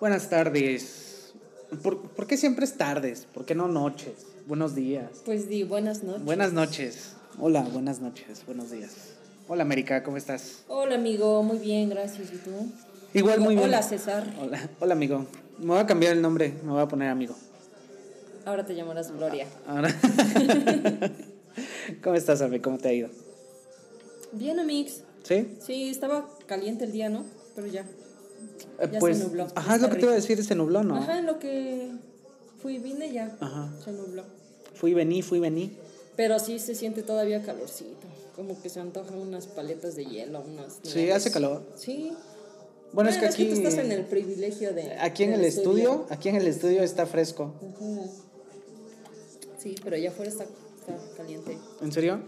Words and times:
Buenas 0.00 0.30
tardes. 0.30 1.34
¿Por, 1.82 2.00
por 2.00 2.26
qué 2.26 2.38
siempre 2.38 2.64
es 2.64 2.78
tardes? 2.78 3.26
¿Por 3.34 3.44
qué 3.44 3.54
no 3.54 3.68
noches? 3.68 4.14
Buenos 4.46 4.74
días. 4.74 5.10
Pues 5.26 5.46
di 5.46 5.62
buenas 5.62 6.02
noches. 6.02 6.24
Buenas 6.24 6.54
noches. 6.54 7.12
Hola, 7.38 7.60
buenas 7.70 8.00
noches, 8.00 8.42
buenos 8.46 8.70
días. 8.70 8.92
Hola 9.46 9.62
América, 9.62 10.02
¿cómo 10.02 10.16
estás? 10.16 10.64
Hola 10.68 10.94
amigo, 10.94 11.42
muy 11.42 11.58
bien, 11.58 11.90
gracias. 11.90 12.32
¿Y 12.32 12.38
tú? 12.38 12.50
Igual 13.12 13.40
muy 13.40 13.56
bien. 13.56 13.68
Hola 13.68 13.82
César. 13.82 14.26
Hola, 14.40 14.70
hola 14.80 14.94
amigo. 14.94 15.26
Me 15.58 15.66
voy 15.66 15.78
a 15.78 15.86
cambiar 15.86 16.14
el 16.14 16.22
nombre, 16.22 16.54
me 16.64 16.72
voy 16.72 16.80
a 16.80 16.88
poner 16.88 17.10
amigo. 17.10 17.34
Ahora 18.46 18.64
te 18.64 18.74
llamarás 18.74 19.12
Gloria. 19.12 19.46
Ahora. 19.66 19.94
¿Cómo 22.02 22.16
estás, 22.16 22.40
Ame? 22.40 22.62
¿Cómo 22.62 22.78
te 22.78 22.88
ha 22.88 22.92
ido? 22.94 23.10
Bien, 24.32 24.58
Amix. 24.60 25.02
¿Sí? 25.24 25.58
Sí, 25.60 25.90
estaba 25.90 26.26
caliente 26.46 26.84
el 26.84 26.92
día, 26.92 27.10
¿no? 27.10 27.26
Pero 27.54 27.66
ya. 27.66 27.84
Eh, 28.78 28.88
Ya 28.92 28.98
pues, 28.98 29.18
se 29.18 29.24
nubló. 29.24 29.46
Ajá, 29.54 29.76
es 29.76 29.82
lo 29.82 29.88
que 29.90 29.96
te 29.96 30.02
iba 30.02 30.12
a 30.12 30.16
decir, 30.16 30.42
se 30.44 30.54
nubló, 30.54 30.82
¿no? 30.82 30.96
Ajá, 30.96 31.18
en 31.18 31.26
lo 31.26 31.38
que 31.38 31.90
fui 32.62 32.76
y 32.76 32.78
vine 32.78 33.12
ya. 33.12 33.36
Ajá. 33.40 33.72
Se 33.84 33.92
nubló. 33.92 34.24
Fui, 34.74 34.94
vení, 34.94 35.22
fui, 35.22 35.40
vení. 35.40 35.76
Pero 36.16 36.38
sí 36.38 36.58
se 36.58 36.74
siente 36.74 37.02
todavía 37.02 37.42
calorcito. 37.42 38.06
Como 38.36 38.60
que 38.60 38.68
se 38.68 38.80
antojan 38.80 39.18
unas 39.18 39.46
paletas 39.46 39.96
de 39.96 40.06
hielo, 40.06 40.40
unas. 40.40 40.78
Sí, 40.82 41.10
hace 41.10 41.30
calor. 41.30 41.62
Sí. 41.76 42.12
Bueno, 42.92 43.10
es 43.10 43.18
que 43.18 43.26
aquí. 43.26 43.46
tú 43.46 43.54
estás 43.54 43.74
en 43.74 43.92
el 43.92 44.04
privilegio 44.06 44.72
de. 44.72 44.94
Aquí 44.98 45.24
en 45.24 45.34
el 45.34 45.44
estudio, 45.44 46.06
aquí 46.10 46.28
en 46.28 46.36
el 46.36 46.46
estudio 46.46 46.82
está 46.82 47.06
fresco. 47.06 47.54
Ujú. 47.60 48.10
Sí, 49.58 49.74
pero 49.84 49.96
allá 49.96 50.08
afuera 50.08 50.30
está, 50.30 50.44
está 50.44 50.96
caliente. 51.16 51.58
¿En 51.82 51.92
serio? 51.92 52.20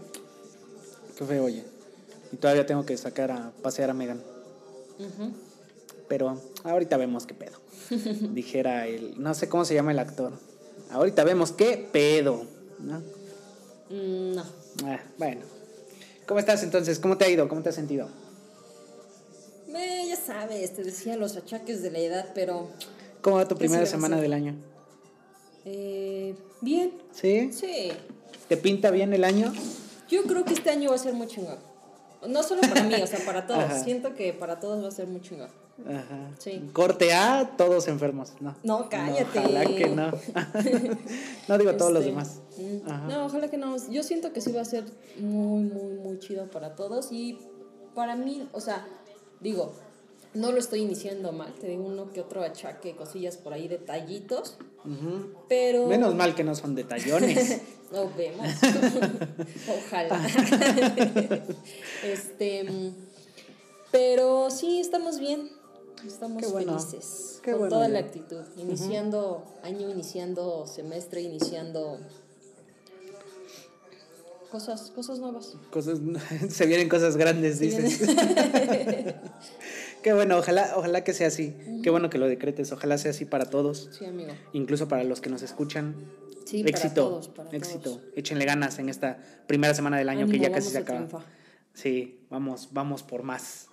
Qué 1.17 1.25
feo, 1.25 1.45
oye. 1.45 1.63
Y 2.31 2.37
todavía 2.37 2.65
tengo 2.65 2.85
que 2.85 2.95
sacar 2.97 3.31
a 3.31 3.51
pasear 3.61 3.89
a 3.89 3.93
Megan. 3.93 4.21
Ujú. 4.99 5.31
Pero 6.13 6.39
ahorita 6.63 6.95
vemos 6.97 7.25
qué 7.25 7.33
pedo. 7.33 7.57
Dijera 8.35 8.85
el. 8.85 9.19
No 9.19 9.33
sé 9.33 9.49
cómo 9.49 9.65
se 9.65 9.73
llama 9.73 9.93
el 9.93 9.97
actor. 9.97 10.33
Ahorita 10.91 11.23
vemos 11.23 11.51
qué 11.51 11.89
pedo. 11.91 12.45
¿no? 12.77 12.99
Mm, 13.89 14.35
no. 14.35 14.43
Ah, 14.85 14.99
bueno. 15.17 15.41
¿Cómo 16.27 16.39
estás 16.39 16.61
entonces? 16.61 16.99
¿Cómo 16.99 17.17
te 17.17 17.25
ha 17.25 17.29
ido? 17.29 17.49
¿Cómo 17.49 17.63
te 17.63 17.69
has 17.69 17.75
sentido? 17.75 18.09
Ya 19.73 20.15
sabes, 20.15 20.75
te 20.75 20.83
decía 20.83 21.17
los 21.17 21.35
achaques 21.35 21.81
de 21.81 21.89
la 21.89 21.97
edad, 21.97 22.29
pero 22.35 22.69
¿Cómo 23.23 23.37
va 23.37 23.47
tu 23.47 23.55
¿Qué 23.55 23.63
se 23.63 23.69
primera 23.69 23.87
semana 23.87 24.21
del 24.21 24.33
año? 24.33 24.55
eh, 25.65 26.35
bien. 26.61 26.91
¿Sí? 27.11 27.51
Sí. 27.51 27.91
¿Te 28.47 28.55
pinta 28.57 28.91
bien 28.91 29.13
el 29.13 29.23
año? 29.23 29.51
Yo 30.07 30.21
creo 30.25 30.45
que 30.45 30.53
este 30.53 30.69
año 30.69 30.91
va 30.91 30.95
a 30.95 30.99
ser 30.99 31.13
muy 31.13 31.25
chingón. 31.25 31.57
No 32.27 32.43
solo 32.43 32.61
para 32.61 32.83
mí, 32.83 32.93
o 33.01 33.07
sea, 33.07 33.25
para 33.25 33.47
todos. 33.47 33.63
Ajá. 33.63 33.83
Siento 33.83 34.13
que 34.13 34.31
para 34.33 34.59
todos 34.59 34.83
va 34.83 34.89
a 34.89 34.91
ser 34.91 35.07
muy 35.07 35.19
chingón. 35.19 35.62
Ajá. 35.87 36.29
Sí. 36.37 36.69
Corte 36.71 37.13
A, 37.13 37.55
todos 37.57 37.87
enfermos. 37.87 38.33
No. 38.39 38.55
No, 38.63 38.89
cállate. 38.89 39.39
ojalá 39.39 39.65
que 39.65 39.87
no. 39.87 40.11
no 41.47 41.57
digo 41.57 41.73
todos 41.75 41.91
los 41.91 42.01
Este, 42.05 42.11
demás. 42.11 42.41
mm, 42.57 42.89
Ajá. 42.91 43.07
No, 43.07 43.25
ojalá 43.25 43.49
que 43.49 43.57
no. 43.57 43.75
Yo 43.89 44.03
siento 44.03 44.31
que 44.33 44.41
sí 44.41 44.51
va 44.51 44.61
a 44.61 44.65
ser 44.65 44.85
muy, 45.19 45.63
muy, 45.63 45.93
muy 45.95 46.19
chido 46.19 46.49
para 46.51 46.75
todos. 46.75 47.11
Y 47.11 47.39
para 47.95 48.15
mí, 48.15 48.47
o 48.53 48.61
sea, 48.61 48.85
digo, 49.41 49.73
no 50.35 50.51
lo 50.51 50.59
estoy 50.59 50.81
iniciando 50.81 51.31
mal. 51.31 51.53
Te 51.53 51.67
digo 51.67 51.83
uno 51.85 52.11
que 52.13 52.21
otro 52.21 52.43
achaque, 52.43 52.95
cosillas 52.95 53.37
por 53.37 53.53
ahí, 53.53 53.67
detallitos. 53.67 54.57
Pero. 55.49 55.87
Menos 55.87 56.13
mal 56.13 56.35
que 56.35 56.43
no 56.43 56.53
son 56.55 56.75
detallones. 56.75 57.61
Nos 57.91 58.15
vemos. 58.15 58.47
Ojalá. 59.87 60.19
este. 62.03 62.63
mm, 62.63 62.95
Pero 63.91 64.49
sí, 64.51 64.79
estamos 64.79 65.19
bien. 65.19 65.49
Estamos 66.05 66.51
bueno. 66.51 66.79
felices. 66.79 67.39
Qué 67.43 67.51
con 67.51 67.59
bueno, 67.61 67.75
toda 67.75 67.87
ya. 67.87 67.93
la 67.93 67.99
actitud. 67.99 68.41
Iniciando 68.57 69.43
año, 69.63 69.89
iniciando 69.89 70.65
semestre, 70.67 71.21
iniciando. 71.21 71.99
Cosas, 74.51 74.91
cosas 74.93 75.17
nuevas. 75.17 75.55
cosas, 75.71 75.99
se 76.49 76.65
vienen 76.67 76.87
cosas 76.87 77.17
grandes, 77.17 77.57
Se 77.57 77.63
dices. 77.65 78.01
Qué 80.03 80.13
bueno, 80.13 80.37
ojalá, 80.37 80.73
ojalá 80.75 81.03
que 81.03 81.13
sea 81.13 81.27
así. 81.27 81.55
Qué 81.81 81.89
bueno 81.89 82.09
que 82.09 82.17
lo 82.19 82.27
decretes, 82.27 82.71
ojalá 82.71 82.97
sea 82.99 83.11
así 83.11 83.25
para 83.25 83.45
todos, 83.45 83.89
Sí, 83.97 84.05
amigo. 84.05 84.33
incluso 84.51 84.87
para 84.87 85.03
los 85.05 85.21
que 85.21 85.29
nos 85.29 85.41
escuchan. 85.41 85.95
Sí, 86.45 86.61
para 86.63 86.69
éxito, 86.77 86.93
todos, 87.07 87.29
para 87.29 87.49
éxito. 87.51 87.79
todos. 87.79 88.01
Échenle 88.15 88.45
ganas 88.45 88.77
en 88.79 88.89
esta 88.89 89.17
primera 89.47 89.73
semana 89.73 89.97
del 89.97 90.09
año 90.09 90.27
que 90.27 90.37
ya 90.37 90.51
casi 90.51 90.69
se 90.69 90.77
acaba. 90.77 90.99
triunfar. 90.99 91.21
Sí, 91.73 92.19
vamos, 92.29 92.69
vamos 92.73 93.01
por 93.01 93.23
más. 93.23 93.69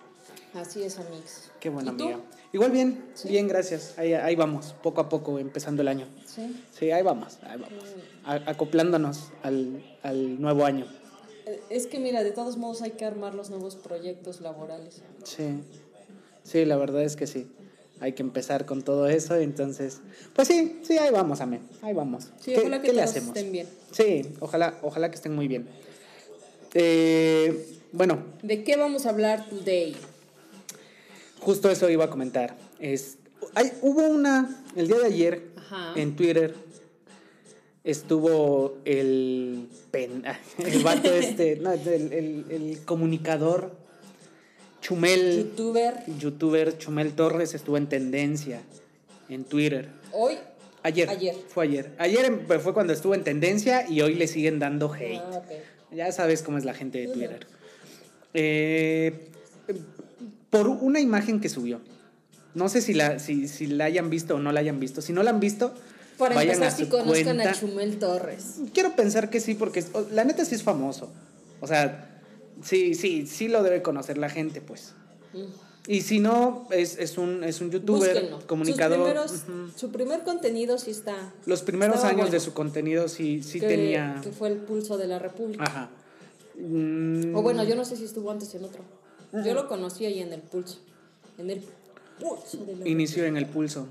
Así 0.53 0.83
es, 0.83 0.97
amigos. 0.99 1.49
Qué 1.59 1.69
buena 1.69 1.91
¿Y 1.91 1.97
tú? 1.97 2.03
amiga. 2.05 2.19
Igual 2.53 2.71
bien, 2.71 3.05
bien, 3.25 3.47
gracias. 3.47 3.93
Ahí, 3.97 4.13
ahí 4.13 4.35
vamos, 4.35 4.75
poco 4.83 4.99
a 5.01 5.07
poco, 5.07 5.39
empezando 5.39 5.81
el 5.81 5.87
año. 5.87 6.07
Sí. 6.25 6.61
Sí, 6.77 6.91
ahí 6.91 7.01
vamos, 7.03 7.37
ahí 7.43 7.57
vamos. 7.59 7.83
A- 8.25 8.51
acoplándonos 8.51 9.29
al, 9.43 9.81
al 10.03 10.41
nuevo 10.41 10.65
año. 10.65 10.85
Eh, 11.45 11.61
Es 11.69 11.87
que 11.87 11.99
mira, 11.99 12.23
de 12.23 12.31
todos 12.31 12.57
modos 12.57 12.81
hay 12.81 12.91
que 12.91 13.05
armar 13.05 13.33
los 13.33 13.49
nuevos 13.49 13.77
proyectos 13.77 14.41
laborales. 14.41 15.01
Sí, 15.23 15.61
sí, 16.43 16.65
la 16.65 16.75
verdad 16.75 17.03
es 17.03 17.15
que 17.15 17.27
sí. 17.27 17.47
Hay 18.01 18.13
que 18.13 18.23
empezar 18.23 18.65
con 18.65 18.81
todo 18.81 19.07
eso, 19.07 19.35
entonces, 19.35 19.99
pues 20.35 20.47
sí, 20.47 20.79
sí, 20.83 20.97
ahí 20.97 21.11
vamos, 21.11 21.39
amén, 21.39 21.61
ahí 21.83 21.93
vamos. 21.93 22.25
Sí, 22.41 22.53
¿Qué, 22.53 22.61
ojalá 22.61 22.81
que 22.81 22.87
qué 22.87 22.93
le 22.93 23.03
hacemos? 23.03 23.29
estén 23.37 23.51
bien. 23.51 23.67
Sí, 23.91 24.33
ojalá, 24.39 24.77
ojalá 24.81 25.09
que 25.11 25.15
estén 25.15 25.35
muy 25.35 25.47
bien. 25.47 25.69
Eh, 26.73 27.77
bueno, 27.91 28.17
¿De 28.41 28.63
qué 28.63 28.75
vamos 28.75 29.05
a 29.05 29.09
hablar 29.09 29.47
today? 29.49 29.95
Justo 31.41 31.69
eso 31.69 31.89
iba 31.89 32.05
a 32.05 32.09
comentar. 32.09 32.55
Es, 32.79 33.17
hay, 33.55 33.71
hubo 33.81 34.07
una, 34.07 34.63
el 34.75 34.87
día 34.87 34.99
de 34.99 35.05
ayer, 35.07 35.41
Ajá. 35.57 35.93
en 35.95 36.15
Twitter, 36.15 36.55
estuvo 37.83 38.77
el, 38.85 39.67
pen, 39.91 40.23
el 40.59 40.83
vato 40.83 41.11
este, 41.13 41.55
no, 41.57 41.71
el, 41.73 41.87
el- 42.13 42.45
el 42.49 42.79
comunicador 42.85 43.75
Chumel. 44.81 45.37
Youtuber. 45.37 46.03
youtuber 46.19 46.77
Chumel 46.77 47.13
Torres 47.13 47.53
estuvo 47.53 47.77
en 47.77 47.87
tendencia 47.87 48.61
en 49.29 49.43
Twitter. 49.43 49.89
Hoy. 50.11 50.37
Ayer. 50.83 51.07
Ayer. 51.09 51.35
Fue 51.49 51.65
ayer. 51.65 51.91
Ayer 51.99 52.25
em- 52.25 52.47
fue 52.59 52.73
cuando 52.73 52.91
estuvo 52.93 53.13
en 53.13 53.23
tendencia 53.23 53.87
y 53.87 54.01
hoy 54.01 54.15
le 54.15 54.25
siguen 54.27 54.57
dando 54.57 54.91
hate. 54.91 55.21
Ah. 55.21 55.41
Ya 55.91 56.11
sabes 56.11 56.41
cómo 56.41 56.57
es 56.57 56.65
la 56.65 56.73
gente 56.73 56.97
de. 56.99 57.07
Twitter. 57.09 57.45
Eh, 58.33 59.27
por 60.51 60.67
una 60.67 60.99
imagen 60.99 61.39
que 61.41 61.49
subió. 61.49 61.81
No 62.53 62.69
sé 62.69 62.81
si 62.81 62.93
la, 62.93 63.17
si, 63.17 63.47
si 63.47 63.65
la 63.65 63.85
hayan 63.85 64.09
visto 64.11 64.35
o 64.35 64.39
no 64.39 64.51
la 64.51 64.59
hayan 64.59 64.79
visto. 64.79 65.01
Si 65.01 65.13
no 65.13 65.23
la 65.23 65.31
han 65.31 65.39
visto, 65.39 65.73
Para 66.17 66.35
vayan 66.35 66.55
empezar, 66.55 66.73
a 66.73 66.77
si 66.77 66.83
su 66.83 66.89
conozcan 66.89 67.23
cuenta. 67.37 67.49
a 67.49 67.53
Chumel 67.53 67.97
Torres. 67.97 68.55
Quiero 68.73 68.95
pensar 68.95 69.29
que 69.29 69.39
sí, 69.39 69.55
porque 69.55 69.83
la 70.11 70.23
neta 70.25 70.45
sí 70.45 70.53
es 70.55 70.61
famoso. 70.63 71.09
O 71.61 71.67
sea, 71.67 72.21
sí, 72.63 72.93
sí, 72.93 73.25
sí 73.25 73.47
lo 73.47 73.63
debe 73.63 73.81
conocer 73.81 74.17
la 74.17 74.29
gente, 74.29 74.59
pues. 74.61 74.93
Mm. 75.33 75.45
Y 75.87 76.01
si 76.01 76.19
no, 76.19 76.67
es, 76.71 76.97
es 76.99 77.17
un, 77.17 77.43
es 77.43 77.59
un 77.61 77.71
youtuber, 77.71 78.13
Búsquenlo. 78.13 78.45
comunicador. 78.45 79.27
Sus 79.29 79.39
primeros-. 79.41 79.71
Su 79.79 79.91
primer 79.91 80.21
contenido 80.23 80.77
sí 80.77 80.91
está. 80.91 81.33
Los 81.45 81.63
primeros 81.63 82.03
años 82.03 82.29
de 82.29 82.39
su 82.39 82.53
contenido 82.53 83.07
sí, 83.07 83.41
sí 83.41 83.59
que, 83.59 83.67
tenía. 83.67 84.19
Que 84.21 84.31
fue 84.31 84.49
el 84.49 84.57
pulso 84.57 84.97
de 84.97 85.07
la 85.07 85.17
República. 85.17 85.63
Ajá. 85.63 85.89
Mm, 86.59 87.33
O 87.35 87.41
bueno, 87.41 87.63
yo 87.63 87.75
no 87.75 87.85
sé 87.85 87.95
si 87.95 88.03
estuvo 88.03 88.29
antes 88.29 88.53
en 88.53 88.63
otro. 88.65 88.83
Yo 89.33 89.53
lo 89.53 89.67
conocí 89.67 90.05
ahí 90.05 90.19
en 90.19 90.33
el 90.33 90.41
pulso. 90.41 90.79
En 91.37 91.49
el 91.49 91.63
pulso 92.19 92.65
de 92.65 92.75
la 92.75 92.87
Inició 92.87 93.25
en 93.25 93.37
el 93.37 93.45
pulso. 93.45 93.87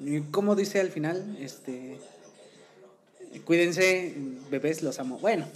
¿Y 0.00 0.20
cómo 0.20 0.54
dice 0.54 0.80
al 0.80 0.90
final? 0.90 1.36
Este. 1.40 1.98
Cuídense, 3.44 4.14
bebés, 4.50 4.82
los 4.82 4.98
amo. 4.98 5.18
Bueno, 5.18 5.46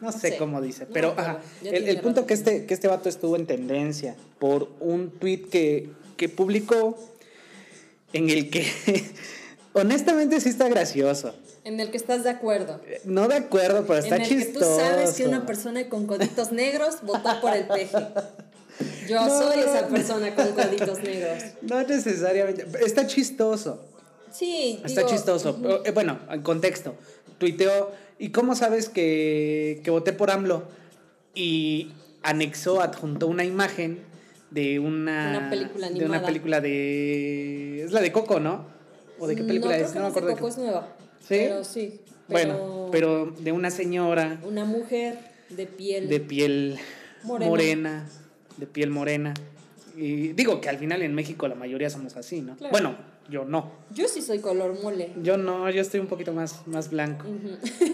no 0.00 0.12
sé 0.12 0.36
cómo 0.36 0.60
dice, 0.60 0.84
No, 0.86 0.92
pero 0.92 1.14
ajá, 1.16 1.40
el, 1.62 1.88
el 1.88 2.00
punto 2.00 2.26
que 2.26 2.34
este, 2.34 2.66
que 2.66 2.74
este 2.74 2.88
vato 2.88 3.08
estuvo 3.08 3.36
en 3.36 3.46
tendencia 3.46 4.16
por 4.38 4.70
un 4.80 5.10
tweet 5.10 5.48
que, 5.50 5.90
que 6.16 6.28
publicó 6.28 6.98
en 8.12 8.28
el 8.30 8.50
que 8.50 8.66
honestamente 9.72 10.40
sí 10.40 10.50
está 10.50 10.68
gracioso. 10.68 11.34
En 11.64 11.80
el 11.80 11.90
que 11.90 11.96
estás 11.96 12.24
de 12.24 12.30
acuerdo. 12.30 12.80
No 13.04 13.26
de 13.26 13.36
acuerdo, 13.36 13.84
pero 13.86 13.98
está 13.98 14.16
en 14.16 14.22
el 14.22 14.28
chistoso. 14.28 14.76
que 14.76 14.82
tú 14.82 14.88
sabes 14.88 15.12
que 15.14 15.26
una 15.26 15.46
persona 15.46 15.88
con 15.88 16.06
coditos 16.06 16.52
negros 16.52 16.96
votó 17.02 17.40
por 17.40 17.54
el 17.56 17.66
peje. 17.66 17.96
Yo 19.08 19.24
No, 19.26 19.38
soy 19.42 19.60
esa 19.60 19.86
persona 19.88 20.34
con 20.34 20.48
coditos 20.52 21.02
negros. 21.02 21.42
No 21.62 21.82
necesariamente. 21.82 22.66
Está 22.84 23.06
chistoso. 23.06 23.80
Sí, 24.32 24.80
Está 24.84 25.02
digo, 25.02 25.10
chistoso. 25.12 25.58
Eh, 25.84 25.90
Bueno, 25.92 26.18
en 26.30 26.42
contexto. 26.42 26.94
Tuiteó. 27.38 27.92
¿Y 28.18 28.30
cómo 28.30 28.54
sabes 28.56 28.88
que, 28.88 29.80
que 29.84 29.90
voté 29.90 30.12
por 30.12 30.30
AMLO? 30.30 30.64
Y 31.34 31.92
anexó, 32.22 32.80
adjuntó 32.82 33.26
una 33.26 33.44
imagen 33.44 34.00
de 34.50 34.78
una. 34.80 35.30
Una 35.38 35.50
película 35.50 35.86
De 35.88 35.94
una 35.94 36.04
animada. 36.04 36.26
película 36.26 36.60
de. 36.60 37.84
Es 37.84 37.92
la 37.92 38.00
de 38.00 38.12
Coco, 38.12 38.38
¿no? 38.40 38.66
¿O 39.18 39.26
de 39.28 39.36
qué 39.36 39.44
película 39.44 39.72
no, 39.72 39.76
creo 39.78 39.86
es? 39.86 39.92
que 39.92 39.98
No 39.98 40.04
me 40.04 40.06
de 40.06 40.10
acuerdo 40.10 40.28
de 40.28 40.34
Coco, 40.34 40.46
qué- 40.46 40.50
es 40.52 40.58
nueva. 40.58 40.88
¿Sí? 41.26 41.36
Pero 41.38 41.64
sí. 41.64 42.00
Bueno, 42.28 42.88
pero 42.90 43.26
de 43.38 43.52
una 43.52 43.70
señora 43.70 44.40
Una 44.44 44.64
mujer 44.64 45.18
de 45.50 45.66
piel. 45.66 46.08
de 46.08 46.20
piel 46.20 46.78
Morena. 47.22 47.48
morena. 47.50 48.08
de 48.56 48.66
piel 48.66 48.90
morena. 48.90 49.34
Y 49.96 50.32
digo 50.32 50.60
que 50.60 50.68
al 50.68 50.78
final 50.78 51.02
en 51.02 51.14
México 51.14 51.46
la 51.48 51.54
mayoría 51.54 51.88
somos 51.90 52.16
así, 52.16 52.40
¿no? 52.40 52.56
Claro. 52.56 52.72
Bueno, 52.72 52.96
yo 53.30 53.44
no. 53.44 53.70
Yo 53.94 54.08
sí 54.08 54.20
soy 54.22 54.40
color 54.40 54.78
mole. 54.82 55.10
Yo 55.22 55.36
no, 55.36 55.70
yo 55.70 55.80
estoy 55.80 56.00
un 56.00 56.08
poquito 56.08 56.32
más, 56.32 56.66
más 56.66 56.90
blanco. 56.90 57.26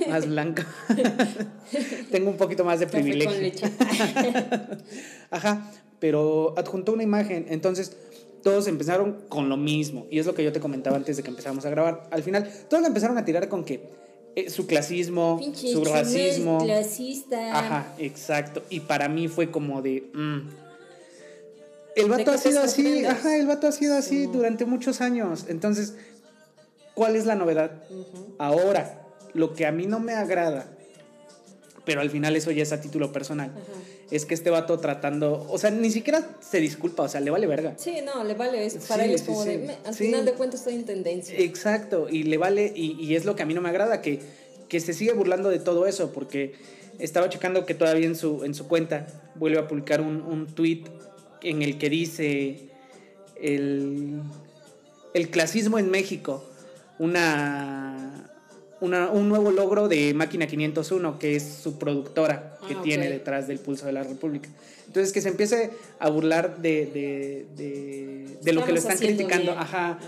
Más 0.08 0.26
blanco. 0.26 0.62
Tengo 2.10 2.30
un 2.30 2.36
poquito 2.36 2.64
más 2.64 2.80
de 2.80 2.86
privilegio. 2.86 3.68
Ajá, 5.30 5.70
pero 5.98 6.54
adjuntó 6.56 6.92
una 6.92 7.02
imagen. 7.02 7.46
Entonces, 7.48 7.96
todos 8.42 8.66
empezaron 8.66 9.24
con 9.28 9.48
lo 9.48 9.56
mismo. 9.56 10.06
Y 10.10 10.18
es 10.18 10.26
lo 10.26 10.34
que 10.34 10.44
yo 10.44 10.52
te 10.52 10.60
comentaba 10.60 10.96
antes 10.96 11.16
de 11.16 11.22
que 11.22 11.30
empezáramos 11.30 11.64
a 11.66 11.70
grabar. 11.70 12.08
Al 12.10 12.22
final, 12.22 12.50
todos 12.68 12.86
empezaron 12.86 13.18
a 13.18 13.24
tirar 13.24 13.48
con 13.48 13.64
que 13.64 13.82
eh, 14.36 14.48
su 14.50 14.66
clasismo, 14.66 15.40
su 15.54 15.84
racismo. 15.84 16.58
clasista. 16.64 17.58
Ajá, 17.58 17.94
exacto. 17.98 18.62
Y 18.70 18.80
para 18.80 19.08
mí 19.08 19.28
fue 19.28 19.50
como 19.50 19.82
de. 19.82 20.10
mm. 20.14 20.40
El 21.96 22.04
¿De 22.04 22.10
vato 22.10 22.30
ha 22.30 22.38
sido 22.38 22.62
así, 22.62 23.04
ajá, 23.04 23.36
el 23.36 23.46
vato 23.48 23.66
ha 23.66 23.72
sido 23.72 23.96
así 23.96 24.26
durante 24.26 24.64
muchos 24.64 25.00
años. 25.00 25.46
Entonces, 25.48 25.96
¿cuál 26.94 27.16
es 27.16 27.26
la 27.26 27.34
novedad? 27.34 27.82
Ahora, 28.38 29.02
lo 29.34 29.54
que 29.54 29.66
a 29.66 29.72
mí 29.72 29.86
no 29.86 29.98
me 29.98 30.12
agrada, 30.12 30.72
pero 31.84 32.00
al 32.00 32.08
final 32.08 32.36
eso 32.36 32.52
ya 32.52 32.62
es 32.62 32.72
a 32.72 32.80
título 32.80 33.12
personal. 33.12 33.52
Es 34.10 34.26
que 34.26 34.34
este 34.34 34.50
vato 34.50 34.78
tratando, 34.78 35.46
o 35.48 35.58
sea, 35.58 35.70
ni 35.70 35.90
siquiera 35.90 36.28
se 36.40 36.60
disculpa, 36.60 37.04
o 37.04 37.08
sea, 37.08 37.20
le 37.20 37.30
vale 37.30 37.46
verga. 37.46 37.74
Sí, 37.76 37.96
no, 38.04 38.24
le 38.24 38.34
vale. 38.34 38.66
Es, 38.66 38.74
para 38.86 39.04
Sí, 39.04 39.08
él 39.10 39.14
es 39.14 39.20
sí, 39.22 39.26
como 39.28 39.44
de. 39.44 39.52
sí. 39.52 39.58
"Me- 39.66 39.76
al 39.84 39.94
final 39.94 40.24
de 40.24 40.32
cuentas 40.32 40.60
estoy 40.60 40.74
en 40.74 40.84
tendencia. 40.84 41.38
Exacto, 41.38 42.08
y 42.10 42.24
le 42.24 42.36
vale, 42.38 42.72
y, 42.74 42.92
y 43.00 43.14
es 43.14 43.24
lo 43.24 43.36
que 43.36 43.42
a 43.42 43.46
mí 43.46 43.54
no 43.54 43.60
me 43.60 43.68
agrada, 43.68 44.02
que, 44.02 44.20
que 44.68 44.80
se 44.80 44.92
sigue 44.94 45.12
burlando 45.12 45.48
de 45.48 45.58
todo 45.60 45.86
eso, 45.86 46.12
porque 46.12 46.54
estaba 46.98 47.28
checando 47.28 47.64
que 47.66 47.74
todavía 47.74 48.06
en 48.06 48.16
su, 48.16 48.44
en 48.44 48.54
su 48.54 48.66
cuenta 48.68 49.06
vuelve 49.36 49.58
a 49.58 49.68
publicar 49.68 50.00
un, 50.00 50.20
un 50.22 50.46
tweet 50.46 50.84
en 51.42 51.62
el 51.62 51.78
que 51.78 51.88
dice 51.88 52.68
el, 53.40 54.20
el 55.14 55.30
clasismo 55.30 55.78
en 55.78 55.90
México, 55.90 56.44
una, 56.98 58.29
una- 58.80 59.10
un 59.10 59.28
nuevo 59.28 59.50
logro 59.50 59.88
de 59.88 60.14
Máquina 60.14 60.46
501, 60.46 61.18
que 61.18 61.36
es 61.36 61.42
su 61.42 61.78
productora 61.78 62.56
que 62.66 62.74
Ah, 62.74 62.80
tiene 62.82 63.06
ok. 63.06 63.12
detrás 63.12 63.46
del 63.48 63.58
Pulso 63.58 63.86
de 63.86 63.92
la 63.92 64.02
República. 64.02 64.48
Entonces, 64.86 65.12
que 65.12 65.20
se 65.20 65.28
empiece 65.28 65.70
a 65.98 66.08
burlar 66.10 66.56
de, 66.58 66.86
de, 66.86 67.46
de- 67.56 68.38
de 68.42 68.52
lo 68.52 68.64
que 68.64 68.72
lo 68.72 68.78
están 68.78 68.96
criticando. 68.98 69.52
Ajá. 69.52 69.92
Ajá. 69.92 69.98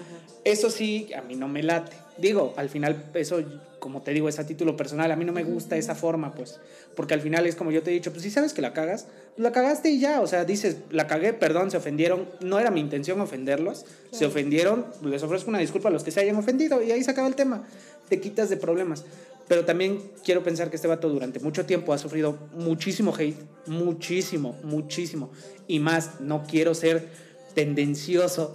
Eso 0.44 0.70
sí, 0.70 1.10
a 1.16 1.20
mí 1.22 1.36
no 1.36 1.46
me 1.48 1.62
late. 1.62 1.92
Digo, 2.18 2.52
al 2.56 2.68
final, 2.68 3.04
eso, 3.14 3.42
como 3.78 4.02
te 4.02 4.12
digo, 4.12 4.28
es 4.28 4.38
a 4.38 4.46
título 4.46 4.76
personal. 4.76 5.10
A 5.10 5.16
mí 5.16 5.24
no 5.24 5.32
me 5.32 5.44
gusta 5.44 5.76
esa 5.76 5.94
forma, 5.94 6.34
pues. 6.34 6.60
Porque 6.94 7.14
al 7.14 7.20
final 7.20 7.46
es 7.46 7.56
como 7.56 7.70
yo 7.70 7.82
te 7.82 7.90
he 7.90 7.94
dicho, 7.94 8.10
pues 8.10 8.22
si 8.22 8.30
sabes 8.30 8.52
que 8.52 8.62
la 8.62 8.72
cagas, 8.72 9.06
la 9.36 9.52
cagaste 9.52 9.90
y 9.90 9.98
ya. 9.98 10.20
O 10.20 10.26
sea, 10.26 10.44
dices, 10.44 10.76
la 10.90 11.06
cagué, 11.06 11.32
perdón, 11.32 11.70
se 11.70 11.76
ofendieron. 11.76 12.28
No 12.40 12.58
era 12.58 12.70
mi 12.70 12.80
intención 12.80 13.20
ofenderlos. 13.20 13.86
Se 14.10 14.26
ofendieron, 14.26 14.86
les 15.02 15.22
ofrezco 15.22 15.50
una 15.50 15.58
disculpa 15.58 15.88
a 15.88 15.92
los 15.92 16.04
que 16.04 16.10
se 16.10 16.20
hayan 16.20 16.36
ofendido 16.36 16.82
y 16.82 16.92
ahí 16.92 17.02
se 17.02 17.10
acaba 17.10 17.28
el 17.28 17.34
tema. 17.34 17.66
Te 18.08 18.20
quitas 18.20 18.50
de 18.50 18.56
problemas. 18.56 19.04
Pero 19.48 19.64
también 19.64 20.00
quiero 20.24 20.42
pensar 20.42 20.70
que 20.70 20.76
este 20.76 20.88
vato 20.88 21.08
durante 21.08 21.40
mucho 21.40 21.66
tiempo 21.66 21.92
ha 21.92 21.98
sufrido 21.98 22.38
muchísimo 22.54 23.14
hate. 23.16 23.36
Muchísimo, 23.66 24.56
muchísimo. 24.62 25.30
Y 25.66 25.80
más, 25.80 26.20
no 26.20 26.44
quiero 26.44 26.74
ser 26.74 27.08
tendencioso 27.54 28.54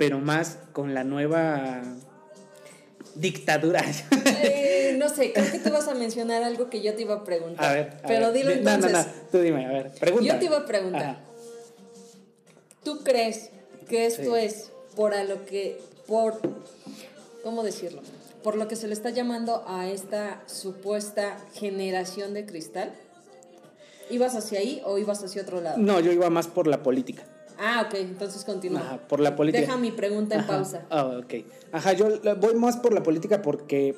pero 0.00 0.18
más 0.18 0.56
con 0.72 0.94
la 0.94 1.04
nueva 1.04 1.82
dictadura. 3.14 3.84
Eh, 4.42 4.94
no 4.98 5.08
sé, 5.08 5.32
creo 5.32 5.50
que 5.50 5.58
tú 5.58 5.70
vas 5.70 5.88
a 5.88 5.94
mencionar 5.94 6.42
algo 6.42 6.68
que 6.70 6.82
yo 6.82 6.94
te 6.94 7.02
iba 7.02 7.14
a 7.14 7.24
preguntar. 7.24 7.64
A 7.64 7.72
ver. 7.74 7.90
a 8.02 8.06
Pero 8.06 8.26
ver. 8.26 8.34
dilo 8.34 8.50
Di- 8.54 8.60
no, 8.60 8.70
entonces. 8.70 8.92
No, 8.92 9.02
no, 9.04 9.28
tú 9.30 9.38
dime, 9.38 9.66
a 9.66 9.68
ver, 9.70 9.90
pregunta. 9.92 10.26
Yo 10.32 10.38
te 10.38 10.44
iba 10.46 10.56
a 10.58 10.66
preguntar. 10.66 11.18
¿Tú 12.84 13.00
crees 13.04 13.50
que 13.88 14.06
esto 14.06 14.34
Sí. 14.36 14.42
es 14.44 14.70
por 14.96 15.14
a 15.14 15.24
lo 15.24 15.44
que, 15.46 15.80
por, 16.06 16.40
¿cómo 17.42 17.62
decirlo? 17.62 18.02
Por 18.42 18.56
lo 18.56 18.68
que 18.68 18.76
se 18.76 18.86
le 18.86 18.94
está 18.94 19.10
llamando 19.10 19.64
a 19.66 19.88
esta 19.88 20.42
supuesta 20.46 21.38
generación 21.54 22.32
de 22.34 22.46
cristal. 22.46 22.92
¿Ibas 24.08 24.34
hacia 24.34 24.58
ahí 24.58 24.82
o 24.84 24.98
ibas 24.98 25.22
hacia 25.22 25.42
otro 25.42 25.60
lado? 25.60 25.76
No, 25.78 26.00
yo 26.00 26.10
iba 26.10 26.30
más 26.30 26.48
por 26.48 26.66
la 26.66 26.82
política. 26.82 27.22
Ah, 27.62 27.84
ok, 27.86 27.94
entonces 27.94 28.42
continúa. 28.44 28.80
Ajá, 28.80 28.98
por 29.06 29.20
la 29.20 29.36
política. 29.36 29.60
Deja 29.60 29.76
mi 29.76 29.90
pregunta 29.92 30.34
en 30.34 30.40
Ajá. 30.40 30.48
pausa. 30.56 30.86
Ah, 30.88 31.04
ok. 31.22 31.34
Ajá, 31.72 31.92
yo 31.92 32.08
voy 32.38 32.54
más 32.54 32.78
por 32.78 32.94
la 32.94 33.02
política 33.02 33.42
porque 33.42 33.94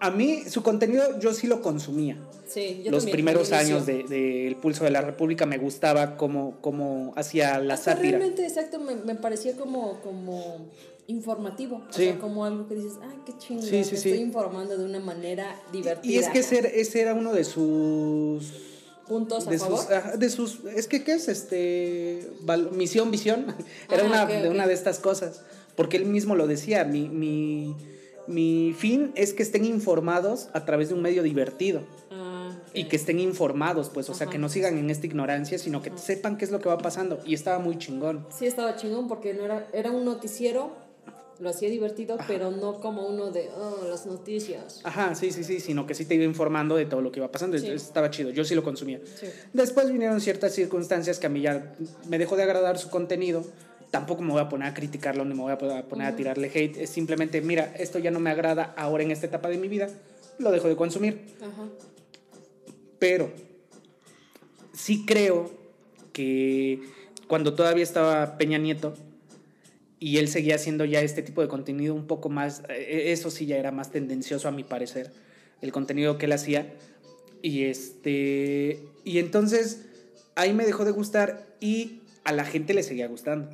a 0.00 0.10
mí 0.10 0.42
su 0.48 0.62
contenido 0.62 1.18
yo 1.18 1.32
sí 1.32 1.46
lo 1.46 1.62
consumía. 1.62 2.18
Sí, 2.46 2.82
yo 2.84 2.90
Los 2.90 3.04
también, 3.04 3.16
primeros 3.16 3.52
años 3.52 3.86
del 3.86 4.06
de, 4.08 4.46
El 4.46 4.56
Pulso 4.56 4.84
de 4.84 4.90
la 4.90 5.00
República 5.00 5.46
me 5.46 5.56
gustaba 5.58 6.16
cómo, 6.16 6.58
cómo 6.60 7.12
hacía 7.16 7.58
la 7.58 7.74
Hasta 7.74 7.92
sátira. 7.94 8.18
realmente, 8.18 8.44
exacto, 8.46 8.78
me, 8.80 8.96
me 8.96 9.14
parecía 9.14 9.54
como, 9.56 10.00
como 10.00 10.66
informativo. 11.06 11.76
O 11.88 11.92
Sí. 11.92 12.04
sea, 12.04 12.18
como 12.18 12.44
algo 12.44 12.66
que 12.68 12.74
dices, 12.74 12.98
ay, 13.02 13.16
qué 13.24 13.32
chingón, 13.38 13.64
Sí, 13.64 13.82
sí, 13.84 13.94
estoy 13.96 14.12
informando 14.20 14.76
de 14.76 14.84
una 14.84 15.00
manera 15.00 15.58
divertida. 15.72 16.10
Y 16.12 16.18
es 16.18 16.24
que 16.28 16.38
acá". 16.38 16.38
ese, 16.40 16.80
ese 16.80 17.00
era 17.00 17.14
uno 17.14 17.32
de 17.32 17.44
sus 17.44 18.52
puntos 19.08 19.46
a 19.46 19.50
de 19.50 19.58
favor. 19.58 19.78
sus, 19.80 20.18
de 20.20 20.30
sus 20.30 20.60
es 20.76 20.86
que 20.86 21.02
qué 21.02 21.12
es 21.12 21.28
este 21.28 22.30
val- 22.42 22.70
misión 22.72 23.10
visión. 23.10 23.46
Era 23.90 24.02
Ah, 24.04 24.28
una 24.28 24.50
una 24.50 24.66
de 24.66 24.74
estas 24.74 24.98
cosas. 24.98 25.42
Porque 25.76 25.96
él 25.96 26.04
mismo 26.06 26.34
lo 26.34 26.46
decía 26.46 26.84
mi, 26.84 27.08
mi 27.08 27.74
mi 28.26 28.74
fin 28.76 29.12
es 29.14 29.32
que 29.32 29.42
estén 29.42 29.64
informados 29.64 30.48
a 30.52 30.64
través 30.66 30.88
de 30.90 30.94
un 30.94 31.02
medio 31.02 31.22
divertido. 31.22 31.82
Ah, 32.10 32.50
y 32.74 32.84
que 32.84 32.96
estén 32.96 33.18
informados 33.20 33.88
pues 33.88 34.10
o 34.10 34.14
sea 34.14 34.26
que 34.26 34.36
no 34.38 34.48
sigan 34.50 34.76
en 34.76 34.90
esta 34.90 35.06
ignorancia 35.06 35.58
sino 35.58 35.80
que 35.80 35.90
sepan 35.96 36.36
qué 36.36 36.44
es 36.44 36.50
lo 36.50 36.60
que 36.60 36.68
va 36.68 36.78
pasando. 36.78 37.20
Y 37.24 37.34
estaba 37.34 37.58
muy 37.58 37.78
chingón. 37.78 38.26
Sí, 38.36 38.46
estaba 38.46 38.76
chingón 38.76 39.08
porque 39.08 39.32
no 39.34 39.44
era, 39.44 39.66
era 39.72 39.90
un 39.90 40.04
noticiero, 40.04 40.72
lo 41.40 41.50
hacía 41.50 41.68
divertido, 41.70 42.16
pero 42.26 42.50
no 42.50 42.80
como 42.80 43.06
uno 43.06 43.30
de, 43.30 43.48
oh, 43.56 43.86
las 43.88 44.06
noticias. 44.06 44.80
ajá 44.84 45.14
sí 45.14 45.30
sí 45.30 45.44
sí 45.44 45.60
sino 45.60 45.86
que 45.86 45.94
sí 45.94 46.04
te 46.04 46.14
iba 46.16 46.24
informando 46.24 46.74
de 46.76 46.86
todo 46.86 47.00
lo 47.00 47.12
que 47.12 47.20
iba 47.20 47.30
pasando 47.30 47.56
Sí. 47.58 47.68
Estaba 47.68 48.10
chido 48.10 48.30
yo 48.30 48.44
sí 48.44 48.54
lo 48.54 48.62
consumía 48.64 49.00
Sí. 49.18 49.26
Después 49.52 49.90
vinieron 49.92 50.20
ciertas 50.20 50.52
circunstancias 50.54 51.18
que 51.18 51.26
a 51.26 51.30
mí 51.30 51.40
ya 51.40 51.74
me 52.08 52.18
dejó 52.18 52.36
de 52.36 52.42
agradar 52.42 52.78
su 52.78 52.90
contenido. 52.90 53.44
Tampoco 53.90 54.20
me 54.22 54.32
voy 54.32 54.42
a 54.42 54.48
poner 54.50 54.68
a 54.68 54.74
criticarlo 54.74 55.24
ni 55.24 55.34
me 55.34 55.40
voy 55.42 55.52
a 55.52 55.58
poner 55.58 56.06
a 56.06 56.14
tirarle 56.14 56.50
hate. 56.54 56.76
Es 56.76 56.90
simplemente, 56.90 57.40
mira, 57.40 57.72
esto 57.78 57.98
ya 57.98 58.10
no 58.10 58.20
me 58.20 58.28
agrada 58.30 58.74
ahora 58.76 59.02
en 59.02 59.10
esta 59.10 59.26
etapa 59.26 59.48
de 59.48 59.56
mi 59.56 59.68
vida. 59.68 59.88
Lo 60.38 60.50
dejo 60.50 60.68
de 60.68 60.76
consumir. 60.76 61.34
Ajá. 61.40 61.68
Pero 62.98 63.30
sí 64.74 65.04
creo 65.06 65.50
que 66.12 66.82
cuando 67.28 67.54
todavía 67.54 67.82
estaba 67.82 68.36
Peña 68.36 68.58
Nieto 68.58 68.94
y 70.00 70.18
él 70.18 70.28
seguía 70.28 70.54
haciendo 70.54 70.84
ya 70.84 71.00
este 71.00 71.22
tipo 71.22 71.42
de 71.42 71.48
contenido 71.48 71.94
un 71.94 72.06
poco 72.06 72.28
más, 72.28 72.62
eh, 72.68 73.12
eso 73.12 73.30
sí 73.30 73.46
ya 73.46 73.56
era 73.56 73.72
más 73.72 73.90
tendencioso 73.90 74.48
a 74.48 74.52
mi 74.52 74.64
parecer, 74.64 75.10
el 75.60 75.72
contenido 75.72 76.18
que 76.18 76.26
él 76.26 76.32
hacía. 76.32 76.72
Y 77.42 77.64
este, 77.64 78.80
y 79.04 79.18
entonces 79.18 79.86
ahí 80.34 80.52
me 80.52 80.64
dejó 80.64 80.84
de 80.84 80.90
gustar 80.90 81.46
y 81.60 82.02
a 82.24 82.32
la 82.32 82.44
gente 82.44 82.74
le 82.74 82.82
seguía 82.82 83.08
gustando. 83.08 83.50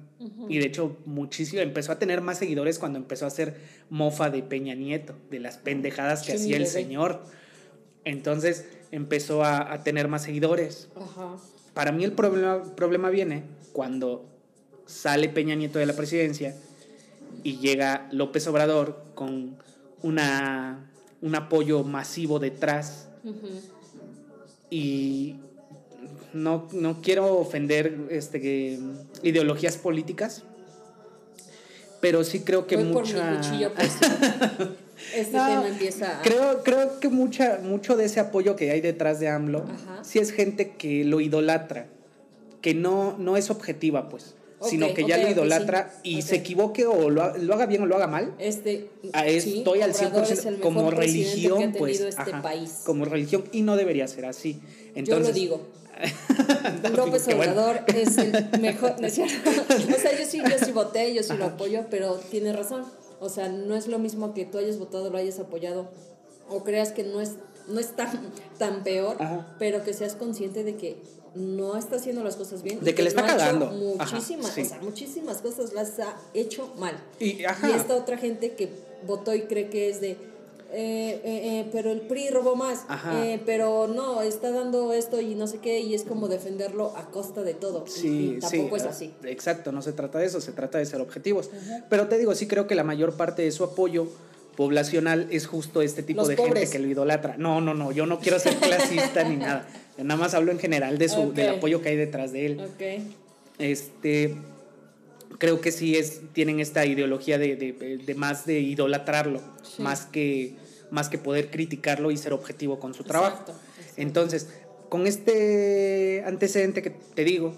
Y 0.49 0.59
de 0.59 0.67
hecho, 0.67 0.97
muchísimo, 1.05 1.63
empezó 1.63 1.93
a 1.93 1.99
tener 1.99 2.21
más 2.21 2.39
seguidores 2.39 2.79
cuando 2.79 2.99
empezó 2.99 3.25
a 3.25 3.29
hacer 3.29 3.57
mofa 3.91 4.31
de 4.31 4.43
Peña 4.43 4.75
Nieto, 4.75 5.15
de 5.31 5.39
las 5.39 5.59
pendejadas 5.59 6.23
que 6.23 6.33
hacía 6.33 6.57
el 6.57 6.67
señor. 6.67 7.23
Entonces 8.05 8.67
empezó 8.91 9.45
a, 9.45 9.73
a 9.73 9.85
tener 9.85 10.09
más 10.09 10.23
seguidores. 10.23 10.89
Para 11.73 11.93
mí 11.93 12.05
el 12.05 12.13
problema, 12.13 12.63
problema 12.75 13.11
viene 13.11 13.45
cuando 13.73 14.34
sale 14.87 15.29
Peña 15.29 15.55
Nieto 15.55 15.79
de 15.79 15.87
la 15.87 15.95
presidencia 15.95 16.55
y 17.43 17.59
llega 17.59 18.09
López 18.13 18.47
Obrador 18.47 19.03
con 19.15 19.57
una, 20.03 20.91
un 21.23 21.35
apoyo 21.35 21.83
masivo 21.85 22.39
detrás 22.39 23.09
y 24.71 25.37
no, 26.33 26.69
no 26.73 27.01
quiero 27.01 27.37
ofender 27.39 28.09
este, 28.11 28.41
que- 28.41 28.79
ideologías 29.23 29.77
políticas, 29.77 30.43
pero 32.01 32.25
sí 32.25 32.41
creo 32.41 32.67
que 32.67 32.77
Voy 32.77 32.93
por 32.93 33.03
mucha... 33.07 33.31
mi. 33.31 33.65
Este 35.15 35.37
No, 35.37 35.47
tema 35.47 35.69
empieza 35.69 36.21
a... 36.21 36.23
Creo, 36.23 36.63
creo 36.63 37.01
que 37.01 37.09
mucha, 37.09 37.59
mucho 37.63 37.97
de 37.97 38.05
ese 38.05 38.21
apoyo 38.21 38.55
que 38.57 38.71
hay 38.71 38.81
detrás 38.81 39.19
de 39.21 39.29
AMLO, 39.29 39.65
Ajá. 39.65 40.05
sí 40.05 40.19
es 40.21 40.31
gente 40.31 40.77
que 40.77 41.05
lo 41.05 41.21
idolatra, 41.21 41.89
que 42.63 42.75
no, 42.75 43.17
no 43.19 43.37
es 43.37 43.51
objetiva, 43.51 44.09
pues. 44.09 44.35
Sino 44.63 44.95
que 44.95 45.05
ya 45.05 45.17
ok, 45.17 45.23
lo 45.23 45.29
ok, 45.29 45.35
idolatra 45.35 45.95
sí. 46.03 46.17
y 46.17 46.23
se 46.23 46.37
equivoque 46.37 46.87
o 46.87 47.11
lo, 47.11 47.37
lo 47.37 47.55
haga 47.55 47.67
bien 47.67 47.83
o 47.83 47.87
lo 47.87 47.97
haga 47.97 48.07
mal. 48.07 48.35
Este, 48.39 48.89
Ah, 49.13 49.25
sí, 49.29 49.59
estoy 49.59 49.83
al 49.83 49.91
Obrador 49.91 50.25
100% 50.25 50.31
es 50.31 50.47
el 50.47 50.61
como 50.61 50.91
religión, 50.91 51.75
pues. 51.77 52.01
este 52.01 52.21
ajá, 52.21 52.43
país. 52.43 52.81
Como 52.85 53.05
religión 53.05 53.45
y 53.53 53.63
no 53.63 53.77
debería 53.77 54.09
ser 54.09 54.25
así. 54.27 54.55
Yo 54.55 54.93
Entonces, 54.95 55.29
lo 55.29 55.35
digo. 55.35 55.61
López 56.97 57.23
qué 57.25 57.35
bueno. 57.35 57.53
Obrador 57.53 57.85
es 57.95 58.19
el 58.19 58.61
mejor. 58.61 59.01
¿no 59.01 59.07
es 59.07 59.15
cierto? 59.15 59.51
o 59.51 59.99
sea, 59.99 60.19
yo 60.19 60.25
sí, 60.27 60.41
yo 60.43 60.65
sí 60.65 60.73
voté, 60.73 61.15
yo 61.15 61.23
sí 61.23 61.35
lo 61.37 61.45
apoyo, 61.47 61.85
pero 61.91 62.15
tiene 62.31 62.53
razón. 62.53 62.85
O 63.21 63.29
sea, 63.29 63.49
no 63.49 63.77
es 63.77 63.87
lo 63.87 63.99
mismo 63.99 64.35
que 64.35 64.45
tú 64.45 64.59
hayas 64.59 64.79
votado, 64.79 65.11
lo 65.11 65.19
hayas 65.19 65.39
apoyado, 65.39 65.89
o 66.49 66.65
creas 66.65 66.93
que 66.93 67.05
no 67.05 67.21
es, 67.21 67.33
no 67.69 67.81
es 67.81 67.95
tan, 67.97 68.21
tan 68.59 68.83
peor, 68.85 69.17
Ajá. 69.21 69.55
pero 69.59 69.83
que 69.85 69.93
seas 69.95 70.15
consciente 70.15 70.65
de 70.65 70.77
que 70.77 70.97
no 71.35 71.77
está 71.77 71.97
haciendo 71.97 72.23
las 72.23 72.37
cosas 72.37 72.63
bien. 72.63 72.79
De 72.81 72.95
que 72.95 73.03
le 73.03 73.09
está 73.09 73.23
no 73.23 73.27
cagando. 73.27 73.67
Ajá, 73.99 74.15
Muchísimas, 74.17 74.53
sí. 74.53 74.63
o 74.63 74.65
sea, 74.67 74.79
muchísimas 74.81 75.39
cosas 75.39 75.73
las 75.73 75.99
ha 75.99 76.15
hecho 76.33 76.73
mal. 76.79 76.95
Y, 77.19 77.45
ajá. 77.45 77.71
Y 77.71 77.73
esta 77.73 77.97
otra 77.97 78.17
gente 78.19 78.55
que 78.55 78.69
votó 79.07 79.35
y 79.35 79.43
cree 79.43 79.69
que 79.69 79.89
es 79.91 80.01
de. 80.01 80.11
eh, 80.13 80.17
eh, 80.77 81.21
eh, 81.25 81.69
pero 81.73 81.91
el 81.91 82.03
PRI 82.03 82.31
robó 82.31 82.55
más, 82.57 82.85
Ajá. 82.89 83.13
pero 83.47 83.89
no, 83.89 84.23
está 84.23 84.51
dando 84.53 84.93
esto 84.93 85.21
y 85.21 85.35
no 85.35 85.47
sé 85.49 85.59
qué, 85.59 85.81
y 85.81 85.95
es 85.95 86.05
como 86.05 86.29
defenderlo 86.29 86.97
a 86.97 87.11
costa 87.11 87.43
de 87.43 87.55
todo. 87.55 87.85
y- 87.87 87.91
Sí, 87.91 88.35
y 88.37 88.39
tampoco 88.41 88.77
sí, 88.79 88.83
es 88.83 88.89
así. 88.89 89.15
Exacto, 89.25 89.73
no 89.73 89.83
se 89.83 89.93
trata 89.93 90.19
de 90.21 90.27
eso, 90.27 90.41
se 90.41 90.53
trata 90.53 90.79
de 90.79 90.87
ser 90.87 91.01
objetivos. 91.01 91.51
Pero 91.91 92.07
te 92.09 92.17
digo, 92.19 92.35
sí 92.37 92.47
creo 92.47 92.67
que 92.69 92.75
la 92.77 92.85
mayor 92.85 93.15
parte 93.15 93.43
de 93.43 93.51
su 93.51 93.65
apoyo 93.65 94.07
poblacional 94.57 95.27
es 95.31 95.47
justo 95.47 95.83
este 95.83 96.03
tipo 96.03 96.21
Los 96.21 96.29
de 96.29 96.37
pobres. 96.37 96.55
gente 96.71 96.71
que 96.73 96.79
lo 96.83 96.89
idolatra. 96.89 97.37
No, 97.39 97.61
no, 97.61 97.75
no, 97.75 97.93
yo 97.93 98.07
no 98.07 98.21
quiero 98.21 98.39
ser 98.39 98.55
clasista 98.61 99.25
ni 99.29 99.37
nada. 99.37 99.67
Yo 99.99 100.05
nada 100.05 100.19
más 100.21 100.35
hablo 100.35 100.53
en 100.53 100.59
general 100.59 100.99
de 100.99 101.09
su, 101.09 101.33
del 101.33 101.57
apoyo 101.57 101.83
que 101.83 101.91
hay 101.91 101.97
detrás 101.97 102.33
de 102.33 102.47
él. 102.47 102.61
Este 103.59 104.37
creo 105.39 105.61
que 105.61 105.73
sí 105.73 105.97
es, 105.97 106.21
tienen 106.33 106.61
esta 106.61 106.87
ideología 106.87 107.39
de, 107.39 107.57
de- 107.57 107.99
de 108.05 108.15
más 108.15 108.47
de 108.47 108.61
idolatrarlo, 108.61 109.41
Sí. 109.63 109.83
más 109.83 110.07
que 110.07 110.55
más 110.91 111.09
que 111.09 111.19
poder 111.19 111.51
criticarlo 111.51 112.11
y 112.13 112.17
ser 112.17 112.33
objetivo 112.33 112.79
con 112.79 112.95
su 112.95 113.03
trabajo. 113.05 113.39
Exacto, 113.41 113.53
exacto. 113.79 114.01
Entonces, 114.03 114.49
con 114.89 115.07
este 115.09 116.23
antecedente 116.25 116.83
que 116.83 116.91
te 116.91 117.25
digo, 117.25 117.55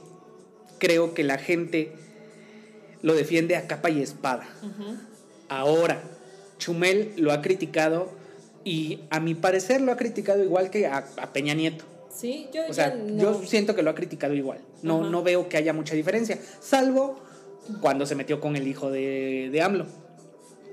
creo 0.79 1.13
que 1.13 1.23
la 1.23 1.37
gente 1.37 1.93
lo 3.03 3.15
defiende 3.15 3.57
a 3.57 3.67
capa 3.67 3.91
y 3.91 4.01
espada. 4.01 4.49
Ahora, 5.49 6.03
Chumel 6.59 7.13
lo 7.17 7.33
ha 7.33 7.43
criticado 7.43 8.09
y 8.65 9.01
a 9.11 9.21
mi 9.21 9.35
parecer 9.35 9.81
lo 9.81 9.93
ha 9.93 9.97
criticado 9.97 10.43
igual 10.43 10.71
que 10.71 10.87
a, 10.87 11.05
a 11.17 11.33
Peña 11.33 11.55
Nieto. 11.55 11.85
Sí, 12.15 12.49
yo 12.53 12.63
O 12.69 12.73
sea, 12.73 12.95
no. 12.95 13.23
yo 13.23 13.43
siento 13.45 13.75
que 13.75 13.83
lo 13.83 13.91
ha 13.91 13.95
criticado 13.95 14.35
igual. 14.35 14.59
No, 14.83 15.01
Ajá. 15.03 15.11
no 15.11 15.23
veo 15.23 15.49
que 15.49 15.57
haya 15.59 15.73
mucha 15.73 15.95
diferencia, 15.95 16.39
salvo 16.61 17.21
cuando 17.81 18.07
se 18.07 18.15
metió 18.15 18.41
con 18.41 18.57
el 18.57 18.67
hijo 18.67 18.91
de, 18.91 19.51
de 19.53 19.63
AMLO. 19.63 19.87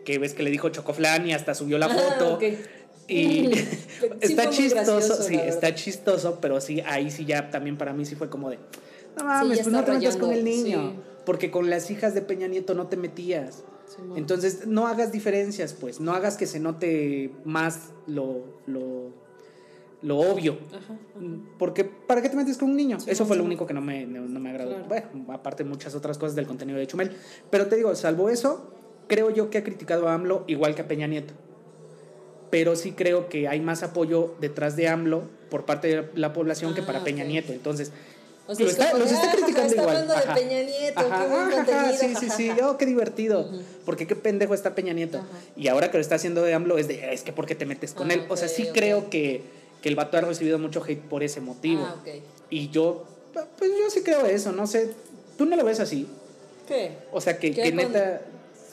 Que 0.05 0.19
ves 0.19 0.33
que 0.33 0.43
le 0.43 0.49
dijo 0.51 0.69
Chocoflan 0.69 1.27
y 1.27 1.33
hasta 1.33 1.53
subió 1.53 1.77
la 1.77 1.87
Ah, 1.87 1.89
foto. 1.89 2.39
Y 3.07 3.49
Sí 3.53 4.09
está 4.21 4.49
chistoso, 4.49 4.95
gracioso, 4.95 5.23
sí, 5.23 5.35
está 5.35 5.75
chistoso, 5.75 6.39
pero 6.41 6.61
sí, 6.61 6.81
ahí 6.85 7.11
sí 7.11 7.25
ya 7.25 7.49
también 7.51 7.77
para 7.77 7.93
mí 7.93 8.05
sí 8.05 8.15
fue 8.15 8.29
como 8.29 8.49
de, 8.49 8.57
no 9.17 9.23
mames, 9.25 9.59
pues 9.59 9.67
no 9.67 9.83
te 9.83 9.91
metas 9.91 10.15
con 10.17 10.31
el 10.31 10.43
niño, 10.45 10.91
sí. 10.95 10.99
porque 11.25 11.51
con 11.51 11.69
las 11.69 11.89
hijas 11.91 12.13
de 12.13 12.21
Peña 12.21 12.47
Nieto 12.47 12.73
no 12.73 12.87
te 12.87 12.95
metías. 12.97 13.63
Entonces, 14.15 14.67
no 14.67 14.87
hagas 14.87 15.11
diferencias, 15.11 15.73
pues, 15.73 15.99
no 15.99 16.13
hagas 16.13 16.37
que 16.37 16.45
se 16.47 16.59
note 16.59 17.31
más 17.45 17.91
lo, 18.07 18.43
lo, 18.65 19.11
lo 20.01 20.17
obvio. 20.19 20.57
Ajá, 20.75 20.97
Porque, 21.57 21.83
¿para 21.85 22.21
qué 22.21 22.29
te 22.29 22.35
metes 22.35 22.57
con 22.57 22.69
un 22.71 22.75
niño? 22.75 22.99
Sí, 22.99 23.09
Eso 23.09 23.25
fue 23.25 23.37
lo 23.37 23.43
único 23.43 23.65
que 23.65 23.73
no 23.73 23.81
me, 23.81 24.05
no, 24.05 24.21
no 24.21 24.39
me 24.39 24.49
agradó. 24.49 24.71
Claro. 24.85 25.07
Bueno, 25.13 25.33
aparte 25.33 25.63
muchas 25.63 25.95
otras 25.95 26.17
cosas 26.17 26.35
del 26.35 26.45
contenido 26.47 26.77
de 26.79 26.87
Chumel. 26.87 27.11
Pero 27.49 27.67
te 27.67 27.75
digo, 27.75 27.93
salvo 27.95 28.29
eso, 28.29 28.71
creo 29.07 29.29
yo 29.29 29.49
que 29.49 29.57
ha 29.59 29.63
criticado 29.63 30.07
a 30.09 30.13
AMLO 30.13 30.43
igual 30.47 30.75
que 30.75 30.81
a 30.81 30.87
Peña 30.87 31.07
Nieto. 31.07 31.33
Pero 32.49 32.75
sí 32.75 32.91
creo 32.91 33.29
que 33.29 33.47
hay 33.47 33.61
más 33.61 33.81
apoyo 33.81 34.35
detrás 34.39 34.75
de 34.75 34.87
AMLO 34.87 35.23
por 35.49 35.65
parte 35.65 35.87
de 35.87 36.09
la 36.15 36.33
población 36.33 36.75
que 36.75 36.81
Ah, 36.81 36.85
para 36.85 37.03
Peña. 37.03 37.23
Nieto. 37.23 37.51
Entonces, 37.51 37.91
O 38.45 38.53
sea, 38.55 38.65
lo 38.65 38.71
es 38.71 38.77
está, 38.79 38.97
los 38.97 39.09
está 39.11 39.27
"Ah, 39.29 39.31
criticando 39.31 39.69
está 39.69 39.81
igual. 39.81 39.95
hablando 39.97 40.13
de. 40.15 40.41
Peña 40.41 40.61
Nieto, 40.63 40.99
Ajá, 40.99 41.23
qué 41.23 41.29
buen 41.29 41.41
ajá, 41.43 41.55
contenido, 41.55 41.93
Sí, 41.97 42.15
sí, 42.19 42.29
sí. 42.29 42.51
Oh, 42.61 42.77
qué 42.77 42.85
divertido. 42.85 43.49
Porque 43.85 44.05
qué 44.05 44.15
pendejo 44.15 44.53
está 44.53 44.75
Peña 44.75 44.91
Nieto. 44.93 45.21
Y 45.55 45.69
ahora 45.69 45.89
que 45.91 45.97
lo 45.97 46.01
está 46.01 46.15
haciendo 46.15 46.41
de 46.41 46.53
AMLO 46.53 46.77
es 46.77 46.87
de, 46.89 47.13
es 47.13 47.21
que 47.23 47.31
¿por 47.31 47.45
qué 47.45 47.55
te 47.55 47.65
metes 47.65 47.93
con 47.93 48.11
Ah, 48.11 48.15
él? 48.15 48.25
O 48.29 48.35
sea, 48.35 48.47
sí 48.49 48.67
creo 48.73 49.09
que, 49.09 49.43
que 49.81 49.87
el 49.89 49.95
vato 49.95 50.17
ha 50.17 50.21
recibido 50.21 50.59
mucho 50.59 50.83
hate 50.83 50.99
por 51.01 51.23
ese 51.23 51.39
motivo. 51.41 51.83
Ah, 51.85 51.95
ok. 52.01 52.07
Y 52.49 52.69
yo, 52.69 53.05
pues 53.57 53.71
yo 53.71 53.89
sí 53.89 54.01
creo 54.03 54.25
eso, 54.25 54.51
no 54.51 54.67
sé. 54.67 54.91
¿Tú 55.37 55.45
no 55.45 55.55
lo 55.55 55.63
ves 55.63 55.79
así? 55.79 56.07
¿Qué? 56.67 56.91
O 57.11 57.21
sea, 57.21 57.39
que, 57.39 57.51
¿Qué 57.53 57.61
que 57.63 57.71
neta, 57.71 58.21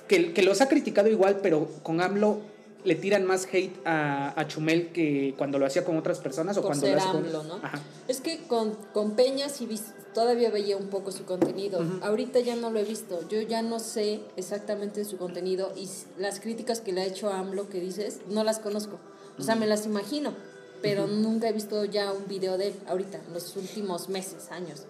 que, 0.09 0.33
que 0.33 0.43
los 0.43 0.61
ha 0.61 0.69
criticado 0.69 1.09
igual, 1.09 1.39
pero 1.43 1.69
con 1.83 2.00
AMLO 2.00 2.41
le 2.84 2.94
tiran 2.94 3.25
más 3.26 3.46
hate 3.52 3.76
a, 3.87 4.38
a 4.40 4.49
Chumel 4.49 4.92
que 4.92 5.34
cuando 5.37 5.58
lo 5.58 5.66
hacía 5.66 5.84
con 5.84 5.96
otras 5.99 6.18
personas 6.18 6.56
o 6.56 6.62
Por 6.62 6.70
cuando 6.70 6.87
ser 6.87 6.96
lo 6.96 7.02
hace 7.02 7.10
con- 7.12 7.25
AMLO, 7.26 7.42
¿no? 7.44 7.54
Ajá. 7.62 7.80
Es 8.08 8.20
que 8.20 8.46
con, 8.46 8.75
con 8.92 9.12
Peña 9.16 9.49
sí 9.49 9.68
todavía 10.14 10.50
veía 10.50 10.76
un 10.76 10.88
poco 10.88 11.12
su 11.12 11.25
contenido. 11.25 11.84
Ahorita 12.02 12.40
ya 12.40 12.56
no 12.56 12.70
lo 12.70 12.78
he 12.80 12.84
visto. 12.84 13.20
Yo 13.28 13.40
ya 13.42 13.62
no 13.62 13.78
sé 13.78 14.20
exactamente 14.37 15.04
su 15.04 15.16
contenido 15.18 15.72
y 15.76 15.88
las 16.18 16.40
críticas 16.40 16.80
que 16.80 16.92
le 16.92 17.02
ha 17.02 17.04
hecho 17.06 17.30
a 17.30 17.38
AMLO 17.38 17.68
que 17.68 17.80
dices, 17.80 18.20
no 18.28 18.42
las 18.44 18.58
conozco. 18.58 18.99
O 19.38 19.42
sea, 19.42 19.54
me 19.54 19.66
las 19.66 19.87
imagino, 19.87 20.34
pero 20.82 21.06
nunca 21.06 21.49
he 21.49 21.52
visto 21.52 21.84
ya 21.84 22.12
un 22.12 22.26
video 22.26 22.58
de 22.58 22.68
él 22.68 22.75
ahorita, 22.88 23.20
en 23.26 23.32
los 23.32 23.56
últimos 23.56 24.08
meses, 24.08 24.50
años. 24.50 24.84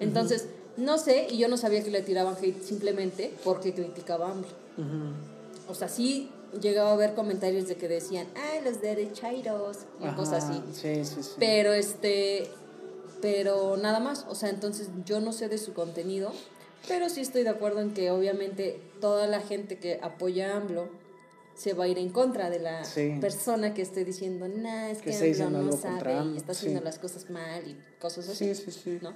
Entonces, 0.00 0.48
no 0.76 0.96
sé, 0.98 1.26
y 1.30 1.38
yo 1.38 1.48
no 1.48 1.56
sabía 1.56 1.82
que 1.84 1.90
le 1.90 2.02
tiraban 2.02 2.36
hate 2.40 2.62
simplemente 2.62 3.34
porque 3.44 3.74
criticaba 3.74 4.28
a 4.28 4.30
AMLO. 4.32 4.46
O 5.68 5.74
sea, 5.74 5.88
sí 5.88 6.30
llegaba 6.60 6.92
a 6.92 6.96
ver 6.96 7.14
comentarios 7.14 7.68
de 7.68 7.76
que 7.76 7.88
decían, 7.88 8.26
ay, 8.36 8.60
los 8.64 8.80
derechairos, 8.80 9.78
y 10.00 10.04
Ajá, 10.04 10.16
cosas 10.16 10.44
así. 10.44 10.62
Sí, 10.72 11.04
sí, 11.04 11.22
sí. 11.22 11.30
Pero 11.38 11.72
este, 11.72 12.48
pero 13.20 13.76
nada 13.76 14.00
más, 14.00 14.26
o 14.28 14.34
sea, 14.34 14.50
entonces 14.50 14.88
yo 15.04 15.20
no 15.20 15.32
sé 15.32 15.48
de 15.48 15.58
su 15.58 15.72
contenido, 15.72 16.32
pero 16.88 17.08
sí 17.08 17.20
estoy 17.20 17.42
de 17.44 17.50
acuerdo 17.50 17.80
en 17.80 17.94
que 17.94 18.10
obviamente 18.10 18.80
toda 19.00 19.26
la 19.26 19.40
gente 19.40 19.78
que 19.78 19.98
apoya 20.02 20.52
a 20.52 20.56
AMLO 20.58 20.88
se 21.54 21.74
va 21.74 21.84
a 21.84 21.88
ir 21.88 21.98
en 21.98 22.08
contra 22.10 22.50
de 22.50 22.58
la 22.58 22.84
Sí. 22.84 23.18
persona 23.20 23.74
que 23.74 23.82
esté 23.82 24.04
diciendo, 24.04 24.48
nah, 24.48 24.88
es 24.88 24.98
Que 25.02 25.10
que, 25.16 25.42
AMLO 25.42 25.62
no 25.62 25.72
sabe 25.72 26.14
y 26.34 26.36
está 26.36 26.52
haciendo 26.52 26.80
sí. 26.80 26.84
las 26.84 26.98
cosas 26.98 27.30
mal 27.30 27.66
y 27.68 27.76
cosas 28.00 28.28
así, 28.28 28.54
Sí, 28.54 28.64
sí, 28.64 28.70
sí. 28.72 28.98
¿no? 29.02 29.12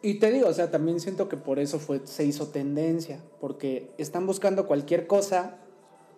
Y 0.00 0.14
te 0.20 0.30
digo, 0.30 0.48
o 0.48 0.52
sea, 0.52 0.70
también 0.70 1.00
siento 1.00 1.28
que 1.28 1.36
por 1.36 1.58
eso 1.58 1.80
fue, 1.80 2.00
se 2.06 2.24
hizo 2.24 2.46
tendencia, 2.48 3.20
porque 3.40 3.90
están 3.98 4.26
buscando 4.26 4.66
cualquier 4.68 5.08
cosa 5.08 5.58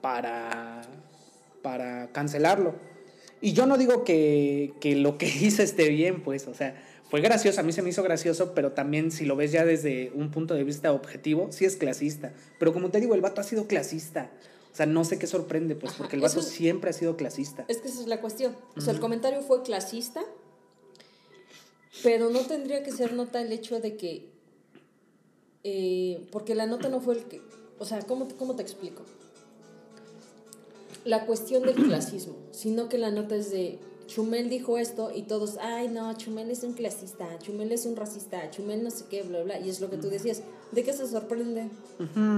para, 0.01 0.83
para 1.63 2.09
cancelarlo. 2.13 2.75
Y 3.41 3.53
yo 3.55 3.67
no 3.67 3.79
digo 3.79 4.05
que, 4.05 4.75
que 4.81 4.97
lo 4.97 5.19
que 5.19 5.27
hice 5.41 5.63
esté 5.63 5.89
bien, 5.89 6.23
pues, 6.23 6.47
o 6.47 6.55
sea, 6.55 6.81
fue 7.11 7.21
gracioso, 7.21 7.61
a 7.61 7.63
mí 7.65 7.73
se 7.73 7.83
me 7.83 7.91
hizo 7.91 8.03
gracioso, 8.03 8.53
pero 8.55 8.73
también 8.73 9.11
si 9.11 9.25
lo 9.25 9.35
ves 9.35 9.51
ya 9.53 9.65
desde 9.65 10.13
un 10.15 10.31
punto 10.31 10.55
de 10.55 10.63
vista 10.65 10.93
objetivo, 10.93 11.51
sí 11.51 11.65
es 11.65 11.77
clasista. 11.77 12.33
Pero 12.59 12.73
como 12.73 12.91
te 12.91 13.01
digo, 13.01 13.15
el 13.15 13.21
vato 13.21 13.41
ha 13.41 13.45
sido 13.45 13.67
clasista. 13.67 14.31
O 14.73 14.77
sea, 14.77 14.87
no 14.87 15.05
sé 15.05 15.19
qué 15.19 15.27
sorprende, 15.27 15.75
pues, 15.75 15.93
Ajá, 15.93 15.99
porque 15.99 16.15
el 16.17 16.23
vato 16.23 16.39
es- 16.39 16.47
siempre 16.47 16.91
ha 16.91 16.93
sido 16.93 17.17
clasista. 17.17 17.65
Es 17.67 17.79
que 17.79 17.89
esa 17.89 18.01
es 18.03 18.07
la 18.07 18.21
cuestión. 18.21 18.55
O 18.77 18.81
sea, 18.81 18.93
el 18.93 19.01
comentario 19.01 19.41
fue 19.43 19.63
clasista, 19.65 20.21
pero 22.05 22.31
no 22.31 22.41
tendría 22.41 22.83
que 22.85 22.93
ser 22.93 23.13
nota 23.13 23.41
el 23.43 23.51
hecho 23.53 23.81
de 23.81 23.97
que. 23.97 24.31
eh, 25.65 26.29
porque 26.31 26.55
la 26.55 26.67
nota 26.67 26.89
no 26.89 27.01
fue 27.01 27.15
el 27.17 27.25
que. 27.25 27.43
O 27.79 27.85
sea, 27.85 28.01
¿cómo, 28.03 28.29
¿cómo 28.39 28.55
te 28.55 28.63
explico? 28.63 29.03
La 31.05 31.27
cuestión 31.27 31.63
del 31.63 31.75
clasismo, 31.75 32.35
sino 32.51 32.89
que 32.89 32.99
la 32.99 33.11
nota 33.11 33.35
es 33.37 33.51
de. 33.51 33.79
Chumel 34.07 34.49
dijo 34.51 34.77
esto 34.77 35.13
y 35.15 35.23
todos, 35.23 35.57
ay 35.61 35.87
no, 35.87 36.13
Chumel 36.15 36.51
es 36.51 36.65
un 36.65 36.73
clasista, 36.73 37.39
Chumel 37.39 37.71
es 37.71 37.87
un 37.87 37.95
racista, 37.95 38.51
Chumel 38.51 38.83
no 38.83 38.91
sé 38.91 39.05
qué, 39.09 39.23
bla, 39.23 39.41
bla, 39.45 39.61
y 39.61 39.71
es 39.71 39.81
lo 39.81 39.89
que 39.89 39.99
tú 39.99 40.09
decías. 40.11 40.43
¿De 40.73 40.83
qué 40.83 40.93
se 40.93 41.07
sorprenden? 41.07 41.71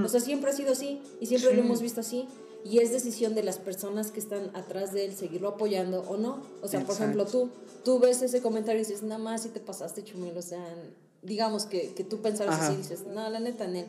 O 0.05 0.07
sea, 0.07 0.19
siempre 0.19 0.51
ha 0.51 0.53
sido 0.53 0.73
así 0.73 1.01
y 1.19 1.25
siempre 1.25 1.49
Sí. 1.49 1.55
lo 1.55 1.63
hemos 1.63 1.81
visto 1.81 2.01
así. 2.01 2.27
Y 2.63 2.77
es 2.77 2.91
decisión 2.91 3.33
de 3.33 3.41
las 3.43 3.57
personas 3.57 4.11
que 4.11 4.19
están 4.19 4.51
atrás 4.55 4.93
de 4.93 5.05
él 5.05 5.15
seguirlo 5.15 5.49
apoyando 5.49 6.01
o 6.07 6.15
no. 6.17 6.43
O 6.61 6.67
sea, 6.67 6.79
por 6.81 6.91
Exacto. 6.91 6.93
ejemplo, 6.93 7.25
tú, 7.25 7.49
tú 7.83 7.97
ves 7.99 8.21
ese 8.21 8.41
comentario 8.41 8.79
y 8.81 8.85
dices, 8.85 9.01
nada 9.01 9.17
más 9.17 9.41
si 9.41 9.49
te 9.49 9.59
pasaste 9.59 10.03
chumel. 10.03 10.37
O 10.37 10.41
sea, 10.43 10.63
digamos 11.23 11.65
que, 11.65 11.93
que 11.95 12.03
tú 12.03 12.21
pensaras 12.21 12.53
Ajá. 12.55 12.65
así 12.67 12.75
y 12.75 12.77
dices, 12.77 13.05
no, 13.07 13.27
la 13.29 13.39
neta, 13.39 13.67
Nel. 13.67 13.87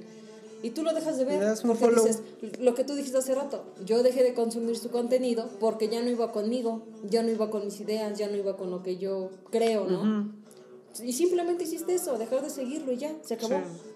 Y 0.65 0.71
tú 0.71 0.83
lo 0.83 0.95
dejas 0.95 1.19
de 1.19 1.27
ver. 1.27 1.41
Le 1.41 1.45
das 1.45 1.63
un 1.63 1.69
porque 1.69 1.85
follow. 1.85 2.07
dices, 2.07 2.23
lo 2.59 2.75
que 2.75 2.85
tú 2.85 2.95
dijiste 2.95 3.19
hace 3.19 3.35
rato, 3.35 3.67
yo 3.85 4.03
dejé 4.03 4.23
de 4.23 4.33
consumir 4.33 4.79
su 4.79 4.89
contenido 4.89 5.51
porque 5.61 5.91
ya 5.91 6.03
no 6.03 6.09
iba 6.09 6.33
conmigo, 6.33 6.87
ya 7.07 7.23
no 7.23 7.31
iba 7.31 7.51
con 7.51 7.67
mis 7.67 7.79
ideas, 7.81 8.19
ya 8.19 8.29
no 8.29 8.37
iba 8.37 8.57
con 8.57 8.71
lo 8.71 8.83
que 8.83 8.97
yo 8.97 9.29
creo, 9.51 9.85
¿no? 9.85 10.01
Ujú. 10.01 11.05
Y 11.05 11.13
simplemente 11.13 11.65
hiciste 11.65 11.93
eso, 11.93 12.17
dejar 12.17 12.41
de 12.41 12.49
seguirlo 12.49 12.93
y 12.93 12.97
ya, 12.97 13.15
se 13.23 13.35
acabó. 13.35 13.57
Sí. 13.57 13.91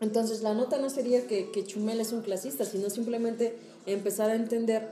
Entonces 0.00 0.40
la 0.40 0.54
nota 0.54 0.78
no 0.78 0.88
sería 0.88 1.26
que, 1.26 1.50
que 1.50 1.62
Chumel 1.64 2.00
es 2.00 2.14
un 2.14 2.22
clasista, 2.22 2.64
sino 2.64 2.88
simplemente 2.88 3.58
empezar 3.84 4.30
a 4.30 4.34
entender. 4.34 4.88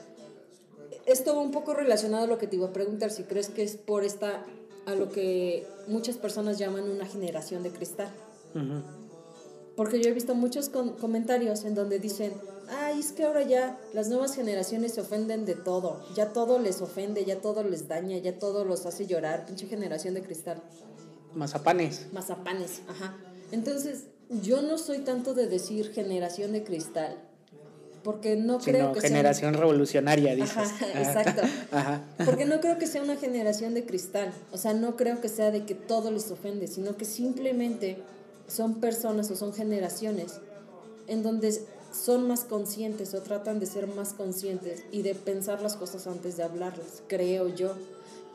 Esto 1.06 1.34
va 1.34 1.40
un 1.40 1.50
poco 1.50 1.72
relacionado 1.72 2.24
a 2.24 2.26
lo 2.26 2.36
que 2.36 2.46
te 2.46 2.56
iba 2.56 2.66
a 2.66 2.72
preguntar, 2.74 3.10
si 3.10 3.22
crees 3.22 3.48
que 3.48 3.62
es 3.62 3.76
por 3.76 4.04
esta 4.04 4.44
a 4.84 4.94
lo 4.94 5.10
que 5.10 5.66
muchas 5.88 6.18
personas 6.18 6.58
llaman 6.58 6.90
una 6.90 7.06
generación 7.06 7.62
de 7.62 7.70
cristal. 7.70 8.12
Ujú. 8.54 9.05
Porque 9.76 10.00
yo 10.02 10.08
he 10.08 10.12
visto 10.12 10.34
muchos 10.34 10.68
con- 10.70 10.94
comentarios 10.96 11.64
en 11.64 11.74
donde 11.74 11.98
dicen, 11.98 12.32
ay, 12.68 12.98
es 12.98 13.12
que 13.12 13.24
ahora 13.24 13.42
ya 13.42 13.78
las 13.92 14.08
nuevas 14.08 14.34
generaciones 14.34 14.94
se 14.94 15.02
ofenden 15.02 15.44
de 15.44 15.54
todo, 15.54 16.02
ya 16.14 16.32
todo 16.32 16.58
les 16.58 16.80
ofende, 16.80 17.24
ya 17.26 17.40
todo 17.40 17.62
les 17.62 17.86
daña, 17.86 18.16
ya 18.18 18.38
todo 18.38 18.64
los 18.64 18.86
hace 18.86 19.06
llorar, 19.06 19.44
pinche 19.46 19.66
generación 19.66 20.14
de 20.14 20.22
cristal, 20.22 20.62
Mazapanes. 21.34 22.06
mazapanes, 22.12 22.80
ajá. 22.88 23.16
Entonces, 23.52 24.04
yo 24.42 24.62
no 24.62 24.78
soy 24.78 24.98
tanto 25.00 25.34
de 25.34 25.46
decir 25.46 25.92
generación 25.92 26.52
de 26.52 26.64
cristal, 26.64 27.16
porque 28.02 28.36
no 28.36 28.58
creo 28.58 28.92
que 28.92 29.00
sea... 29.00 29.10
generación 29.10 29.54
revolucionaria, 29.54 30.34
dices. 30.34 30.56
Ajá. 30.56 30.86
exacto. 31.02 31.42
Ajá. 31.72 32.00
Porque 32.24 32.44
no 32.46 32.60
creo 32.60 32.78
que 32.78 32.86
sea 32.86 33.02
una 33.02 33.16
generación 33.16 33.74
de 33.74 33.84
cristal. 33.84 34.32
O 34.52 34.58
sea, 34.58 34.74
no 34.74 34.96
creo 34.96 35.20
que 35.20 35.28
sea 35.28 35.50
de 35.50 35.64
que 35.66 35.74
todo 35.74 36.10
les 36.12 36.30
ofende, 36.30 36.68
sino 36.68 36.96
que 36.96 37.04
simplemente 37.04 37.98
son 38.48 38.80
personas 38.80 39.30
o 39.30 39.36
son 39.36 39.52
generaciones 39.52 40.40
en 41.06 41.22
donde 41.22 41.60
son 41.92 42.26
más 42.28 42.44
conscientes 42.44 43.14
o 43.14 43.22
tratan 43.22 43.58
de 43.60 43.66
ser 43.66 43.86
más 43.86 44.12
conscientes 44.12 44.84
y 44.92 45.02
de 45.02 45.14
pensar 45.14 45.62
las 45.62 45.76
cosas 45.76 46.06
antes 46.06 46.36
de 46.36 46.42
hablarlas, 46.42 47.02
creo 47.06 47.48
yo. 47.48 47.72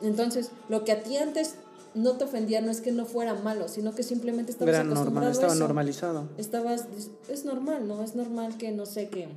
Entonces, 0.00 0.50
lo 0.68 0.84
que 0.84 0.92
a 0.92 1.02
ti 1.02 1.16
antes 1.16 1.54
no 1.94 2.12
te 2.12 2.24
ofendía 2.24 2.60
no 2.60 2.70
es 2.70 2.80
que 2.80 2.92
no 2.92 3.04
fuera 3.04 3.34
malo, 3.34 3.68
sino 3.68 3.94
que 3.94 4.02
simplemente 4.02 4.52
estabas 4.52 4.74
Era 4.74 4.84
normal, 4.84 4.96
acostumbrado 4.98 5.28
a 5.28 5.32
estaba 5.32 5.52
eso. 5.52 5.60
normalizado. 5.60 6.28
Estabas, 6.38 6.86
es 7.28 7.44
normal, 7.44 7.86
¿no? 7.86 8.02
Es 8.02 8.14
normal 8.14 8.56
que, 8.56 8.72
no 8.72 8.86
sé, 8.86 9.08
que 9.08 9.28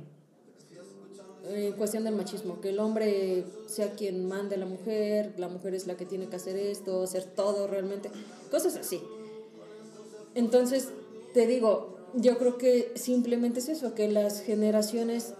en 1.48 1.72
cuestión 1.74 2.02
del 2.04 2.16
machismo, 2.16 2.60
que 2.60 2.70
el 2.70 2.80
hombre 2.80 3.44
sea 3.66 3.92
quien 3.92 4.26
mande 4.26 4.56
a 4.56 4.58
la 4.58 4.66
mujer, 4.66 5.34
la 5.38 5.48
mujer 5.48 5.74
es 5.74 5.86
la 5.86 5.96
que 5.96 6.04
tiene 6.04 6.28
que 6.28 6.36
hacer 6.36 6.56
esto, 6.56 7.02
hacer 7.04 7.24
todo 7.24 7.68
realmente, 7.68 8.10
cosas 8.50 8.74
así. 8.76 9.00
Entonces, 10.36 10.90
te 11.32 11.46
digo, 11.46 11.96
yo 12.14 12.36
creo 12.36 12.58
que 12.58 12.92
simplemente 12.94 13.60
es 13.60 13.70
eso, 13.70 13.94
que 13.94 14.06
las 14.06 14.42
generaciones, 14.42 15.32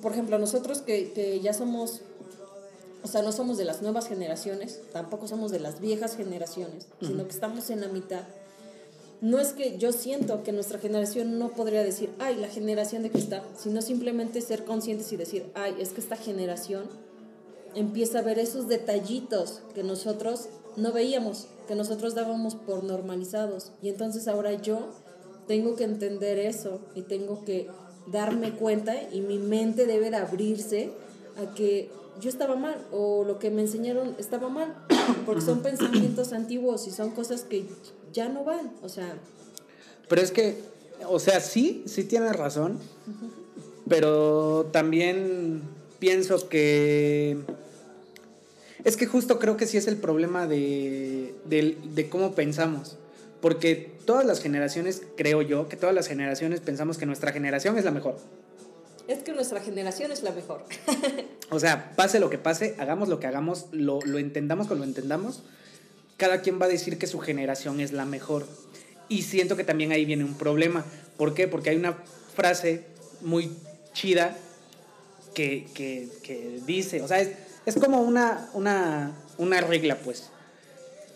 por 0.00 0.12
ejemplo, 0.12 0.38
nosotros 0.38 0.82
que, 0.82 1.12
que 1.12 1.40
ya 1.40 1.52
somos, 1.52 2.02
o 3.02 3.08
sea, 3.08 3.22
no 3.22 3.32
somos 3.32 3.58
de 3.58 3.64
las 3.64 3.82
nuevas 3.82 4.06
generaciones, 4.06 4.80
tampoco 4.92 5.26
somos 5.26 5.50
de 5.50 5.58
las 5.58 5.80
viejas 5.80 6.16
generaciones, 6.16 6.86
sino 7.00 7.24
que 7.24 7.32
estamos 7.32 7.70
en 7.70 7.80
la 7.80 7.88
mitad. 7.88 8.22
No 9.20 9.40
es 9.40 9.48
que 9.48 9.78
yo 9.78 9.90
siento 9.90 10.44
que 10.44 10.52
nuestra 10.52 10.78
generación 10.78 11.36
no 11.40 11.48
podría 11.48 11.82
decir, 11.82 12.10
ay, 12.20 12.36
la 12.36 12.46
generación 12.46 13.02
de 13.02 13.10
cristal, 13.10 13.42
sino 13.58 13.82
simplemente 13.82 14.40
ser 14.42 14.64
conscientes 14.64 15.12
y 15.12 15.16
decir, 15.16 15.50
ay, 15.54 15.74
es 15.80 15.88
que 15.88 16.00
esta 16.00 16.16
generación 16.16 16.84
empieza 17.74 18.20
a 18.20 18.22
ver 18.22 18.38
esos 18.38 18.68
detallitos 18.68 19.60
que 19.74 19.82
nosotros 19.82 20.48
no 20.78 20.92
veíamos, 20.92 21.48
que 21.66 21.74
nosotros 21.74 22.14
dábamos 22.14 22.54
por 22.54 22.84
normalizados. 22.84 23.72
Y 23.82 23.88
entonces 23.88 24.28
ahora 24.28 24.54
yo 24.54 24.88
tengo 25.46 25.76
que 25.76 25.84
entender 25.84 26.38
eso 26.38 26.80
y 26.94 27.02
tengo 27.02 27.44
que 27.44 27.68
darme 28.06 28.52
cuenta 28.52 28.94
y 29.12 29.20
mi 29.20 29.38
mente 29.38 29.86
debe 29.86 30.10
de 30.10 30.16
abrirse 30.16 30.90
a 31.36 31.54
que 31.54 31.90
yo 32.20 32.28
estaba 32.28 32.56
mal 32.56 32.76
o 32.90 33.24
lo 33.24 33.38
que 33.38 33.50
me 33.50 33.62
enseñaron 33.62 34.14
estaba 34.18 34.48
mal, 34.48 34.74
porque 35.26 35.42
son 35.42 35.60
pensamientos 35.60 36.32
antiguos 36.32 36.86
y 36.86 36.90
son 36.90 37.10
cosas 37.10 37.42
que 37.42 37.66
ya 38.12 38.28
no 38.28 38.44
van, 38.44 38.72
o 38.82 38.88
sea, 38.88 39.18
Pero 40.08 40.22
es 40.22 40.32
que, 40.32 40.58
o 41.08 41.18
sea, 41.18 41.40
sí, 41.40 41.84
sí 41.86 42.04
tienes 42.04 42.34
razón, 42.34 42.78
pero 43.88 44.66
también 44.72 45.62
pienso 45.98 46.48
que... 46.48 47.38
Es 48.84 48.96
que 48.96 49.06
justo 49.06 49.38
creo 49.38 49.56
que 49.56 49.66
sí 49.66 49.76
es 49.76 49.86
el 49.86 49.96
problema 49.96 50.46
de, 50.46 51.34
de, 51.44 51.76
de 51.82 52.08
cómo 52.08 52.34
pensamos. 52.34 52.96
Porque 53.40 53.92
todas 54.04 54.26
las 54.26 54.40
generaciones, 54.40 55.02
creo 55.16 55.42
yo, 55.42 55.68
que 55.68 55.76
todas 55.76 55.94
las 55.94 56.08
generaciones 56.08 56.60
pensamos 56.60 56.98
que 56.98 57.06
nuestra 57.06 57.32
generación 57.32 57.78
es 57.78 57.84
la 57.84 57.90
mejor. 57.90 58.16
es 59.06 59.20
que 59.20 59.32
nuestra 59.32 59.60
generación 59.60 60.12
es 60.12 60.22
la 60.22 60.32
mejor. 60.32 60.64
O 61.50 61.58
sea, 61.58 61.92
pase 61.96 62.20
lo 62.20 62.28
que 62.28 62.36
pase, 62.36 62.74
hagamos 62.78 63.08
lo 63.08 63.20
que 63.20 63.26
hagamos, 63.26 63.68
lo, 63.72 64.00
lo 64.04 64.18
entendamos 64.18 64.70
o 64.70 64.74
lo 64.74 64.84
entendamos, 64.84 65.44
cada 66.18 66.42
quien 66.42 66.60
va 66.60 66.66
a 66.66 66.68
decir 66.68 66.98
que 66.98 67.06
su 67.06 67.20
generación 67.20 67.80
es 67.80 67.92
la 67.92 68.04
mejor. 68.04 68.46
Y 69.08 69.22
siento 69.22 69.56
que 69.56 69.64
también 69.64 69.90
ahí 69.92 70.04
viene 70.04 70.24
un 70.24 70.34
problema. 70.34 70.84
¿Por 71.16 71.32
qué? 71.32 71.48
Porque 71.48 71.70
hay 71.70 71.76
una 71.76 71.96
frase 72.36 72.84
muy 73.22 73.50
chida 73.94 74.36
que, 75.32 75.66
que, 75.72 76.10
que 76.22 76.60
dice, 76.66 77.00
o 77.00 77.08
sea, 77.08 77.20
es, 77.20 77.30
es 77.68 77.76
como 77.76 78.00
una, 78.00 78.48
una, 78.54 79.12
una 79.36 79.60
regla, 79.60 79.96
pues, 80.04 80.30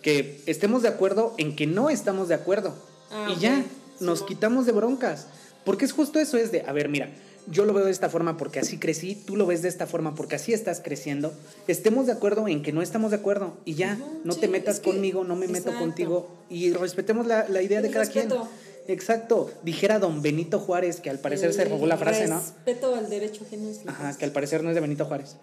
que 0.03 0.43
estemos 0.47 0.83
de 0.83 0.89
acuerdo 0.89 1.35
en 1.39 1.57
que 1.57 1.67
no 1.67 1.91
estamos 1.91 2.29
de 2.29 2.35
acuerdo. 2.35 2.75
Ah, 3.11 3.29
y 3.35 3.41
ya, 3.41 3.65
nos 4.01 4.23
quitamos 4.23 4.67
de 4.67 4.73
broncas. 4.73 5.27
Porque 5.65 5.85
es 5.85 5.93
justo 5.93 6.19
eso, 6.19 6.37
es 6.37 6.51
de, 6.51 6.63
a 6.67 6.73
ver, 6.73 6.89
mira, 6.89 7.11
yo 7.47 7.65
lo 7.65 7.73
veo 7.73 7.85
de 7.85 7.91
esta 7.91 8.09
forma 8.09 8.37
porque 8.37 8.59
así 8.61 8.79
crecí, 8.79 9.15
tú 9.15 9.37
lo 9.37 9.47
ves 9.47 9.63
de 9.63 9.69
esta 9.69 9.87
forma 9.87 10.15
porque 10.15 10.37
así 10.37 10.53
estás 10.53 10.81
creciendo. 10.81 11.33
Estemos 11.69 12.07
de 12.07 12.13
acuerdo 12.13 12.49
en 12.49 12.63
que 12.63 12.73
no 12.73 12.83
estamos 12.83 13.11
de 13.11 13.17
acuerdo 13.19 13.57
y 13.65 13.75
ya, 13.75 13.99
no 14.25 14.33
sí, 14.33 14.41
te 14.41 14.49
metas 14.49 14.81
conmigo, 14.81 15.25
no 15.25 15.37
me 15.37 15.49
meto 15.49 15.73
contigo 15.79 16.29
y 16.51 16.73
respetemos 16.73 17.27
la, 17.27 17.49
la 17.49 17.63
idea 17.63 17.81
de 17.81 17.89
El 17.89 17.93
cada 17.93 18.05
respeto. 18.05 18.37
quien. 18.37 18.73
Exacto, 18.97 19.51
dijera 19.63 20.01
don 20.01 20.23
Benito 20.23 20.59
Juárez, 20.59 21.01
que 21.01 21.11
al 21.11 21.21
parecer 21.21 21.53
se 21.53 21.63
El 21.63 21.71
robó 21.71 21.87
la 21.87 21.97
frase, 21.97 22.27
¿no? 22.27 22.39
Respeto 22.39 22.95
al 22.97 23.09
derecho 23.09 23.45
ajeno 23.47 23.71
Ajá, 23.87 24.17
que 24.19 24.25
al 24.25 24.33
parecer 24.33 24.65
no 24.65 24.71
es 24.71 24.75
de 24.75 24.81
Benito 24.81 25.05
Juárez. 25.05 25.37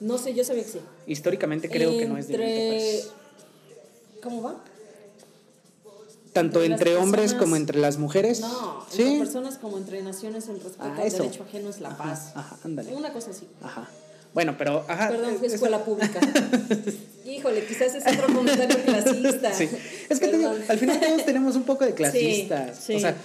No 0.00 0.18
sé, 0.18 0.34
yo 0.34 0.44
sabía 0.44 0.62
que 0.64 0.70
sí. 0.70 0.80
Históricamente 1.06 1.68
creo 1.68 1.90
que 1.98 2.06
no 2.06 2.18
es 2.18 2.26
Juárez. 2.26 3.10
¿Cómo 4.22 4.42
va? 4.42 4.56
Tanto 6.32 6.62
entre 6.62 6.96
hombres 6.96 7.32
como 7.32 7.56
entre 7.56 7.78
las 7.78 7.96
mujeres. 7.96 8.40
No, 8.40 8.84
sí. 8.90 9.02
entre 9.02 9.18
personas 9.20 9.56
como 9.56 9.78
entre 9.78 10.02
naciones 10.02 10.48
el 10.48 10.56
respeto 10.60 10.84
Ah, 10.84 10.96
al 11.02 11.10
derecho 11.10 11.42
ajeno 11.44 11.70
es 11.70 11.80
la 11.80 11.96
paz. 11.96 12.32
ajá, 12.34 12.58
ándale. 12.62 12.94
Una 12.94 13.10
cosa 13.12 13.30
así. 13.30 13.46
Ajá. 13.62 13.88
Bueno, 14.36 14.54
pero 14.58 14.84
ajá. 14.86 15.08
Perdón, 15.08 15.38
es- 15.42 15.54
escuela 15.54 15.82
pública. 15.82 16.20
Híjole, 17.24 17.64
quizás 17.64 17.94
es 17.94 18.04
otro 18.06 18.26
comentario 18.34 18.76
clasista. 18.84 19.54
Sí. 19.54 19.66
Es 20.10 20.20
que 20.20 20.28
te 20.28 20.36
digo, 20.36 20.50
al 20.68 20.78
final 20.78 21.00
todos 21.00 21.24
tenemos 21.24 21.56
un 21.56 21.62
poco 21.62 21.86
de 21.86 21.94
clasistas. 21.94 22.76
Sí, 22.76 22.82
sí. 22.86 22.94
O 22.96 23.00
sea, 23.00 23.16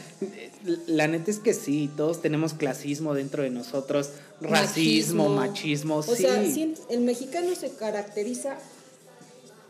la 0.88 1.08
neta 1.10 1.30
es 1.30 1.40
que 1.40 1.54
sí, 1.54 1.90
todos 1.98 2.22
tenemos 2.22 2.54
clasismo 2.54 3.14
dentro 3.14 3.44
de 3.44 3.50
nosotros, 3.50 4.12
racismo, 4.40 5.28
machismo, 5.28 5.98
O 5.98 6.04
sí. 6.04 6.16
sea, 6.24 6.42
el 6.90 7.02
mexicano 7.02 7.54
se 7.56 7.72
caracteriza 7.72 8.56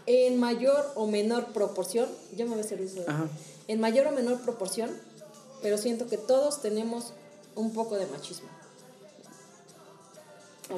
en 0.05 0.39
mayor 0.39 0.91
o 0.93 1.07
menor 1.07 1.47
proporción. 1.53 2.07
Yo 2.37 2.45
me 2.45 2.51
voy 2.51 2.61
a 2.61 2.65
hacer 2.65 2.79
uso 2.81 3.01
de- 3.01 3.07
Ajá. 3.07 3.25
En 3.67 3.79
mayor 3.79 4.05
o 4.05 4.11
menor 4.11 4.41
proporción, 4.41 4.91
pero 5.63 5.79
siento 5.79 6.07
que 6.07 6.17
todos 6.17 6.61
tenemos 6.61 7.13
un 7.55 7.73
poco 7.73 7.95
de 7.97 8.05
machismo. 8.05 8.47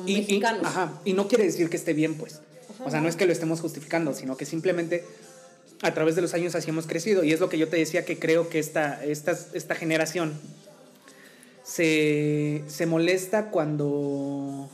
Y, 0.06 0.12
y- 0.14 0.18
mexicanos. 0.18 0.66
ajá, 0.66 1.02
y 1.06 1.14
no 1.14 1.28
quiere 1.28 1.46
decir 1.46 1.70
que 1.70 1.78
esté 1.78 1.94
bien, 1.94 2.16
pues. 2.16 2.42
Ajá, 2.76 2.86
o 2.86 2.92
sea, 2.92 3.02
no 3.02 3.08
es 3.10 3.16
que 3.16 3.26
lo 3.26 3.32
estemos 3.34 3.62
justificando, 3.62 4.14
sino 4.14 4.36
que 4.38 4.46
simplemente 4.46 5.04
a 5.82 5.94
través 5.94 6.16
de 6.16 6.22
los 6.22 6.34
años 6.34 6.56
así 6.56 6.70
hemos 6.70 6.88
crecido. 6.88 7.24
Y 7.24 7.34
es 7.34 7.40
lo 7.40 7.50
que 7.50 7.58
yo 7.58 7.68
te 7.68 7.78
decía 7.78 8.06
que 8.06 8.18
creo 8.20 8.50
que 8.50 8.60
esta, 8.60 9.04
esta, 9.04 9.38
esta 9.54 9.76
generación 9.76 10.34
se, 11.64 12.64
se 12.68 12.86
molesta 12.86 13.50
cuando, 13.52 14.70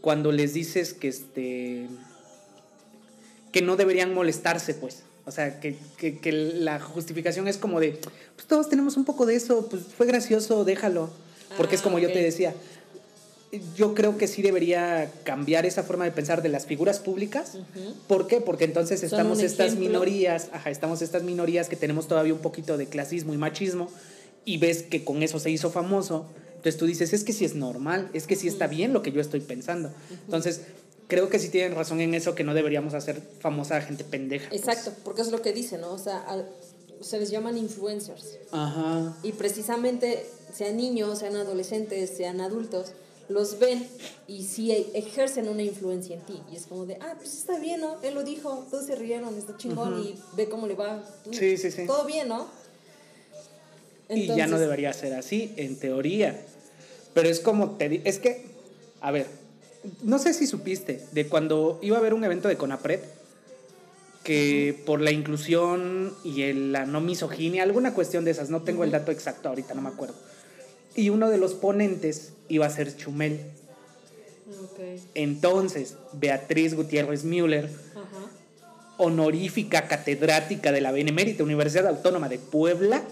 cuando 0.00 0.32
les 0.32 0.54
dices 0.54 0.92
que, 0.94 1.08
este, 1.08 1.86
que 3.52 3.62
no 3.62 3.76
deberían 3.76 4.14
molestarse, 4.14 4.74
pues. 4.74 5.02
O 5.24 5.32
sea, 5.32 5.58
que, 5.58 5.76
que- 5.96 6.18
que 6.18 6.30
la 6.30 6.78
justificación 6.78 7.48
es 7.48 7.56
como 7.58 7.80
de, 7.80 7.98
pues 8.36 8.46
todos 8.46 8.68
tenemos 8.68 8.96
un 8.96 9.04
poco 9.04 9.26
de 9.26 9.34
eso, 9.34 9.68
pues 9.68 9.82
fue 9.96 10.06
gracioso, 10.06 10.64
déjalo. 10.64 11.10
Porque 11.56 11.74
es 11.76 11.80
Ah, 11.80 11.84
como 11.84 11.98
yo 11.98 12.12
te 12.12 12.20
decía, 12.22 12.54
yo 13.76 13.94
creo 13.94 14.18
que 14.18 14.26
sí 14.26 14.42
debería 14.42 15.10
cambiar 15.24 15.66
esa 15.66 15.82
forma 15.82 16.04
de 16.04 16.10
pensar 16.10 16.42
de 16.42 16.48
las 16.48 16.66
figuras 16.66 16.98
públicas. 16.98 17.54
Ujú. 17.54 17.94
¿Por 18.08 18.26
qué? 18.26 18.40
Porque 18.40 18.64
entonces 18.64 19.02
estamos 19.02 19.40
estas 19.40 19.76
minorías, 19.76 20.48
ajá, 20.52 20.70
estamos 20.70 21.02
estas 21.02 21.22
minorías 21.22 21.68
que 21.68 21.76
tenemos 21.76 22.08
todavía 22.08 22.34
un 22.34 22.40
poquito 22.40 22.76
de 22.76 22.86
clasismo 22.86 23.32
y 23.34 23.36
machismo 23.36 23.88
y 24.44 24.58
ves 24.58 24.82
que 24.82 25.04
con 25.04 25.22
eso 25.22 25.38
se 25.38 25.50
hizo 25.50 25.70
famoso. 25.70 26.26
Entonces 26.48 26.76
tú 26.76 26.86
dices, 26.86 27.12
es 27.12 27.22
que 27.22 27.32
sí 27.32 27.44
es 27.44 27.54
normal, 27.54 28.10
es 28.12 28.26
que 28.26 28.34
sí 28.34 28.48
está 28.48 28.66
bien 28.66 28.92
lo 28.92 29.02
que 29.02 29.12
yo 29.12 29.20
estoy 29.20 29.40
pensando. 29.40 29.92
Entonces, 30.24 30.62
creo 31.06 31.28
que 31.28 31.38
sí 31.38 31.48
tienen 31.48 31.74
razón 31.76 32.00
en 32.00 32.14
eso 32.14 32.34
que 32.34 32.44
no 32.44 32.54
deberíamos 32.54 32.94
hacer 32.94 33.22
famosa 33.40 33.76
a 33.76 33.80
gente 33.80 34.02
pendeja. 34.02 34.48
pues. 34.48 34.60
Exacto, 34.60 34.92
porque 35.04 35.22
es 35.22 35.30
lo 35.30 35.42
que 35.42 35.52
dice, 35.52 35.78
¿no? 35.78 35.92
O 35.92 35.98
sea, 35.98 36.24
se 37.00 37.20
les 37.20 37.30
llaman 37.30 37.56
influencers. 37.56 38.38
Ajá. 38.50 39.16
Y 39.22 39.32
precisamente, 39.32 40.26
sean 40.52 40.76
niños, 40.76 41.20
sean 41.20 41.36
adolescentes, 41.36 42.10
sean 42.16 42.40
adultos, 42.40 42.92
los 43.28 43.58
ven 43.58 43.86
y 44.28 44.44
sí 44.44 44.70
ejercen 44.94 45.48
una 45.48 45.62
influencia 45.62 46.14
en 46.16 46.22
ti. 46.22 46.40
Y 46.52 46.56
es 46.56 46.66
como 46.66 46.86
de, 46.86 46.96
ah, 47.00 47.14
pues 47.16 47.34
está 47.34 47.58
bien, 47.58 47.80
¿no? 47.80 48.00
Él 48.02 48.14
lo 48.14 48.22
dijo, 48.24 48.66
todos 48.70 48.86
se 48.86 48.94
rieron, 48.94 49.36
está 49.36 49.56
chingón 49.56 49.98
y 50.00 50.14
ve 50.36 50.48
cómo 50.48 50.66
le 50.66 50.74
va. 50.74 51.02
Sí, 51.32 51.56
sí, 51.56 51.70
sí. 51.70 51.86
Todo 51.86 52.04
bien, 52.04 52.28
¿no? 52.28 52.46
y 54.08 54.26
ya 54.28 54.46
no 54.46 54.58
debería 54.60 54.92
ser 54.92 55.14
así, 55.14 55.52
en 55.56 55.76
teoría. 55.76 56.40
Pero 57.12 57.28
es 57.28 57.40
como 57.40 57.72
te 57.72 57.88
di- 57.88 58.02
es 58.04 58.18
que, 58.20 58.44
a 59.00 59.10
ver, 59.10 59.26
no 60.02 60.18
sé 60.20 60.32
si 60.32 60.46
supiste 60.46 61.04
de 61.12 61.26
cuando 61.28 61.78
iba 61.82 61.96
a 61.96 62.00
haber 62.00 62.14
un 62.14 62.22
evento 62.22 62.46
de 62.46 62.56
Conapred, 62.56 63.00
que 64.22 64.80
por 64.86 65.00
la 65.00 65.10
inclusión 65.12 66.14
y 66.24 66.42
el- 66.42 66.72
la 66.72 66.84
no 66.86 67.00
misoginia, 67.00 67.62
alguna 67.62 67.94
cuestión 67.94 68.24
de 68.24 68.32
esas, 68.32 68.50
no 68.50 68.62
tengo 68.62 68.84
el 68.84 68.90
dato 68.90 69.10
exacto 69.12 69.48
ahorita, 69.48 69.74
no 69.74 69.82
me 69.82 69.88
acuerdo. 69.88 70.14
Y 70.96 71.10
uno 71.10 71.28
de 71.30 71.38
los 71.38 71.54
ponentes 71.54 72.32
iba 72.48 72.66
a 72.66 72.70
ser 72.70 72.96
Chumel. 72.96 73.40
Entonces, 75.14 75.94
Beatriz 76.12 76.74
Gutiérrez 76.74 77.24
Müller, 77.24 77.66
Ajá. 77.94 78.26
honorífica 78.98 79.88
catedrática 79.88 80.72
de 80.72 80.80
la 80.80 80.92
Benemérita 80.92 81.42
Universidad 81.42 81.86
Autónoma 81.86 82.28
de 82.28 82.38
Puebla, 82.38 83.02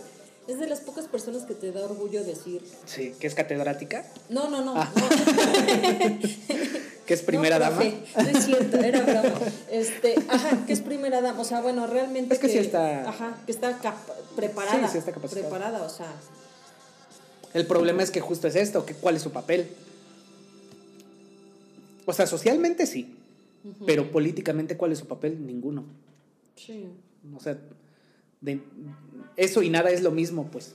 Es 0.46 0.58
de 0.60 0.66
las 0.66 0.80
pocas 0.80 1.06
personas 1.06 1.44
que 1.44 1.54
te 1.54 1.72
da 1.72 1.80
orgullo 1.84 2.22
decir. 2.22 2.62
sí, 2.84 3.14
que 3.18 3.26
es 3.26 3.34
catedrática, 3.34 4.04
No, 4.28 4.50
no, 4.50 4.62
no. 4.62 4.74
Ah. 4.76 4.92
no. 4.94 5.08
que 7.06 7.14
es 7.14 7.22
primera 7.22 7.58
No, 7.58 7.64
dama. 7.64 7.82
No 7.82 8.38
es 8.38 8.44
cierto, 8.44 8.76
era 8.78 9.00
broma. 9.00 9.40
Este, 9.70 10.14
ajá, 10.28 10.64
que 10.66 10.72
es 10.74 10.80
primera 10.80 11.20
dama. 11.22 11.40
O 11.40 11.44
sea, 11.44 11.60
bueno, 11.62 11.86
realmente. 11.86 12.34
Es 12.34 12.40
que 12.40 12.48
sí 12.48 12.58
está- 12.58 13.08
Ajá, 13.08 13.38
que 13.46 13.52
está 13.52 13.78
preparada. 14.36 14.86
Sí, 14.86 14.92
sí 14.92 14.98
está 14.98 15.12
capacitada. 15.12 15.48
Preparada, 15.48 15.82
o 15.82 15.88
sea. 15.88 16.12
El 17.54 17.66
problema 17.66 18.02
es 18.02 18.10
que 18.10 18.20
justo 18.20 18.48
es 18.48 18.56
esto, 18.56 18.84
que 18.84 18.94
cuál 18.94 19.16
es 19.16 19.22
su 19.22 19.30
papel. 19.30 19.66
O 22.04 22.12
sea, 22.12 22.26
socialmente 22.26 22.84
sí, 22.86 23.14
pero 23.86 24.10
políticamente 24.10 24.76
cuál 24.76 24.92
es 24.92 24.98
su 24.98 25.06
papel? 25.06 25.46
Ninguno. 25.46 25.84
Sí. 26.56 26.86
O 27.34 27.40
sea, 27.40 27.58
de- 28.40 28.60
eso 29.36 29.62
y 29.62 29.70
nada 29.70 29.90
es 29.90 30.02
lo 30.02 30.10
mismo, 30.10 30.48
pues. 30.50 30.74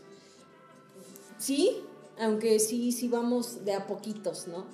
Sí, 1.38 1.78
aunque 2.20 2.60
sí, 2.60 2.92
sí 2.92 3.08
vamos 3.08 3.64
de 3.66 3.74
a 3.74 3.86
poquitos, 3.86 4.48
¿no? 4.48 4.66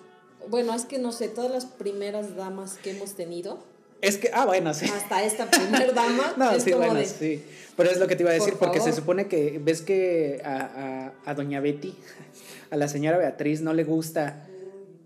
Bueno, 0.47 0.73
es 0.73 0.85
que 0.85 0.99
no 0.99 1.11
sé, 1.11 1.27
todas 1.27 1.51
las 1.51 1.65
primeras 1.65 2.35
damas 2.35 2.77
que 2.77 2.91
hemos 2.91 3.13
tenido, 3.15 3.59
Es 4.01 4.17
que, 4.17 4.29
ah, 4.33 4.45
bueno, 4.45 4.73
sí. 4.73 4.85
hasta 4.85 5.23
esta 5.23 5.49
primer 5.49 5.93
dama, 5.93 6.33
No, 6.37 6.51
es 6.51 6.63
sí, 6.63 6.71
como 6.71 6.85
bueno, 6.85 6.99
de. 6.99 7.05
sí. 7.05 7.43
Pero 7.75 7.89
es 7.91 7.99
lo 7.99 8.07
que 8.07 8.15
te 8.15 8.23
iba 8.23 8.29
a 8.31 8.33
decir, 8.33 8.53
Por 8.53 8.67
porque 8.67 8.79
se 8.81 8.93
supone 8.93 9.27
que, 9.27 9.59
ves 9.63 9.81
que 9.81 10.41
a, 10.45 11.13
a- 11.25 11.29
a 11.29 11.33
doña 11.33 11.59
Betty, 11.59 11.93
a 12.71 12.77
la 12.77 12.87
señora 12.87 13.17
Beatriz, 13.17 13.61
no 13.61 13.73
le 13.73 13.83
gusta 13.83 14.47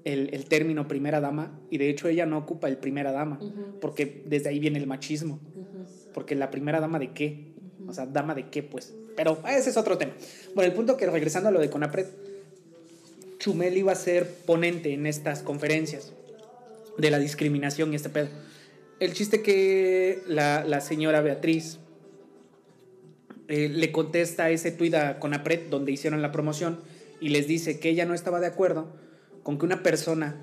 el, 0.04 0.34
el 0.34 0.46
término 0.46 0.88
primera 0.88 1.20
dama, 1.22 1.60
y 1.70 1.78
de 1.78 1.90
hecho 1.90 2.08
ella 2.08 2.26
no 2.26 2.38
ocupa 2.38 2.68
el 2.68 2.78
primera 2.78 3.12
dama, 3.12 3.40
porque 3.82 4.24
desde 4.26 4.50
ahí 4.50 4.60
viene 4.60 4.80
el 4.80 4.88
machismo. 4.88 5.40
Porque 6.14 6.36
la 6.36 6.50
primera 6.52 6.80
dama 6.80 6.98
de 7.00 7.12
qué? 7.14 7.54
O 7.88 7.94
sea, 7.94 8.06
dama 8.06 8.34
de 8.36 8.50
qué, 8.50 8.64
pues. 8.64 8.94
Pero 9.16 9.40
ese 9.48 9.70
es 9.70 9.78
otro 9.78 9.98
tema. 9.98 10.12
Bueno, 10.56 10.70
el 10.70 10.76
punto 10.76 10.98
que 10.98 11.06
regresando 11.06 11.50
a 11.50 11.52
lo 11.52 11.60
de 11.60 11.70
Conapred, 11.70 12.06
Chumel 13.40 13.78
iba 13.78 13.92
a 13.92 13.96
ser 13.96 14.28
ponente 14.46 14.94
en 14.94 15.06
estas 15.06 15.42
conferencias 15.44 16.12
de 16.98 17.12
la 17.12 17.20
discriminación 17.20 17.94
y 17.94 17.96
este 17.96 18.10
pedo. 18.10 18.28
El 19.00 19.14
chiste 19.14 19.42
que 19.42 20.22
la, 20.28 20.64
la 20.66 20.82
señora 20.82 21.22
Beatriz 21.22 21.80
eh, 23.48 23.70
le 23.70 23.92
contesta 23.92 24.46
a 24.46 24.50
ese 24.52 24.72
tuit 24.72 24.94
a 24.94 25.20
Conapred 25.20 25.70
donde 25.70 25.92
hicieron 25.92 26.22
la 26.22 26.32
promoción 26.32 26.80
y 27.22 27.30
les 27.30 27.48
dice 27.48 27.80
que 27.80 27.90
ella 27.90 28.06
no 28.06 28.14
estaba 28.14 28.40
de 28.40 28.48
acuerdo 28.48 28.88
con 29.44 29.58
que 29.58 29.66
una 29.66 29.84
persona 29.84 30.36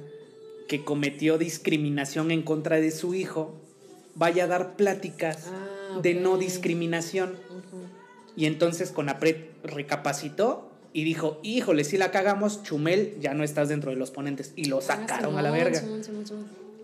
que 0.68 0.84
cometió 0.84 1.38
discriminación 1.38 2.30
en 2.30 2.42
contra 2.42 2.80
de 2.80 2.90
su 2.90 3.14
hijo 3.14 3.60
vaya 4.14 4.44
a 4.44 4.48
dar 4.48 4.76
pláticas 4.76 5.46
Ah, 5.48 6.00
de 6.02 6.14
no 6.14 6.36
discriminación. 6.38 7.34
Y 8.36 8.46
entonces 8.46 8.90
Conapred 8.90 9.36
recapacitó 9.62 10.70
y 10.92 11.04
dijo, 11.04 11.38
híjole, 11.42 11.84
si 11.84 11.96
la 11.98 12.10
cagamos, 12.10 12.62
Chumel, 12.62 13.16
ya 13.20 13.34
no 13.34 13.44
estás 13.44 13.68
dentro 13.68 13.90
de 13.90 13.96
los 13.96 14.10
ponentes. 14.10 14.52
Y 14.56 14.64
lo 14.64 14.80
sacaron 14.80 15.36
Ah, 15.36 15.40
a 15.40 15.42
la 15.42 15.50
verga. 15.50 15.82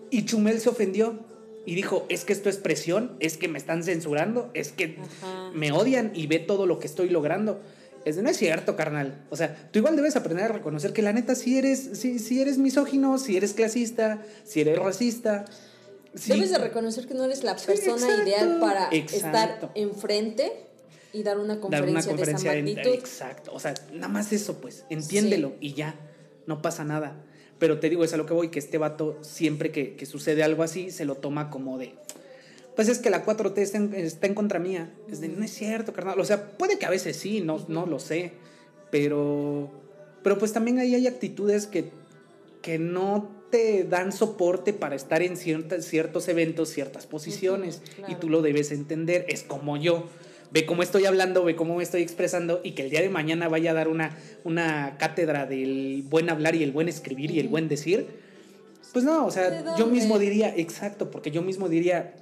Y 0.09 0.25
Chumel 0.25 0.59
se 0.61 0.69
ofendió 0.69 1.19
y 1.65 1.75
dijo, 1.75 2.05
es 2.09 2.25
que 2.25 2.33
esto 2.33 2.49
es 2.49 2.57
presión, 2.57 3.15
es 3.19 3.37
que 3.37 3.47
me 3.47 3.57
están 3.57 3.83
censurando, 3.83 4.49
es 4.53 4.71
que 4.71 4.97
Ajá. 5.21 5.51
me 5.53 5.71
odian 5.71 6.11
y 6.13 6.27
ve 6.27 6.39
todo 6.39 6.65
lo 6.65 6.79
que 6.79 6.87
estoy 6.87 7.09
logrando. 7.09 7.61
Es 8.05 8.17
de, 8.17 8.21
no 8.21 8.29
es 8.29 8.35
cierto, 8.37 8.75
carnal. 8.75 9.25
O 9.29 9.37
sea, 9.37 9.69
tú 9.71 9.79
igual 9.79 9.95
debes 9.95 10.17
aprender 10.17 10.43
a 10.45 10.47
reconocer 10.49 10.91
que 10.91 11.01
la 11.01 11.13
neta 11.13 11.35
si 11.35 11.57
eres, 11.57 11.91
si, 11.93 12.19
si 12.19 12.41
eres 12.41 12.57
misógino, 12.57 13.17
si 13.17 13.37
eres 13.37 13.53
clasista, 13.53 14.21
si 14.43 14.59
eres 14.59 14.77
racista. 14.77 15.45
si- 16.13 16.33
Debes 16.33 16.51
de 16.51 16.57
reconocer 16.57 17.07
que 17.07 17.13
no 17.13 17.23
eres 17.23 17.43
la 17.45 17.57
Sí, 17.57 17.67
persona 17.67 17.95
exacto. 18.07 18.23
ideal 18.29 18.57
para 18.59 18.89
Exacto. 18.91 19.25
estar 19.67 19.71
enfrente 19.75 20.51
y 21.13 21.23
dar 21.23 21.37
una 21.39 21.53
dar 21.53 21.61
conferencia, 21.61 21.91
una 21.93 22.03
conferencia 22.17 22.51
de 22.51 22.59
en- 22.59 22.67
esa 22.67 22.75
magnitud. 22.81 22.99
exacto 22.99 23.51
o 23.53 23.59
sea 23.59 23.73
nada 23.93 24.07
más 24.09 24.33
eso 24.33 24.59
pues 24.59 24.83
entiéndelo 24.89 25.53
y 25.59 25.73
ya 25.75 25.95
no 26.47 26.61
pasa 26.61 26.83
nada 26.83 27.23
pero 27.63 27.79
te 27.79 27.89
digo 27.89 28.03
es 28.03 28.11
a 28.11 28.17
lo 28.17 28.25
que 28.25 28.33
voy 28.33 28.49
que 28.49 28.59
este 28.59 28.77
vato 28.77 29.17
siempre 29.21 29.71
que, 29.71 29.95
que 29.95 30.05
sucede 30.05 30.43
algo 30.43 30.63
así 30.63 30.91
se 30.91 31.05
lo 31.05 31.15
toma 31.15 31.49
como 31.49 31.77
de 31.77 31.93
pues 32.75 32.89
es 32.89 32.99
que 32.99 33.09
la 33.09 33.25
4T 33.25 33.57
está 33.59 33.77
en, 33.77 33.93
está 33.93 34.27
en 34.27 34.35
contra 34.35 34.59
mía 34.59 34.91
es 35.09 35.21
de 35.21 35.29
no 35.29 35.45
es 35.45 35.51
cierto 35.53 35.93
carnal 35.93 36.19
o 36.19 36.25
sea 36.25 36.57
puede 36.57 36.77
que 36.77 36.85
a 36.85 36.89
veces 36.89 37.15
sí 37.15 37.39
no 37.39 37.63
no 37.69 37.85
lo 37.85 37.99
sé 37.99 38.33
pero 38.91 39.71
pero 40.23 40.37
pues 40.37 40.51
también 40.51 40.77
ahí 40.77 40.93
hay 40.93 41.07
actitudes 41.07 41.65
que 41.65 41.91
que 42.61 42.79
no 42.79 43.31
te 43.49 43.85
dan 43.85 44.11
soporte 44.11 44.73
para 44.73 44.97
estar 44.97 45.21
en 45.21 45.37
ciertas, 45.37 45.85
ciertos 45.85 46.27
eventos, 46.27 46.67
ciertas 46.69 47.05
posiciones. 47.05 47.81
claro. 47.95 48.11
Y 48.11 48.15
tú 48.15 48.27
lo 48.29 48.41
debes 48.41 48.71
entender. 48.71 49.25
Es 49.29 49.43
como 49.43 49.77
yo. 49.77 50.05
Ve 50.53 50.67
cómo 50.67 50.83
estoy 50.83 51.05
hablando, 51.05 51.43
ve 51.43 51.55
cómo 51.55 51.75
me 51.77 51.83
estoy 51.83 52.03
expresando 52.03 52.61
y 52.63 52.71
que 52.73 52.83
el 52.83 52.91
día 52.91 53.01
de 53.01 53.09
mañana 53.09 53.49
vaya 53.49 53.71
a 53.71 53.73
dar 53.73 53.87
una, 53.87 54.15
una 54.43 54.97
cátedra 54.99 55.47
del 55.47 56.03
buen 56.07 56.29
hablar 56.29 56.53
y 56.53 56.61
el 56.61 56.71
buen 56.71 56.87
escribir 56.87 57.31
y 57.31 57.39
el 57.39 57.47
buen 57.47 57.67
decir. 57.67 58.05
Pues 58.93 59.03
no, 59.03 59.23
o 59.23 59.25
¿De 59.27 59.31
sea, 59.31 59.75
yo 59.77 59.87
mismo 59.87 60.19
diría, 60.19 60.53
exacto, 60.55 61.09
porque 61.09 61.31
yo 61.31 61.41
mismo 61.41 61.69
diría, 61.69 62.13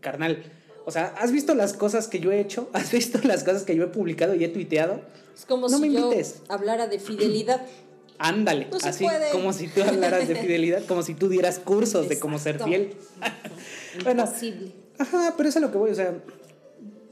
carnal, 0.00 0.42
o 0.84 0.90
sea, 0.90 1.14
¿has 1.18 1.32
visto 1.32 1.54
las 1.54 1.72
cosas 1.72 2.08
que 2.08 2.20
yo 2.20 2.30
he 2.30 2.40
hecho? 2.40 2.68
¿Has 2.74 2.92
visto 2.92 3.18
las 3.24 3.42
cosas 3.42 3.62
que 3.62 3.74
yo 3.74 3.84
he 3.84 3.88
publicado 3.88 4.34
y 4.34 4.44
he 4.44 4.48
tuiteado? 4.48 5.00
Es 5.34 5.46
como 5.46 5.68
No 5.70 5.78
si 5.78 5.88
me 5.88 5.92
yo 5.94 6.00
invites. 6.10 6.42
hablara 6.48 6.88
de 6.88 6.98
fidelidad. 6.98 7.62
Ándale, 8.18 8.68
No 8.70 8.76
así 8.82 9.04
puede. 9.04 9.30
como 9.30 9.54
si 9.54 9.68
tú 9.68 9.82
hablaras 9.82 10.28
de 10.28 10.34
fidelidad, 10.42 10.84
como 10.84 11.02
si 11.02 11.14
tú 11.14 11.30
dieras 11.30 11.58
cursos 11.58 12.10
de 12.10 12.18
cómo 12.18 12.38
ser 12.38 12.56
Exacto. 12.56 12.68
fiel. 12.70 12.92
Bueno. 14.04 14.24
Imposible. 14.24 14.72
Ajá, 14.98 15.34
pero 15.38 15.48
eso 15.48 15.58
es 15.58 15.64
a 15.64 15.66
lo 15.66 15.72
que 15.72 15.78
voy, 15.78 15.90
o 15.90 15.94
sea, 15.94 16.14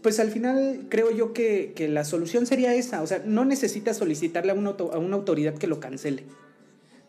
pues 0.02 0.18
al 0.20 0.30
final 0.30 0.86
creo 0.88 1.10
yo 1.10 1.32
que, 1.32 1.72
que 1.74 1.88
la 1.88 2.04
solución 2.04 2.46
sería 2.46 2.74
esa, 2.74 3.02
o 3.02 3.06
sea, 3.06 3.22
no 3.24 3.44
necesitas 3.44 3.96
solicitarle 3.98 4.52
a 4.52 4.54
una, 4.54 4.70
auto- 4.70 4.92
a 4.92 4.98
una 4.98 5.16
autoridad 5.16 5.54
que 5.54 5.66
lo 5.66 5.80
cancele. 5.80 6.24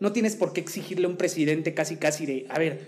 No 0.00 0.12
tienes 0.12 0.36
por 0.36 0.52
qué 0.52 0.60
exigirle 0.60 1.06
a 1.06 1.08
un 1.08 1.16
presidente 1.16 1.74
casi 1.74 1.96
casi 1.96 2.26
de, 2.26 2.46
a 2.48 2.58
ver, 2.58 2.80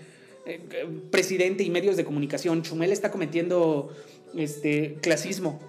eh, 0.45 0.59
eh, 0.71 0.87
presidente 1.11 1.63
y 1.63 1.69
medios 1.69 1.97
de 1.97 2.05
comunicación, 2.05 2.61
Chumel 2.61 2.91
está 2.91 3.09
cometiendo 3.09 3.91
este 4.35 4.97
clasismo, 5.01 5.59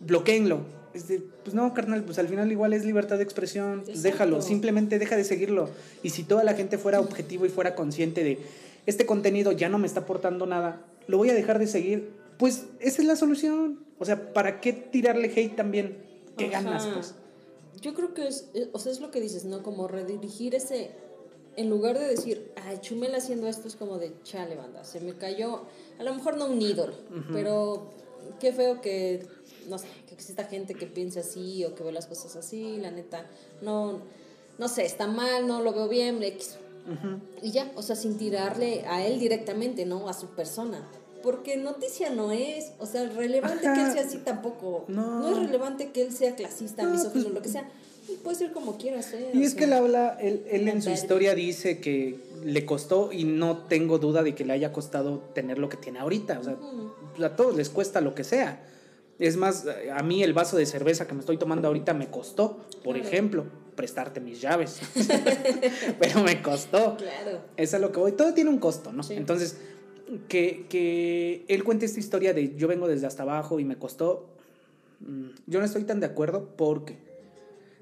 bloqueenlo. 0.00 0.60
Es 0.94 1.06
de, 1.06 1.20
pues 1.44 1.54
no, 1.54 1.74
carnal, 1.74 2.02
pues 2.02 2.18
al 2.18 2.28
final 2.28 2.50
igual 2.50 2.72
es 2.72 2.84
libertad 2.84 3.18
de 3.18 3.22
expresión, 3.22 3.82
pues 3.84 4.02
déjalo, 4.02 4.40
simplemente 4.40 4.98
deja 4.98 5.16
de 5.16 5.22
seguirlo. 5.24 5.68
Y 6.02 6.10
si 6.10 6.24
toda 6.24 6.42
la 6.42 6.54
gente 6.54 6.78
fuera 6.78 6.98
objetivo 6.98 7.44
y 7.46 7.50
fuera 7.50 7.74
consciente 7.74 8.24
de, 8.24 8.38
este 8.86 9.04
contenido 9.04 9.52
ya 9.52 9.68
no 9.68 9.78
me 9.78 9.86
está 9.86 10.00
aportando 10.00 10.46
nada, 10.46 10.80
lo 11.06 11.18
voy 11.18 11.28
a 11.28 11.34
dejar 11.34 11.58
de 11.58 11.66
seguir, 11.66 12.08
pues 12.38 12.66
esa 12.80 13.02
es 13.02 13.08
la 13.08 13.16
solución. 13.16 13.84
O 13.98 14.04
sea, 14.04 14.32
¿para 14.32 14.60
qué 14.60 14.72
tirarle 14.72 15.32
hate 15.34 15.56
también? 15.56 15.98
¿Qué 16.36 16.46
Ajá. 16.46 16.62
ganas, 16.62 16.86
pues? 16.86 17.14
Yo 17.80 17.94
creo 17.94 18.14
que 18.14 18.26
es, 18.26 18.48
eh, 18.54 18.68
o 18.72 18.78
sea, 18.78 18.92
es 18.92 19.00
lo 19.00 19.10
que 19.10 19.20
dices, 19.20 19.44
¿no? 19.44 19.62
Como 19.62 19.88
redirigir 19.88 20.54
ese, 20.54 20.90
en 21.56 21.68
lugar 21.68 21.98
de 21.98 22.06
decir, 22.06 22.52
ay, 22.64 22.78
Chumel 22.80 23.14
haciendo 23.14 23.48
esto 23.48 23.68
es 23.68 23.76
como 23.76 23.98
de, 23.98 24.12
chale, 24.22 24.56
banda, 24.56 24.84
se 24.84 25.00
me 25.00 25.14
cayó, 25.14 25.62
a 25.98 26.04
lo 26.04 26.14
mejor 26.14 26.36
no 26.36 26.46
un 26.46 26.62
ídolo, 26.62 26.94
pero 27.32 27.90
qué 28.40 28.52
feo 28.52 28.80
que, 28.80 29.26
no 29.68 29.78
sé, 29.78 29.86
que 30.06 30.14
exista 30.14 30.44
gente 30.44 30.74
que 30.74 30.86
piense 30.86 31.20
así 31.20 31.64
o 31.64 31.74
que 31.74 31.82
ve 31.82 31.92
las 31.92 32.06
cosas 32.06 32.36
así, 32.36 32.78
la 32.78 32.90
neta, 32.90 33.26
no, 33.62 34.00
no 34.58 34.68
sé, 34.68 34.84
está 34.84 35.06
mal, 35.06 35.46
no 35.46 35.62
lo 35.62 35.72
veo 35.72 35.88
bien, 35.88 36.22
X. 36.22 36.58
Y 37.42 37.50
ya, 37.50 37.70
o 37.74 37.82
sea, 37.82 37.96
sin 37.96 38.16
tirarle 38.16 38.84
a 38.86 39.06
él 39.06 39.18
directamente, 39.18 39.84
¿no? 39.84 40.08
A 40.08 40.14
su 40.14 40.28
persona. 40.28 40.88
Porque 41.22 41.56
noticia 41.56 42.10
no 42.10 42.32
es, 42.32 42.72
o 42.78 42.86
sea, 42.86 43.08
relevante 43.08 43.62
que 43.62 43.80
él 43.82 43.92
sea 43.92 44.02
así 44.04 44.18
tampoco. 44.18 44.84
No. 44.88 45.20
No, 45.20 45.30
es 45.30 45.38
relevante 45.46 45.90
que 45.90 46.02
él 46.02 46.12
sea 46.12 46.34
clasista, 46.36 46.84
No, 46.84 46.90
misógino, 46.90 47.24
pues- 47.24 47.34
lo 47.34 47.42
que 47.42 47.48
sea. 47.48 47.68
Y 48.08 48.16
puede 48.16 48.36
ser 48.38 48.52
como 48.52 48.78
quiera 48.78 49.02
ser. 49.02 49.34
Y 49.36 49.42
es 49.44 49.54
que 49.54 49.64
él 49.64 49.72
habla, 49.74 50.16
él, 50.20 50.42
él 50.50 50.66
en 50.68 50.80
su 50.80 50.88
historia 50.90 51.34
dice 51.34 51.78
que 51.78 52.18
le 52.42 52.64
costó 52.64 53.12
y 53.12 53.24
no 53.24 53.64
tengo 53.66 53.98
duda 53.98 54.22
de 54.22 54.34
que 54.34 54.44
le 54.46 54.54
haya 54.54 54.72
costado 54.72 55.18
tener 55.34 55.58
lo 55.58 55.68
que 55.68 55.76
tiene 55.76 55.98
ahorita. 55.98 56.38
O 56.40 56.44
sea, 56.44 56.56
a 57.26 57.36
todos 57.36 57.54
les 57.54 57.68
cuesta 57.68 58.00
lo 58.00 58.14
que 58.14 58.24
sea. 58.24 58.64
Es 59.18 59.36
más, 59.36 59.66
a 59.92 60.02
mí 60.04 60.22
el 60.22 60.32
vaso 60.32 60.56
de 60.56 60.64
cerveza 60.64 61.06
que 61.06 61.12
me 61.12 61.20
estoy 61.20 61.36
tomando 61.36 61.66
ahorita 61.68 61.92
me 61.92 62.08
costó, 62.08 62.64
por 62.84 62.94
Claro. 62.94 63.08
ejemplo, 63.08 63.44
prestarte 63.74 64.20
mis 64.20 64.40
llaves. 64.40 64.80
Pero 66.00 66.22
me 66.22 66.40
costó. 66.40 66.96
Claro. 66.96 67.40
Es 67.56 67.74
a 67.74 67.78
lo 67.78 67.92
que 67.92 67.98
voy. 68.00 68.12
Todo 68.12 68.32
tiene 68.32 68.48
un 68.50 68.58
costo, 68.58 68.92
¿no? 68.92 69.02
Sí. 69.02 69.14
Entonces, 69.14 69.58
que, 70.28 70.66
que 70.68 71.44
él 71.48 71.64
cuente 71.64 71.86
esta 71.86 72.00
historia 72.00 72.32
de 72.34 72.54
yo 72.56 72.68
vengo 72.68 72.88
desde 72.88 73.06
hasta 73.06 73.22
abajo 73.24 73.60
y 73.60 73.64
me 73.64 73.76
costó. 73.76 74.28
mm, 75.00 75.28
Yo 75.46 75.58
no 75.60 75.64
estoy 75.66 75.84
tan 75.84 76.00
de 76.00 76.06
acuerdo 76.06 76.48
porque 76.56 76.96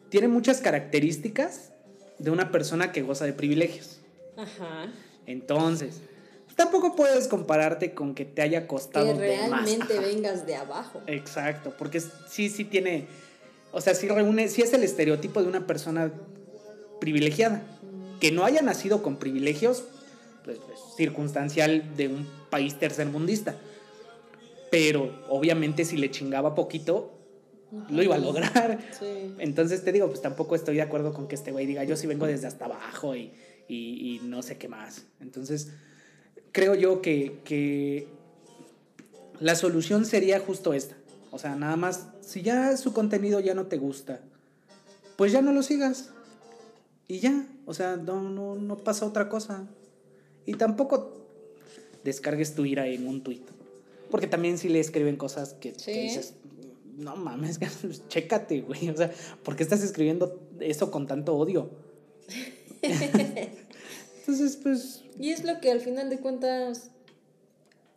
tiene 0.09 0.29
muchas 0.29 0.61
características 0.61 1.73
de 2.19 2.31
una 2.31 2.51
persona 2.51 2.93
que 2.93 3.03
goza 3.03 3.25
de 3.25 3.33
privilegios. 3.33 3.99
Ajá. 4.37 4.93
Entonces, 5.27 6.01
tampoco 6.57 6.95
puedes 6.97 7.29
compararte 7.29 7.93
con 7.95 8.15
que 8.15 8.25
te 8.25 8.43
haya 8.43 8.67
costado 8.67 9.07
Que 9.19 9.23
de 9.23 9.37
más. 9.49 9.65
realmente 9.65 9.95
Ajá. 9.99 10.03
vengas 10.07 10.47
de 10.47 10.57
abajo. 10.57 11.03
Exacto, 11.07 11.75
porque 11.79 12.01
sí, 12.01 12.49
sí 12.49 12.65
tiene, 12.65 13.07
o 13.73 13.81
sea, 13.81 13.95
sí 13.95 14.09
reúne, 14.09 14.49
sí 14.49 14.63
es 14.63 14.73
el 14.73 14.83
estereotipo 14.83 15.43
de 15.43 15.49
una 15.49 15.67
persona 15.67 16.11
privilegiada, 17.01 17.63
que 18.21 18.33
no 18.33 18.45
haya 18.45 18.63
nacido 18.63 19.03
con 19.03 19.17
privilegios, 19.17 19.85
pues, 20.47 20.59
circunstancial 20.97 21.95
de 21.97 22.09
un 22.09 22.27
país 22.49 22.79
tercermundista, 22.79 23.55
pero 24.71 25.13
obviamente 25.29 25.85
si 25.85 25.97
le 25.99 26.11
chingaba 26.11 26.55
poquito, 26.55 27.13
lo 27.91 28.03
iba 28.03 28.15
a 28.15 28.19
lograr. 28.19 28.79
Sí. 28.99 29.35
Entonces 29.39 29.85
te 29.85 29.93
digo, 29.93 30.07
pues 30.09 30.23
tampoco 30.23 30.55
estoy 30.55 30.77
de 30.77 30.83
acuerdo 30.83 31.13
con 31.13 31.29
que 31.29 31.35
este 31.35 31.53
güey 31.53 31.67
diga, 31.67 31.85
yo 31.85 31.97
sí 31.97 32.07
vengo 32.07 32.27
desde 32.27 32.47
hasta 32.47 32.65
abajo 32.65 33.15
y, 33.15 33.33
y- 33.69 34.17
y 34.17 34.21
no 34.25 34.43
sé 34.43 34.57
qué 34.57 34.69
más. 34.69 35.05
Entonces, 35.21 35.73
creo 36.53 36.75
yo 36.75 37.03
que, 37.03 37.39
que 37.45 38.09
la 39.41 39.55
solución 39.57 40.05
sería 40.07 40.41
justo 40.41 40.73
esta. 40.73 40.97
O 41.31 41.39
sea, 41.39 41.55
nada 41.57 41.77
más, 41.77 42.07
si 42.23 42.43
ya 42.43 42.77
su 42.77 42.93
contenido 42.95 43.41
ya 43.41 43.53
no 43.55 43.67
te 43.67 43.77
gusta, 43.77 44.21
pues 45.17 45.33
ya 45.33 45.43
no 45.43 45.53
lo 45.53 45.63
sigas. 45.63 46.11
Y 47.09 47.19
ya, 47.21 47.47
o 47.67 47.75
sea, 47.75 47.97
no, 47.97 48.23
no, 48.23 48.55
no 48.55 48.79
pasa 48.79 49.05
otra 49.07 49.29
cosa. 49.29 49.67
Y 50.47 50.55
tampoco 50.55 51.13
descargues 52.05 52.55
tu 52.55 52.65
ira 52.65 52.87
en 52.87 53.07
un 53.07 53.23
tuit. 53.23 53.43
Porque 54.11 54.27
también 54.29 54.57
si 54.59 54.69
le 54.69 54.79
escriben 54.81 55.17
cosas 55.17 55.55
que, 55.55 55.73
que 55.73 55.79
Sí. 55.81 55.93
dices, 55.93 56.35
no 56.97 57.17
mames, 57.17 57.59
chécate, 58.09 58.63
güey. 58.63 58.89
O 58.91 58.97
sea, 58.97 59.13
¿por 59.43 59.57
qué 59.57 59.63
estás 59.65 59.83
escribiendo 59.83 60.41
eso 60.61 60.91
con 60.91 61.07
tanto 61.07 61.37
odio? 61.37 61.71
Entonces, 62.83 64.57
pues, 64.63 65.03
Y 65.19 65.31
es 65.31 65.45
lo 65.45 65.61
que 65.61 65.71
al 65.71 65.81
final 65.81 66.11
de 66.11 66.19
cuentas 66.19 66.91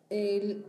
el- 0.10 0.64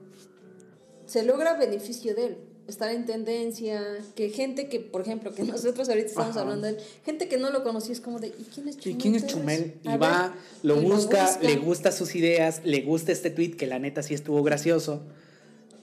se 1.06 1.22
logra 1.22 1.56
beneficio 1.56 2.14
de 2.14 2.26
él. 2.26 2.36
Estar 2.68 2.90
en 2.92 3.04
tendencia, 3.04 3.82
que 4.14 4.30
gente 4.30 4.68
que, 4.68 4.78
por 4.80 5.00
ejemplo, 5.02 5.34
que 5.34 5.42
nosotros 5.44 5.88
ahorita 5.88 6.06
estamos 6.08 6.30
Ajá. 6.30 6.40
hablando 6.42 6.66
de 6.68 6.74
él, 6.74 6.78
gente 7.04 7.28
que 7.28 7.36
no 7.36 7.50
lo 7.50 7.64
conocía 7.64 7.92
es 7.92 8.00
como 8.00 8.20
de, 8.20 8.28
¿y 8.28 8.46
quién 8.54 8.68
es 8.68 8.76
¿y 8.76 8.80
Chumel? 8.80 8.98
quién 8.98 9.14
es? 9.16 9.26
Chumel? 9.26 9.74
Y 9.82 9.88
A 9.88 9.96
va, 9.96 10.28
ver, 10.28 10.30
lo 10.62 10.80
y 10.80 10.84
busca, 10.84 11.38
le 11.40 11.56
gusta 11.56 11.90
sus 11.90 12.14
ideas, 12.14 12.60
le 12.64 12.82
gusta 12.82 13.10
este 13.12 13.30
tweet 13.30 13.56
que 13.56 13.66
la 13.66 13.78
neta 13.78 14.02
sí 14.02 14.14
estuvo 14.14 14.42
gracioso. 14.42 15.02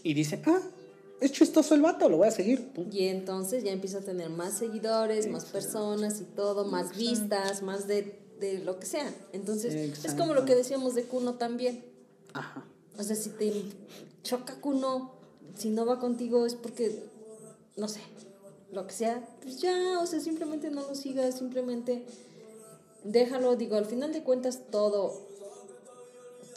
Y 0.03 0.13
dice, 0.13 0.41
ah, 0.45 0.61
es 1.19 1.31
chistoso 1.33 1.75
el 1.75 1.81
vato, 1.81 2.07
lo 2.07 2.17
voy 2.17 2.27
a 2.29 2.31
seguir. 2.31 2.67
Pum. 2.69 2.87
Y 2.91 3.07
entonces 3.07 3.63
ya 3.63 3.71
empieza 3.71 3.97
a 3.97 4.01
tener 4.01 4.29
más 4.29 4.57
seguidores, 4.57 5.27
más 5.27 5.45
personas 5.45 6.21
y 6.21 6.23
todo, 6.23 6.65
más 6.65 6.95
vistas, 6.95 7.63
más 7.63 7.87
de, 7.87 8.17
de 8.39 8.59
lo 8.59 8.79
que 8.79 8.85
sea. 8.85 9.13
Entonces, 9.33 9.73
es 9.73 9.89
Exacto. 9.89 10.21
como 10.21 10.33
lo 10.35 10.45
que 10.45 10.55
decíamos 10.55 10.95
de 10.95 11.03
Kuno 11.03 11.33
también. 11.33 11.83
Ajá. 12.33 12.63
O 12.97 13.03
sea, 13.03 13.15
si 13.15 13.31
te 13.31 13.51
choca 14.23 14.55
Kuno, 14.61 15.16
si 15.55 15.69
no 15.69 15.85
va 15.85 15.99
contigo 15.99 16.45
es 16.45 16.55
porque, 16.55 17.03
no 17.75 17.87
sé, 17.87 18.01
lo 18.71 18.85
que 18.85 18.93
sea, 18.93 19.27
pues 19.41 19.61
ya, 19.61 19.99
o 20.01 20.05
sea, 20.05 20.19
simplemente 20.19 20.69
no 20.69 20.87
lo 20.87 20.95
sigas, 20.95 21.37
simplemente 21.37 22.03
déjalo. 23.03 23.55
Digo, 23.55 23.77
al 23.77 23.85
final 23.85 24.13
de 24.13 24.23
cuentas 24.23 24.61
todo, 24.69 25.27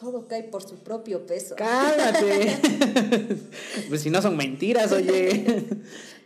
todo 0.00 0.26
cae 0.26 0.44
por 0.44 0.62
su 0.62 0.76
propio 0.76 1.26
peso. 1.26 1.54
Cállate. 1.56 2.58
pues 3.88 4.00
si 4.00 4.10
no 4.10 4.20
son 4.20 4.36
mentiras, 4.36 4.92
oye. 4.92 5.66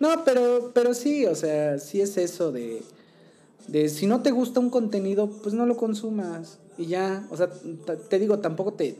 no, 0.00 0.24
pero, 0.24 0.72
pero 0.74 0.94
sí, 0.94 1.26
o 1.26 1.34
sea, 1.34 1.78
sí 1.78 2.00
es 2.00 2.16
eso 2.16 2.50
de, 2.50 2.82
de 3.68 3.88
si 3.88 4.06
no 4.06 4.22
te 4.22 4.30
gusta 4.30 4.60
un 4.60 4.70
contenido, 4.70 5.30
pues 5.30 5.54
no 5.54 5.66
lo 5.66 5.76
consumas. 5.76 6.58
Y 6.78 6.86
ya, 6.86 7.26
o 7.30 7.36
sea, 7.36 7.50
te 8.08 8.18
digo, 8.18 8.38
tampoco 8.38 8.72
te, 8.72 8.96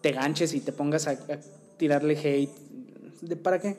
te 0.00 0.12
ganches 0.12 0.54
y 0.54 0.60
te 0.60 0.72
pongas 0.72 1.06
a, 1.06 1.12
a 1.12 1.38
tirarle 1.76 2.16
hate. 2.16 2.69
¿De 3.20 3.36
para 3.36 3.60
qué? 3.60 3.76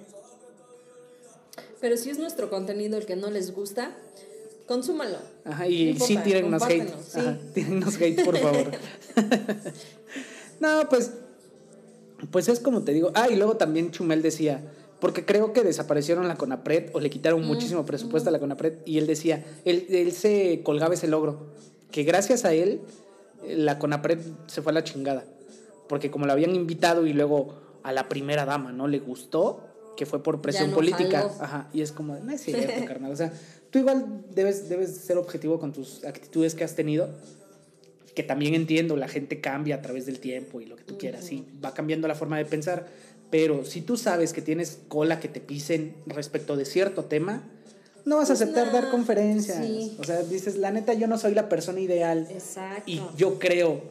Pero 1.79 1.97
si 1.97 2.09
es 2.09 2.19
nuestro 2.19 2.49
contenido 2.49 2.97
el 2.97 3.05
que 3.05 3.15
no 3.15 3.31
les 3.31 3.53
gusta, 3.53 3.91
consúmalo. 4.67 5.17
Ajá, 5.45 5.63
No 5.63 5.69
y 5.69 5.89
importa, 5.89 6.05
sí 6.07 6.17
tírennos 6.23 6.63
hate. 6.63 6.89
sí. 7.07 7.19
Ajá, 7.19 7.37
tírennos 7.53 7.95
hate, 7.99 8.23
por 8.23 8.37
favor. 8.37 8.71
no, 10.59 10.87
pues, 10.89 11.11
pues 12.29 12.47
es 12.49 12.59
como 12.59 12.83
te 12.83 12.93
digo. 12.93 13.11
Ah, 13.15 13.29
y 13.29 13.35
luego 13.35 13.57
también 13.57 13.89
Chumel 13.91 14.21
decía, 14.21 14.61
porque 14.99 15.25
creo 15.25 15.53
que 15.53 15.63
desaparecieron 15.63 16.27
la 16.27 16.35
Conapred 16.35 16.91
o 16.93 16.99
le 16.99 17.09
quitaron 17.09 17.43
muchísimo 17.45 17.85
presupuesto 17.85 18.29
a 18.29 18.31
la 18.31 18.39
Conapred 18.39 18.73
y 18.85 18.99
él 18.99 19.07
decía, 19.07 19.43
él, 19.65 19.87
él 19.89 20.11
se 20.11 20.61
colgaba 20.63 20.93
ese 20.93 21.07
logro, 21.07 21.47
que 21.89 22.03
gracias 22.03 22.45
a 22.45 22.53
él 22.53 22.81
eh, 23.43 23.55
la 23.57 23.79
Conapred 23.79 24.19
se 24.45 24.61
fue 24.61 24.71
a 24.71 24.75
la 24.75 24.83
chingada, 24.83 25.25
porque 25.89 26.11
como 26.11 26.27
la 26.27 26.33
habían 26.33 26.53
invitado 26.55 27.07
y 27.07 27.13
luego 27.13 27.55
a 27.83 27.91
la 27.91 28.09
primera 28.09 28.45
dama 28.45 28.71
no 28.71 28.87
le 28.87 28.99
gustó, 28.99 29.61
que 29.97 30.05
fue 30.05 30.23
por 30.23 30.41
presión 30.41 30.69
no 30.69 30.75
política, 30.75 31.29
ajá, 31.39 31.69
y 31.73 31.81
es 31.81 31.91
como, 31.91 32.15
no 32.15 32.31
es 32.31 32.41
cierto, 32.41 32.85
carnal, 32.87 33.11
o 33.11 33.15
sea, 33.15 33.31
tú 33.69 33.79
igual 33.79 34.23
debes, 34.33 34.69
debes 34.69 34.95
ser 34.95 35.17
objetivo 35.17 35.59
con 35.59 35.71
tus 35.73 36.03
actitudes 36.05 36.55
que 36.55 36.63
has 36.63 36.75
tenido, 36.75 37.09
que 38.15 38.23
también 38.23 38.55
entiendo, 38.55 38.97
la 38.97 39.07
gente 39.07 39.39
cambia 39.41 39.75
a 39.75 39.81
través 39.81 40.05
del 40.05 40.19
tiempo 40.19 40.59
y 40.61 40.65
lo 40.65 40.75
que 40.75 40.83
tú 40.83 40.97
quieras, 40.97 41.25
sí, 41.25 41.45
va 41.63 41.73
cambiando 41.73 42.07
la 42.07 42.15
forma 42.15 42.37
de 42.37 42.45
pensar, 42.45 42.87
pero 43.29 43.63
si 43.63 43.81
tú 43.81 43.95
sabes 43.95 44.33
que 44.33 44.41
tienes 44.41 44.79
cola 44.87 45.19
que 45.19 45.27
te 45.29 45.39
pisen 45.39 45.95
respecto 46.05 46.57
de 46.57 46.65
cierto 46.65 47.05
tema, 47.05 47.43
no 48.03 48.17
vas 48.17 48.29
a 48.29 48.33
Pues 48.33 48.41
aceptar 48.41 48.67
no, 48.67 48.73
dar 48.73 48.89
conferencias. 48.89 49.63
sí. 49.65 49.95
O 49.99 50.03
sea, 50.03 50.23
dices, 50.23 50.57
la 50.57 50.71
neta, 50.71 50.93
yo 50.93 51.07
no 51.07 51.17
soy 51.17 51.33
la 51.35 51.47
persona 51.47 51.79
ideal. 51.79 52.27
Exacto. 52.31 52.83
Y 52.87 52.99
yo 53.15 53.37
creo 53.39 53.81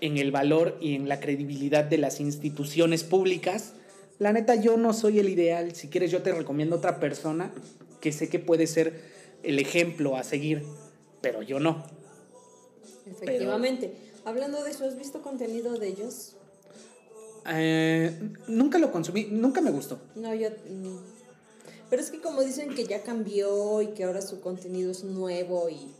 en 0.00 0.18
el 0.18 0.30
valor 0.30 0.76
y 0.80 0.94
en 0.94 1.08
la 1.08 1.20
credibilidad 1.20 1.84
de 1.84 1.98
las 1.98 2.20
instituciones 2.20 3.04
públicas. 3.04 3.74
La 4.18 4.32
neta, 4.32 4.54
yo 4.54 4.76
no 4.76 4.92
soy 4.92 5.18
el 5.18 5.28
ideal. 5.28 5.74
Si 5.74 5.88
quieres, 5.88 6.10
yo 6.10 6.22
te 6.22 6.32
recomiendo 6.32 6.76
otra 6.76 7.00
persona 7.00 7.52
que 8.00 8.12
sé 8.12 8.28
que 8.28 8.38
puede 8.38 8.66
ser 8.66 9.00
el 9.42 9.58
ejemplo 9.58 10.16
a 10.16 10.24
seguir, 10.24 10.62
pero 11.20 11.42
yo 11.42 11.60
no. 11.60 11.84
Efectivamente. 13.10 13.92
Hablando 14.24 14.62
de 14.62 14.70
eso, 14.70 14.86
¿has 14.86 14.96
visto 14.96 15.22
contenido 15.22 15.76
de 15.78 15.88
ellos? 15.88 16.36
Eh, 17.48 18.16
nunca 18.46 18.78
lo 18.78 18.92
consumí, 18.92 19.26
nunca 19.30 19.60
me 19.60 19.70
gustó. 19.70 19.98
No, 20.14 20.34
yo... 20.34 20.48
mm. 20.50 20.98
Pero 21.90 22.00
es 22.00 22.10
que 22.10 22.20
como 22.22 22.42
dicen 22.42 22.74
que 22.74 22.86
ya 22.86 23.02
cambió 23.02 23.82
y 23.82 23.88
que 23.88 24.04
ahora 24.04 24.22
su 24.22 24.40
contenido 24.40 24.90
es 24.90 25.04
nuevo 25.04 25.68
y 25.68 25.90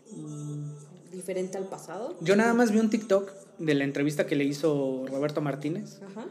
diferente 1.12 1.59
al 1.59 1.64
pasado. 1.66 2.16
Yo 2.20 2.37
nada 2.37 2.55
más 2.55 2.72
vi 2.72 2.79
un 2.79 2.90
TikTok 2.90 3.31
de 3.59 3.75
la 3.75 3.85
entrevista 3.85 4.27
que 4.27 4.35
le 4.37 4.44
hizo 4.44 5.05
Roberto 5.09 5.40
Martínez, 5.40 6.01
Ajá. 6.03 6.27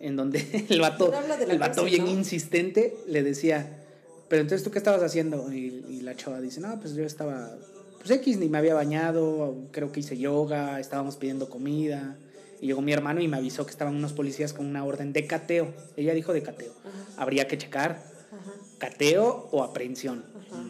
en 0.00 0.16
donde 0.16 0.66
el 0.68 0.80
vato, 0.80 1.12
el 1.48 1.58
vato 1.58 1.84
bien 1.84 2.04
¿no? 2.04 2.10
insistente 2.10 2.96
le 3.06 3.22
decía, 3.22 3.84
pero 4.28 4.42
entonces 4.42 4.64
tú 4.64 4.70
qué 4.70 4.78
estabas 4.78 5.02
haciendo? 5.02 5.52
Y, 5.52 5.84
y 5.88 6.00
la 6.02 6.16
chava 6.16 6.40
dice, 6.40 6.60
no, 6.60 6.78
pues 6.80 6.94
yo 6.94 7.04
estaba, 7.04 7.56
pues 7.98 8.10
X, 8.10 8.38
ni 8.38 8.48
me 8.48 8.58
había 8.58 8.74
bañado, 8.74 9.56
creo 9.70 9.92
que 9.92 10.00
hice 10.00 10.18
yoga, 10.18 10.80
estábamos 10.80 11.16
pidiendo 11.16 11.48
comida. 11.48 12.18
Y 12.60 12.68
llegó 12.68 12.80
mi 12.80 12.92
hermano 12.92 13.20
y 13.20 13.28
me 13.28 13.36
avisó 13.36 13.66
que 13.66 13.72
estaban 13.72 13.94
unos 13.94 14.12
policías 14.14 14.52
con 14.54 14.64
una 14.66 14.84
orden 14.84 15.12
de 15.12 15.26
cateo. 15.26 15.74
Ella 15.96 16.14
dijo 16.14 16.32
de 16.32 16.42
cateo. 16.42 16.72
Ajá. 16.80 17.22
Habría 17.22 17.46
que 17.46 17.58
checar 17.58 18.02
Ajá. 18.32 18.52
cateo 18.78 19.48
o 19.52 19.62
aprehensión. 19.62 20.24
Ajá. 20.50 20.62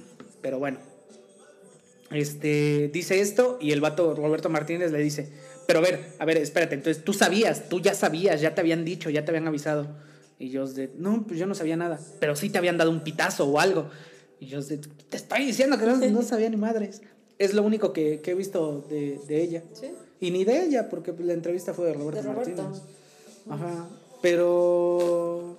Pero 0.42 0.58
bueno. 0.58 0.78
Este 2.14 2.90
dice 2.92 3.20
esto 3.20 3.58
y 3.60 3.72
el 3.72 3.80
vato 3.80 4.14
Roberto 4.14 4.48
Martínez 4.48 4.92
le 4.92 4.98
dice, 4.98 5.28
pero 5.66 5.80
a 5.80 5.82
ver, 5.82 6.00
a 6.18 6.24
ver, 6.24 6.36
espérate, 6.36 6.74
entonces 6.74 7.04
tú 7.04 7.12
sabías, 7.12 7.68
tú 7.68 7.80
ya 7.80 7.94
sabías, 7.94 8.40
ya 8.40 8.54
te 8.54 8.60
habían 8.60 8.84
dicho, 8.84 9.10
ya 9.10 9.24
te 9.24 9.30
habían 9.30 9.48
avisado. 9.48 9.88
Y 10.38 10.50
yo 10.50 10.66
de, 10.66 10.90
no, 10.96 11.24
pues 11.26 11.38
yo 11.38 11.46
no 11.46 11.54
sabía 11.54 11.76
nada, 11.76 12.00
pero 12.20 12.36
sí 12.36 12.50
te 12.50 12.58
habían 12.58 12.76
dado 12.76 12.90
un 12.90 13.00
pitazo 13.00 13.46
o 13.46 13.60
algo. 13.60 13.88
Y 14.40 14.46
yo 14.46 14.62
de, 14.62 14.78
te 14.78 15.16
estoy 15.16 15.44
diciendo 15.46 15.78
que 15.78 15.86
no, 15.86 15.96
no 15.96 16.22
sabía 16.22 16.48
ni 16.50 16.56
madres. 16.56 17.02
Es 17.38 17.54
lo 17.54 17.62
único 17.62 17.92
que, 17.92 18.20
que 18.20 18.32
he 18.32 18.34
visto 18.34 18.84
de, 18.88 19.18
de 19.26 19.42
ella. 19.42 19.62
¿Sí? 19.72 19.88
Y 20.20 20.30
ni 20.30 20.44
de 20.44 20.64
ella, 20.64 20.88
porque 20.88 21.12
la 21.18 21.32
entrevista 21.32 21.74
fue 21.74 21.86
de 21.86 21.94
Roberto, 21.94 22.22
De 22.22 22.32
Roberto. 22.32 22.62
Martínez. 22.62 22.82
Ajá. 23.48 23.88
Pero. 24.22 25.58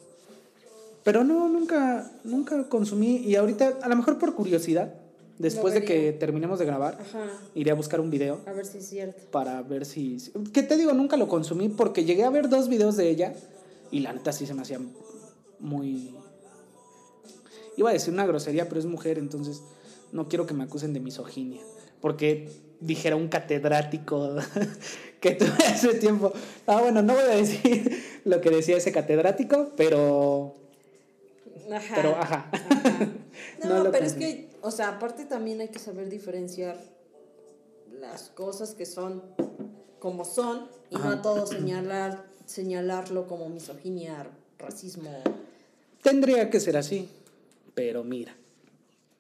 Pero 1.04 1.24
no, 1.24 1.48
nunca, 1.50 2.12
nunca 2.24 2.68
consumí. 2.68 3.18
Y 3.18 3.36
ahorita, 3.36 3.78
a 3.82 3.89
lo 3.89 3.96
mejor 3.96 4.18
por 4.18 4.34
curiosidad, 4.34 4.91
después 5.38 5.74
de 5.74 5.84
que 5.84 6.12
terminemos 6.13 6.60
de 6.60 6.65
grabar, 6.65 6.98
Ajá. 7.00 7.28
iré 7.54 7.71
a 7.71 7.76
buscar 7.76 8.00
un 8.00 8.10
video 8.10 8.41
A 8.45 8.54
ver 8.54 8.65
si 8.65 8.78
es 8.80 8.88
cierto. 8.88 9.21
para 9.32 9.62
ver 9.62 9.86
si. 9.86 10.17
¿Qué 10.54 10.63
te 10.63 10.78
digo? 10.78 10.93
Nunca 10.93 11.17
lo 11.17 11.28
consumí 11.28 11.69
porque 11.69 12.06
llegué 12.06 12.24
a 12.24 12.30
ver 12.30 12.50
dos 12.50 12.69
videos 12.69 12.95
de 12.98 13.10
ella 13.10 13.34
y 13.91 14.00
la 14.00 14.13
neta 14.13 14.32
sí 14.32 14.45
se 14.45 14.54
me 14.54 14.62
hacía 14.62 14.80
muy. 15.60 16.15
Iba 17.78 17.89
a 17.89 17.93
decir 17.93 18.13
una 18.13 18.26
grosería, 18.26 18.67
pero 18.69 18.80
es 18.80 18.86
mujer, 18.86 19.17
entonces 19.17 19.62
no 20.12 20.28
quiero 20.30 20.45
que 20.45 20.54
me 20.54 20.63
acusen 20.63 20.93
de 20.93 21.00
misoginia. 21.02 21.62
Porque 22.02 22.50
dijera 22.80 23.15
un 23.15 23.28
catedrático 23.28 24.36
que 25.19 25.32
tuve 25.32 25.52
hace 25.67 25.95
tiempo. 25.95 26.32
Ah, 26.67 26.80
bueno, 26.82 27.02
no 27.02 27.13
voy 27.13 27.24
a 27.24 27.36
decir 27.36 28.04
lo 28.26 28.39
que 28.41 28.50
decía 28.50 28.78
ese 28.78 28.91
catedrático, 28.91 29.71
pero. 29.76 30.56
Ajá. 31.71 31.95
Pero, 31.95 32.10
ajá. 32.15 32.50
Ajá. 32.52 33.10
No 33.63 33.91
pero 33.91 34.06
es 34.06 34.13
que, 34.13 34.50
o 34.65 34.71
sea, 34.71 34.89
aparte 34.89 35.25
también 35.25 35.62
hay 35.62 35.67
que 35.67 35.78
saber 35.78 36.10
diferenciar 36.10 36.75
las 38.01 38.30
cosas 38.30 38.73
que 38.73 38.88
son 38.88 39.21
como 39.99 40.25
son 40.25 40.67
y 40.89 40.95
no 40.95 41.10
a 41.10 41.21
todo 41.21 41.45
señalar 41.45 42.25
señalarlo 42.47 43.28
como 43.28 43.47
misoginia, 43.49 44.28
racismo. 44.58 45.12
Tendría 46.01 46.49
que 46.49 46.60
ser 46.60 46.78
así, 46.78 47.08
pero 47.75 48.04
mira. 48.04 48.36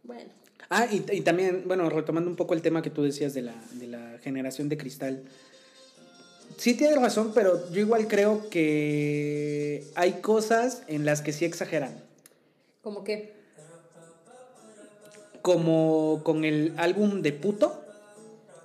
Bueno, 0.03 0.29
Ah, 0.69 0.87
y, 0.91 1.05
y 1.11 1.21
también, 1.21 1.63
bueno, 1.67 1.87
retomando 1.91 2.27
un 2.27 2.35
poco 2.35 2.55
el 2.55 2.63
tema 2.63 2.81
que 2.81 2.89
tú 2.89 3.03
decías 3.03 3.35
de 3.35 3.43
la, 3.43 3.53
de 3.73 3.85
la 3.85 4.17
generación 4.23 4.67
de 4.67 4.77
cristal. 4.77 5.23
Sí 6.57 6.73
tienes 6.73 6.99
razón, 6.99 7.33
pero 7.35 7.69
yo 7.71 7.81
igual 7.81 8.07
creo 8.07 8.49
que 8.49 9.83
hay 9.93 10.13
cosas 10.21 10.81
en 10.87 11.05
las 11.05 11.21
que 11.21 11.33
sí 11.33 11.45
exageran. 11.45 11.93
como 12.81 13.03
que 13.03 13.34
Como 15.49 16.21
con 16.23 16.43
el 16.43 16.73
álbum 16.75 17.21
de 17.21 17.31
Puto, 17.31 17.79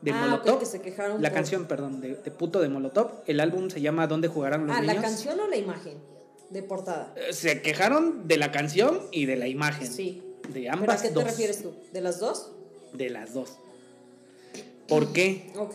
de 0.00 0.12
Ah, 0.12 0.26
Molotov. 0.26 0.60
que 0.60 0.64
se 0.64 0.80
quejaron 0.80 1.20
la 1.20 1.28
por- 1.28 1.34
canción, 1.36 1.66
perdón, 1.66 2.00
de, 2.00 2.14
de 2.14 2.30
Puto 2.30 2.58
de 2.58 2.70
Molotov. 2.70 3.10
El 3.26 3.38
álbum 3.40 3.68
se 3.68 3.82
llama 3.82 4.06
¿Dónde 4.06 4.28
jugarán 4.28 4.66
los 4.66 4.74
Ah, 4.74 4.80
niños? 4.80 4.96
la 4.96 5.02
canción 5.02 5.38
o 5.40 5.46
la 5.46 5.58
imagen 5.58 5.98
de 6.48 6.62
portada. 6.62 7.12
Eh, 7.16 7.34
Se 7.34 7.60
quejaron 7.60 8.26
de 8.26 8.38
la 8.38 8.50
canción 8.50 8.98
y 9.12 9.26
de 9.26 9.36
la 9.36 9.46
imagen. 9.46 9.86
Sí. 9.92 10.22
De 10.48 10.54
¿Pero 10.60 10.70
a 10.70 10.72
ambas 10.72 11.02
qué 11.02 11.10
te 11.10 11.22
refieres 11.22 11.62
tú? 11.62 11.74
¿De 11.92 12.00
las 12.00 12.18
dos? 12.18 12.50
De 12.94 13.10
las 13.10 13.34
dos. 13.34 13.58
¿Por 14.88 15.12
qué? 15.12 15.52
Ok. 15.58 15.74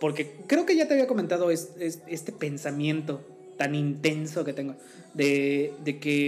Porque 0.00 0.36
creo 0.46 0.64
que 0.64 0.74
ya 0.74 0.88
te 0.88 0.94
había 0.94 1.06
comentado 1.06 1.50
es- 1.50 1.72
es- 1.78 1.98
este 2.06 2.32
pensamiento 2.32 3.20
tan 3.58 3.74
intenso 3.74 4.42
que 4.42 4.54
tengo. 4.54 4.74
De, 5.12 5.74
de 5.84 6.00
que 6.00 6.26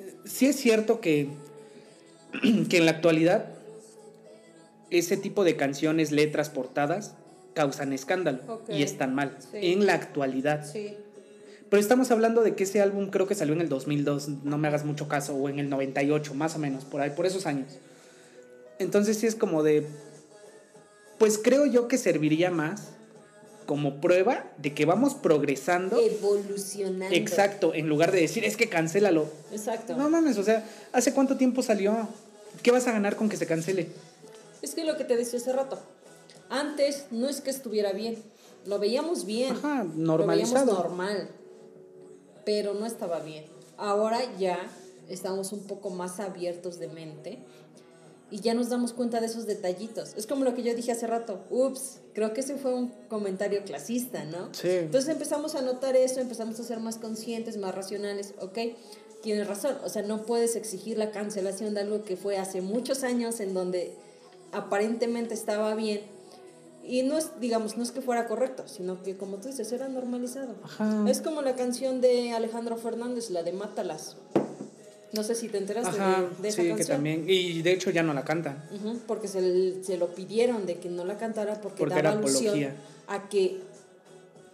eh, 0.00 0.14
sí 0.24 0.46
es 0.46 0.56
cierto 0.56 1.00
que, 1.00 1.28
que 2.68 2.76
en 2.78 2.84
la 2.84 2.92
actualidad 2.92 3.46
ese 4.90 5.16
tipo 5.16 5.44
de 5.44 5.56
canciones, 5.56 6.12
letras, 6.12 6.50
portadas 6.50 7.14
causan 7.54 7.92
escándalo 7.92 8.62
y 8.68 8.82
están 8.82 9.14
mal. 9.14 9.36
Sí. 9.38 9.58
En 9.72 9.86
la 9.86 9.94
actualidad. 9.94 10.64
Sí. 10.64 10.96
Pero 11.70 11.80
estamos 11.80 12.10
hablando 12.10 12.42
de 12.42 12.54
que 12.54 12.64
ese 12.64 12.80
álbum 12.80 13.10
creo 13.10 13.26
que 13.26 13.34
salió 13.34 13.54
en 13.54 13.60
el 13.60 13.68
2002, 13.68 14.28
no 14.44 14.58
me 14.58 14.68
hagas 14.68 14.84
mucho 14.84 15.08
caso, 15.08 15.34
o 15.34 15.48
en 15.48 15.58
el 15.58 15.70
98, 15.70 16.34
más 16.34 16.54
o 16.54 16.58
menos, 16.58 16.84
por 16.84 17.00
ahí, 17.00 17.10
por 17.10 17.26
esos 17.26 17.46
años. 17.46 17.78
Entonces 18.78 19.18
sí 19.18 19.26
es 19.26 19.34
como 19.34 19.62
de, 19.62 19.86
pues 21.18 21.38
creo 21.38 21.66
yo 21.66 21.88
que 21.88 21.98
serviría 21.98 22.50
más 22.50 22.90
como 23.66 24.00
prueba 24.00 24.50
de 24.58 24.74
que 24.74 24.84
vamos 24.84 25.14
progresando. 25.14 25.98
Evolucionando. 26.00 27.14
Exacto, 27.14 27.74
en 27.74 27.88
lugar 27.88 28.12
de 28.12 28.20
decir, 28.20 28.44
es 28.44 28.56
que 28.56 28.68
cancélalo. 28.68 29.26
Exacto. 29.52 29.96
No 29.96 30.08
mames, 30.10 30.38
o 30.38 30.42
sea, 30.42 30.64
¿hace 30.92 31.12
cuánto 31.14 31.36
tiempo 31.36 31.62
salió? 31.62 32.08
¿Qué 32.62 32.70
vas 32.70 32.86
a 32.86 32.92
ganar 32.92 33.16
con 33.16 33.28
que 33.28 33.36
se 33.36 33.46
cancele? 33.46 33.88
Es 34.62 34.74
que 34.74 34.84
lo 34.84 34.96
que 34.96 35.04
te 35.04 35.16
decía 35.16 35.38
hace 35.38 35.52
rato. 35.52 35.78
Antes 36.48 37.06
no 37.10 37.28
es 37.28 37.40
que 37.40 37.50
estuviera 37.50 37.92
bien. 37.92 38.16
Lo 38.66 38.78
veíamos 38.78 39.24
bien. 39.26 39.52
Ajá, 39.52 39.84
Lo 39.84 39.94
normalizado. 39.94 40.66
veíamos 40.66 40.84
normal. 40.88 41.28
Pero 42.44 42.74
no 42.74 42.86
estaba 42.86 43.20
bien. 43.20 43.44
Ahora 43.76 44.20
ya 44.38 44.58
estamos 45.08 45.52
un 45.52 45.66
poco 45.66 45.90
más 45.90 46.20
abiertos 46.20 46.78
de 46.78 46.88
mente 46.88 47.38
y 48.30 48.40
ya 48.40 48.54
nos 48.54 48.68
damos 48.68 48.92
cuenta 48.92 49.20
de 49.20 49.26
esos 49.26 49.46
detallitos. 49.46 50.14
Es 50.16 50.26
como 50.26 50.44
lo 50.44 50.54
que 50.54 50.62
yo 50.62 50.74
dije 50.74 50.92
hace 50.92 51.06
rato. 51.06 51.44
Ups, 51.50 52.00
creo 52.14 52.32
que 52.32 52.40
ese 52.40 52.56
fue 52.56 52.74
un 52.74 52.88
comentario 53.08 53.62
clasista, 53.64 54.24
¿no? 54.24 54.48
Sí. 54.52 54.68
Entonces 54.68 55.10
empezamos 55.10 55.54
a 55.54 55.62
notar 55.62 55.96
eso, 55.96 56.20
empezamos 56.20 56.58
a 56.58 56.64
ser 56.64 56.80
más 56.80 56.96
conscientes, 56.98 57.56
más 57.56 57.74
racionales, 57.74 58.34
¿ok? 58.40 58.58
Tienes 59.22 59.46
razón, 59.46 59.78
o 59.84 59.88
sea, 59.88 60.02
no 60.02 60.26
puedes 60.26 60.56
exigir 60.56 60.98
la 60.98 61.10
cancelación 61.10 61.74
de 61.74 61.80
algo 61.80 62.04
que 62.04 62.16
fue 62.16 62.36
hace 62.36 62.60
muchos 62.60 63.04
años 63.04 63.40
en 63.40 63.54
donde 63.54 63.94
aparentemente 64.52 65.34
estaba 65.34 65.74
bien 65.74 66.02
y 66.86 67.02
no 67.02 67.16
es, 67.16 67.40
digamos, 67.40 67.76
no 67.76 67.82
es 67.82 67.92
que 67.92 68.02
fuera 68.02 68.26
correcto, 68.26 68.64
sino 68.66 69.02
que 69.02 69.16
como 69.16 69.38
tú 69.38 69.48
dices, 69.48 69.72
era 69.72 69.88
normalizado. 69.88 70.54
Ajá. 70.62 71.04
Es 71.08 71.22
como 71.22 71.40
la 71.40 71.56
canción 71.56 72.00
de 72.00 72.32
Alejandro 72.32 72.76
Fernández, 72.76 73.30
la 73.30 73.42
de 73.42 73.52
Mátalas. 73.52 74.16
No 75.14 75.22
sé 75.22 75.34
si 75.34 75.48
te 75.48 75.58
enteraste 75.58 76.00
Ajá, 76.00 76.22
de, 76.36 76.42
de 76.42 76.48
esa 76.48 76.62
sí, 76.62 76.68
canción. 76.68 76.76
que 76.76 76.84
también. 76.84 77.24
Y 77.28 77.62
de 77.62 77.72
hecho 77.72 77.90
ya 77.90 78.02
no 78.02 78.12
la 78.14 78.24
cantan. 78.24 78.64
Porque 79.06 79.28
se, 79.28 79.82
se 79.84 79.96
lo 79.96 80.08
pidieron 80.14 80.66
de 80.66 80.76
que 80.78 80.88
no 80.88 81.04
la 81.04 81.16
cantara 81.18 81.54
porque, 81.60 81.78
Porque 81.78 81.94
daba 81.94 82.08
era 82.10 82.18
alusión 82.18 82.46
apología. 82.54 82.74
a 83.08 83.28
que, 83.28 83.58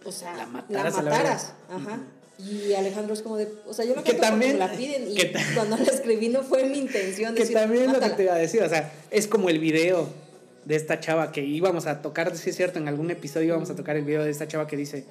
o 0.05 0.11
sea, 0.11 0.31
La 0.33 0.37
la 0.37 0.45
mataras 0.47 0.93
mataras. 0.95 1.53
la 1.69 1.77
verga. 1.77 1.89
Ajá. 1.91 1.99
Y 2.39 2.73
Alejandro 2.73 3.13
es 3.13 3.21
como 3.21 3.37
de, 3.37 3.47
o 3.67 3.73
sea, 3.73 3.85
yo 3.85 3.95
la 3.95 4.03
Que 4.03 4.13
también- 4.13 4.57
la 4.57 4.71
piden 4.71 5.11
y 5.11 5.15
que 5.15 5.31
cuando 5.55 5.77
la 5.77 5.83
escribí 5.83 6.29
no 6.29 6.41
fue 6.43 6.63
mi 6.65 6.79
intención 6.79 7.33
Que 7.35 7.41
decir, 7.41 7.55
también 7.55 7.83
es 7.85 7.93
lo 7.93 7.99
que 7.99 8.09
te 8.09 8.23
iba 8.23 8.33
a 8.33 8.37
decir, 8.37 8.63
o 8.63 8.69
sea, 8.69 8.91
es 9.11 9.27
como 9.27 9.49
el 9.49 9.59
video 9.59 10.09
de 10.65 10.75
esta 10.75 10.99
chava 10.99 11.31
que 11.31 11.41
íbamos 11.43 11.85
a 11.87 12.01
tocar, 12.01 12.35
si 12.35 12.49
es 12.51 12.55
cierto, 12.55 12.79
en 12.79 12.87
algún 12.87 13.11
episodio 13.11 13.47
íbamos 13.47 13.69
a 13.69 13.75
tocar 13.75 13.95
el 13.95 14.03
video 14.05 14.23
de 14.23 14.31
esta 14.31 14.47
chava 14.47 14.65
que 14.67 14.75
dice, 14.77 15.05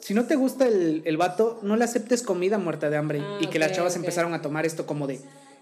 si 0.00 0.14
no 0.14 0.26
te 0.26 0.36
gusta 0.36 0.66
el, 0.66 1.02
el 1.04 1.16
vato, 1.16 1.58
no 1.62 1.76
le 1.76 1.84
aceptes 1.84 2.22
comida 2.22 2.58
muerta 2.58 2.88
de 2.90 2.96
hambre. 2.96 3.20
Ah, 3.22 3.38
y 3.40 3.48
que 3.48 3.58
las 3.58 3.70
ok, 3.70 3.76
chavas 3.76 3.92
ok. 3.94 3.98
empezaron 4.00 4.34
a 4.34 4.42
tomar 4.42 4.64
esto 4.66 4.86
como 4.86 5.06
de, 5.06 5.20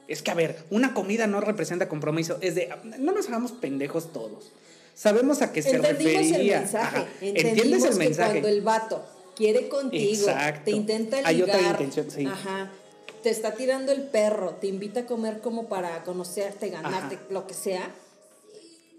es 0.09 0.23
que 0.23 0.31
a 0.31 0.35
ver, 0.35 0.65
una 0.71 0.95
comida 0.95 1.27
no 1.27 1.41
representa 1.41 1.89
compromiso, 1.89 2.39
es 2.41 2.55
de, 2.55 2.69
no 2.99 3.13
nos 3.13 3.29
hagamos 3.29 3.53
pendejos 3.53 4.13
todos. 4.13 4.53
Sabemos 4.95 5.43
a 5.43 5.53
qué 5.53 5.61
se 5.63 5.77
refería. 5.77 6.21
el 6.57 6.61
mensaje. 6.63 6.97
Ajá, 6.99 7.07
¿Entiendes 7.21 7.85
el 7.85 7.91
que 7.91 7.97
mensaje? 7.97 8.31
cuando 8.31 8.49
el 8.49 8.61
vato 8.63 9.05
quiere 9.37 9.69
contigo, 9.69 10.29
Exacto. 10.29 10.63
te 10.65 10.71
intenta 10.71 11.17
ligar, 11.19 11.27
Hay 11.31 11.43
otra 11.43 11.61
intención, 11.61 12.11
sí. 12.11 12.25
ajá, 12.25 12.71
te 13.23 13.29
está 13.31 13.53
tirando 13.55 13.93
el 13.93 14.03
perro, 14.03 14.53
te 14.61 14.69
invita 14.69 15.01
a 15.01 15.07
comer 15.07 15.41
como 15.41 15.69
para 15.69 16.03
conocerte, 16.05 16.71
ganarte, 16.71 17.17
Ajá. 17.17 17.25
lo 17.31 17.47
que 17.47 17.53
sea. 17.55 17.91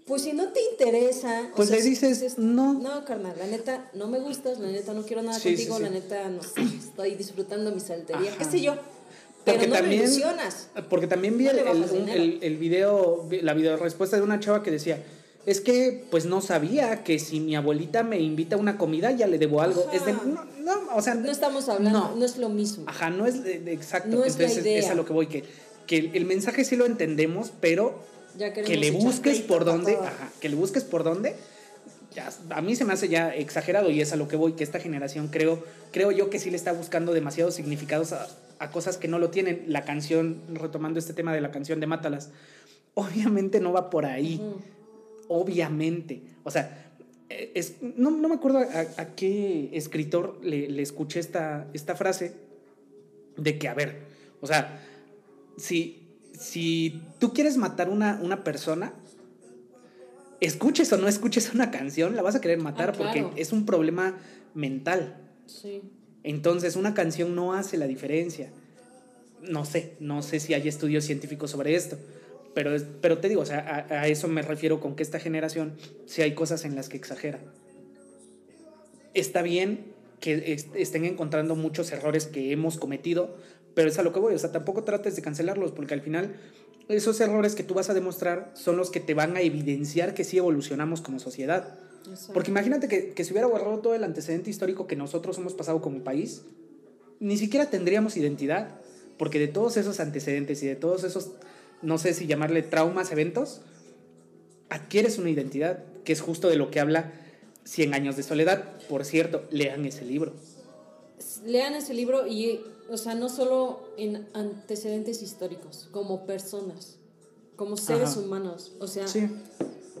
Pues 0.08 0.22
si 0.22 0.32
no 0.32 0.48
te 0.48 0.60
interesa, 0.72 1.48
o 1.52 1.56
Pues 1.56 1.68
sea, 1.68 1.76
le 1.78 1.84
dices, 1.84 2.38
no. 2.38 2.72
No, 2.74 3.04
carnal, 3.04 3.34
la 3.38 3.46
neta 3.46 3.90
no 3.92 4.08
me 4.08 4.18
gustas, 4.18 4.58
la 4.58 4.68
neta 4.68 4.94
no 4.94 5.02
quiero 5.02 5.22
nada 5.22 5.38
Sí, 5.38 5.50
contigo, 5.50 5.76
sí. 5.76 5.82
la 5.82 5.90
neta 5.90 6.28
no 6.30 6.42
sé, 6.42 6.62
estoy 6.78 7.14
disfrutando 7.14 7.70
mi 7.70 7.80
soltería, 7.80 8.30
Ajá. 8.30 8.38
qué 8.38 8.44
sé 8.46 8.60
yo. 8.62 8.74
Pero 9.44 9.58
Porque 9.58 9.66
no 9.68 9.74
también, 9.76 10.00
me 10.00 10.06
ilusionas. 10.06 10.68
Porque 10.90 11.06
también 11.06 11.36
vi 11.38 11.44
No 11.44 11.50
el, 11.50 12.38
el, 12.42 12.56
video, 12.56 13.24
vi 13.28 13.40
la 13.42 13.54
video 13.54 13.76
respuesta 13.76 14.16
de 14.16 14.22
una 14.22 14.40
chava 14.40 14.62
que 14.62 14.70
decía, 14.70 15.02
es 15.46 15.60
que 15.60 16.04
pues 16.10 16.24
no 16.26 16.40
sabía 16.40 17.04
que 17.04 17.18
si 17.18 17.40
mi 17.40 17.54
abuelita 17.56 18.02
me 18.02 18.18
invita 18.20 18.56
a 18.56 18.58
una 18.58 18.76
comida 18.76 19.10
ya 19.12 19.26
le 19.26 19.38
debo 19.38 19.60
algo. 19.62 19.84
Ajá. 19.88 19.96
Es 19.96 20.04
de, 20.06 20.12
no, 20.12 20.44
no, 20.60 20.96
o 20.96 21.00
sea, 21.02 21.14
No 21.14 21.30
estamos 21.30 21.68
hablando, 21.68 21.98
no. 21.98 22.16
no, 22.16 22.24
es 22.24 22.36
lo 22.38 22.48
mismo. 22.48 22.84
Ajá, 22.88 23.10
no 23.10 23.26
es 23.26 23.42
de, 23.44 23.58
de- 23.60 23.72
exacto. 23.72 24.08
No 24.08 24.24
es 24.24 24.36
la 24.38 24.44
Entonces 24.44 24.64
idea. 24.64 24.78
es 24.80 24.88
a 24.90 24.94
lo 24.94 25.04
que 25.06 25.12
voy, 25.12 25.26
que, 25.28 25.44
que 25.86 25.96
el, 25.98 26.10
el 26.16 26.24
mensaje 26.26 26.64
sí 26.64 26.76
lo 26.76 26.84
entendemos, 26.86 27.52
pero 27.60 27.98
Ya 28.38 28.52
que 28.52 28.76
le 28.76 28.90
busques 28.92 29.40
por 29.40 29.64
dónde, 29.64 29.96
ajá, 29.96 30.30
que 30.40 30.48
le 30.48 30.54
busques 30.54 30.84
por 30.84 31.02
dónde. 31.02 31.34
Ya, 32.14 32.30
a 32.50 32.62
mí 32.62 32.76
se 32.76 32.84
me 32.84 32.92
hace 32.92 33.08
ya 33.08 33.34
exagerado 33.34 33.90
y 33.90 34.00
es 34.00 34.12
a 34.12 34.16
lo 34.16 34.28
que 34.28 34.36
voy, 34.36 34.52
que 34.52 34.64
esta 34.64 34.78
generación 34.78 35.28
creo, 35.28 35.62
creo 35.90 36.12
yo 36.12 36.30
que 36.30 36.38
sí 36.38 36.50
le 36.50 36.56
está 36.56 36.72
buscando 36.72 37.12
demasiados 37.12 37.54
significados 37.54 38.12
a, 38.12 38.28
a 38.60 38.70
cosas 38.70 38.96
que 38.96 39.08
no 39.08 39.18
lo 39.18 39.30
tienen. 39.30 39.64
La 39.66 39.84
canción, 39.84 40.40
retomando 40.52 41.00
este 41.00 41.12
tema 41.12 41.34
de 41.34 41.40
la 41.40 41.50
canción 41.50 41.80
de 41.80 41.88
Mátalas, 41.88 42.30
obviamente 42.94 43.60
no 43.60 43.72
va 43.72 43.90
por 43.90 44.06
ahí, 44.06 44.40
obviamente. 45.26 46.22
O 46.44 46.50
sea, 46.52 46.92
eh, 47.28 47.50
es, 47.56 47.82
no, 47.82 48.12
no 48.12 48.28
me 48.28 48.36
acuerdo 48.36 48.58
a, 48.58 49.02
a 49.02 49.14
qué 49.16 49.70
escritor 49.72 50.38
le, 50.42 50.68
le 50.68 50.82
escuché 50.82 51.18
esta, 51.18 51.66
esta 51.74 51.96
frase 51.96 52.34
de 53.36 53.58
que, 53.58 53.68
a 53.68 53.74
ver, 53.74 53.96
o 54.40 54.46
sea, 54.46 54.80
si, 55.56 56.07
si 56.38 57.02
tú 57.18 57.32
quieres 57.32 57.56
matar 57.56 57.88
una, 57.88 58.18
una 58.22 58.44
persona, 58.44 58.92
escuches 60.40 60.92
o 60.92 60.96
no 60.96 61.08
escuches 61.08 61.52
una 61.54 61.70
canción, 61.70 62.14
la 62.16 62.22
vas 62.22 62.34
a 62.36 62.40
querer 62.40 62.58
matar 62.58 62.90
Ah, 62.90 62.92
claro. 62.92 63.12
porque 63.28 63.40
es 63.42 63.52
un 63.52 63.66
problema 63.66 64.16
mental. 64.54 65.16
Sí. 65.46 65.82
Entonces, 66.22 66.76
una 66.76 66.94
canción 66.94 67.34
no 67.34 67.54
hace 67.54 67.76
la 67.76 67.86
diferencia. 67.86 68.50
No 69.42 69.64
sé, 69.64 69.94
no 70.00 70.22
sé 70.22 70.40
si 70.40 70.54
hay 70.54 70.68
estudios 70.68 71.04
científicos 71.04 71.50
sobre 71.50 71.74
esto. 71.74 71.96
Pero, 72.54 72.76
pero 73.00 73.18
te 73.18 73.28
digo, 73.28 73.42
o 73.42 73.46
sea, 73.46 73.86
a, 73.90 74.00
a 74.02 74.06
eso 74.08 74.26
me 74.28 74.42
refiero 74.42 74.80
con 74.80 74.96
que 74.96 75.02
esta 75.02 75.20
generación, 75.20 75.74
si 76.06 76.22
hay 76.22 76.34
cosas 76.34 76.64
en 76.64 76.74
las 76.74 76.88
que 76.88 76.96
exagera. 76.96 77.38
Está 79.14 79.42
bien 79.42 79.92
que 80.20 80.52
est- 80.52 80.74
estén 80.74 81.04
encontrando 81.04 81.54
muchos 81.54 81.92
errores 81.92 82.26
que 82.26 82.50
hemos 82.52 82.76
cometido, 82.78 83.36
pero 83.78 83.90
es 83.90 83.98
a 84.00 84.02
lo 84.02 84.12
que 84.12 84.18
voy. 84.18 84.34
O 84.34 84.38
sea, 84.40 84.50
tampoco 84.50 84.82
trates 84.82 85.14
de 85.14 85.22
cancelarlos, 85.22 85.70
porque 85.70 85.94
al 85.94 86.00
final 86.00 86.34
esos 86.88 87.20
errores 87.20 87.54
que 87.54 87.62
tú 87.62 87.74
vas 87.74 87.88
a 87.88 87.94
demostrar 87.94 88.50
son 88.54 88.76
los 88.76 88.90
que 88.90 88.98
te 88.98 89.14
van 89.14 89.36
a 89.36 89.40
evidenciar 89.40 90.14
que 90.14 90.24
sí 90.24 90.36
evolucionamos 90.36 91.00
como 91.00 91.20
sociedad. 91.20 91.78
Exacto. 92.10 92.32
Porque 92.32 92.50
imagínate 92.50 92.88
que, 92.88 93.10
que 93.10 93.22
se 93.22 93.32
hubiera 93.32 93.46
borrado 93.46 93.78
todo 93.78 93.94
el 93.94 94.02
antecedente 94.02 94.50
histórico 94.50 94.88
que 94.88 94.96
nosotros 94.96 95.38
hemos 95.38 95.54
pasado 95.54 95.80
como 95.80 96.02
país, 96.02 96.42
ni 97.20 97.38
siquiera 97.38 97.70
tendríamos 97.70 98.16
identidad. 98.16 98.80
Porque 99.16 99.38
de 99.38 99.46
todos 99.46 99.76
esos 99.76 100.00
antecedentes 100.00 100.60
y 100.64 100.66
de 100.66 100.74
todos 100.74 101.04
esos, 101.04 101.30
no 101.80 101.98
sé 101.98 102.14
si 102.14 102.26
llamarle 102.26 102.62
traumas, 102.62 103.12
eventos, 103.12 103.60
adquieres 104.70 105.18
una 105.18 105.30
identidad, 105.30 105.84
que 106.02 106.12
es 106.12 106.20
justo 106.20 106.48
de 106.48 106.56
lo 106.56 106.72
que 106.72 106.80
habla 106.80 107.12
100 107.62 107.94
años 107.94 108.16
de 108.16 108.24
soledad. 108.24 108.76
Por 108.88 109.04
cierto, 109.04 109.44
lean 109.52 109.86
ese 109.86 110.04
libro. 110.04 110.32
Lean 111.44 111.74
ese 111.74 111.94
libro 111.94 112.26
y, 112.26 112.60
o 112.90 112.96
sea, 112.96 113.14
no 113.14 113.28
solo 113.28 113.80
en 113.96 114.28
antecedentes 114.34 115.22
históricos, 115.22 115.88
como 115.90 116.26
personas, 116.26 116.96
como 117.56 117.76
seres 117.76 118.10
Ajá. 118.10 118.20
humanos. 118.20 118.72
O 118.80 118.86
sea, 118.86 119.06
Sí. 119.08 119.28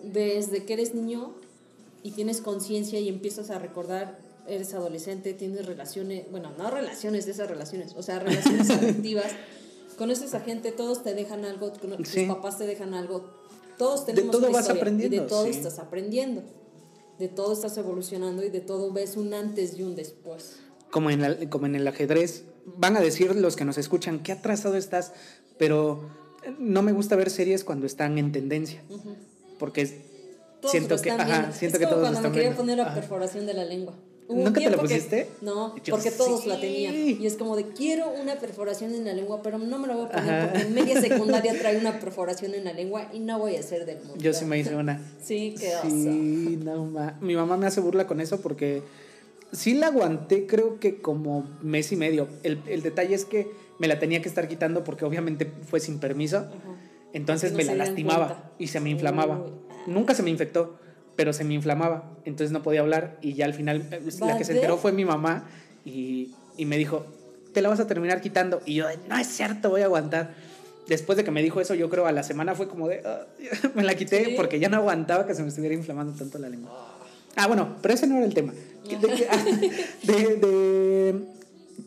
desde 0.04 0.64
que 0.64 0.74
eres 0.74 0.94
niño 0.94 1.34
y 2.02 2.12
tienes 2.12 2.40
conciencia 2.40 3.00
y 3.00 3.08
empiezas 3.08 3.50
a 3.50 3.58
recordar 3.58 4.18
eres 4.46 4.72
adolescente, 4.72 5.34
tienes 5.34 5.66
relaciones, 5.66 6.30
bueno, 6.30 6.50
no 6.56 6.70
relaciones 6.70 7.26
de 7.26 7.32
esas 7.32 7.48
relaciones, 7.48 7.92
o 7.96 8.02
sea, 8.02 8.18
relaciones 8.18 8.70
afectivas, 8.70 9.26
conoces 9.98 10.32
a 10.34 10.40
gente, 10.40 10.72
todos 10.72 11.02
te 11.02 11.12
dejan 11.14 11.44
algo, 11.44 11.70
tus 11.72 12.08
Sí. 12.08 12.24
papás 12.26 12.56
te 12.56 12.66
dejan 12.66 12.94
algo, 12.94 13.28
todos 13.76 14.06
tenemos 14.06 14.30
todo 14.30 14.46
una 14.48 14.52
vas 14.56 14.62
historia, 14.62 14.80
aprendiendo, 14.82 15.16
y 15.16 15.18
de 15.20 15.26
todo 15.26 15.44
sí. 15.44 15.50
estás 15.50 15.78
aprendiendo, 15.78 16.42
de 17.18 17.28
todo 17.28 17.52
estás 17.52 17.76
evolucionando 17.76 18.42
y 18.42 18.48
de 18.48 18.60
todo 18.60 18.90
ves 18.90 19.16
un 19.18 19.34
antes 19.34 19.76
y 19.78 19.82
un 19.82 19.94
después. 19.96 20.56
Como 20.90 21.10
en, 21.10 21.22
la- 21.22 21.50
como 21.50 21.66
en 21.66 21.74
el 21.74 21.86
ajedrez, 21.86 22.44
van 22.64 22.96
a 22.96 23.00
decir 23.00 23.34
los 23.36 23.56
que 23.56 23.64
nos 23.64 23.78
escuchan, 23.78 24.20
qué 24.22 24.32
atrasado 24.32 24.76
estás, 24.76 25.12
pero 25.58 26.08
no 26.58 26.82
me 26.82 26.92
gusta 26.92 27.16
ver 27.16 27.30
series 27.30 27.64
cuando 27.64 27.86
están 27.86 28.18
en 28.18 28.32
tendencia, 28.32 28.82
porque 29.58 29.82
es- 29.82 29.94
Todos 30.60 30.72
siento 30.72 30.96
que, 31.00 31.10
ajá, 31.12 31.52
siento 31.52 31.76
es 31.76 31.80
que 31.80 31.84
como 31.84 31.96
todos 32.00 32.10
cuando 32.10 32.28
me 32.30 32.34
quería 32.34 32.48
viendo. 32.50 32.60
poner 32.62 32.76
la 32.78 32.84
Ajá. 32.86 32.94
perforación 32.94 33.46
de 33.46 33.54
la 33.54 33.64
lengua. 33.64 33.94
Hubo 34.30 34.36
¿Nunca 34.44 34.54
te 34.60 34.60
la 34.60 34.68
tiempo 34.76 34.82
que- 34.86 34.94
pusiste? 34.94 35.28
no, 35.40 35.74
Yo 35.82 35.94
porque 35.94 36.10
todos 36.10 36.44
la 36.46 36.56
sí. 36.56 36.60
tenían. 36.60 36.94
Y 37.22 37.26
es 37.26 37.36
como 37.36 37.56
de, 37.56 37.68
quiero 37.68 38.10
una 38.10 38.34
perforación 38.34 38.92
en 38.94 39.04
la 39.06 39.14
lengua, 39.14 39.40
pero 39.42 39.56
no 39.58 39.78
me 39.78 39.86
la 39.88 39.94
voy 39.96 40.04
a 40.04 40.08
poner 40.10 40.30
Ajá. 40.34 40.48
porque 40.52 40.66
en 40.66 40.74
media 40.74 41.00
secundaria 41.00 41.54
trae 41.58 41.78
una 41.78 41.98
perforación 41.98 42.54
en 42.54 42.64
la 42.64 42.72
lengua 42.74 43.08
y 43.14 43.20
no 43.20 43.38
voy 43.38 43.56
a 43.56 43.62
ser 43.62 43.86
del 43.86 43.98
mundo. 44.00 44.16
yo 44.18 44.34
sí 44.34 44.44
me 44.44 44.58
hice 44.58 44.74
una. 44.74 45.00
Sí, 45.22 45.54
qué 45.58 45.76
oso. 45.76 45.88
Sí, 45.88 46.58
no 46.62 46.84
ma- 46.86 47.16
Mi 47.22 47.36
mamá 47.36 47.56
me 47.56 47.66
hace 47.68 47.80
burla 47.80 48.06
con 48.06 48.20
eso 48.20 48.40
porque 48.42 48.82
sí 49.52 49.74
la 49.74 49.88
aguanté, 49.88 50.46
creo 50.46 50.78
que 50.80 51.00
como 51.00 51.48
mes 51.62 51.92
y 51.92 51.96
medio. 51.96 52.28
El, 52.42 52.60
el 52.66 52.82
detalle 52.82 53.14
es 53.14 53.24
que 53.24 53.50
me 53.78 53.88
la 53.88 53.98
tenía 53.98 54.20
que 54.22 54.28
estar 54.28 54.48
quitando 54.48 54.84
porque 54.84 55.04
obviamente 55.04 55.50
fue 55.68 55.80
sin 55.80 55.98
permiso. 55.98 56.38
Ajá. 56.38 56.52
Entonces 57.12 57.52
No 57.52 57.58
me 57.58 57.64
la 57.64 57.74
lastimaba 57.74 58.26
cuenta. 58.28 58.50
y 58.58 58.66
se 58.68 58.80
me 58.80 58.90
inflamaba. 58.90 59.38
Uy. 59.44 59.50
Nunca 59.86 60.14
se 60.14 60.22
me 60.22 60.30
infectó, 60.30 60.78
pero 61.16 61.32
se 61.32 61.44
me 61.44 61.54
inflamaba. 61.54 62.16
Entonces 62.24 62.52
no 62.52 62.62
podía 62.62 62.80
hablar 62.80 63.18
y 63.22 63.32
ya 63.34 63.46
al 63.46 63.54
final 63.54 63.86
eh, 63.90 64.00
la 64.20 64.36
que 64.36 64.44
se 64.44 64.52
¿Vale? 64.52 64.60
enteró 64.60 64.76
fue 64.76 64.92
mi 64.92 65.04
mamá 65.04 65.48
y, 65.84 66.34
y 66.56 66.66
me 66.66 66.76
dijo, 66.76 67.06
te 67.54 67.62
la 67.62 67.68
vas 67.70 67.80
a 67.80 67.86
terminar 67.86 68.20
quitando. 68.20 68.60
Y 68.66 68.74
yo, 68.74 68.86
no 69.08 69.16
es 69.16 69.26
cierto, 69.28 69.70
voy 69.70 69.80
a 69.80 69.84
aguantar. 69.86 70.34
Después 70.86 71.16
de 71.16 71.24
que 71.24 71.30
me 71.30 71.42
dijo 71.42 71.60
eso, 71.60 71.74
yo 71.74 71.88
creo 71.90 72.06
a 72.06 72.12
la 72.12 72.22
semana 72.22 72.54
fue 72.54 72.66
como 72.68 72.88
de, 72.88 73.02
"Ah", 73.04 73.26
me 73.74 73.82
la 73.84 73.94
quité 73.94 74.24
Sí. 74.26 74.34
porque 74.36 74.58
ya 74.58 74.68
no 74.68 74.76
aguantaba 74.78 75.26
que 75.26 75.34
se 75.34 75.42
me 75.42 75.48
estuviera 75.48 75.74
inflamando 75.74 76.12
tanto 76.14 76.38
la 76.38 76.48
lengua. 76.48 76.96
Ah, 77.36 77.46
bueno, 77.46 77.76
pero 77.80 77.94
ese 77.94 78.06
no 78.06 78.16
era 78.16 78.24
el 78.26 78.34
tema. 78.34 78.52
De, 78.96 79.08
que- 79.08 79.28
de- 80.12 80.36
de- 80.36 81.24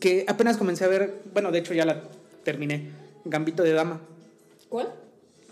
que 0.00 0.24
apenas 0.28 0.56
comencé 0.56 0.84
a 0.84 0.88
ver, 0.88 1.22
bueno, 1.32 1.50
de 1.52 1.58
hecho 1.58 1.74
ya 1.74 1.84
la 1.84 2.02
terminé, 2.44 2.90
Gambito 3.24 3.62
de 3.62 3.72
Dama. 3.72 4.00
¿Cuál? 4.68 4.88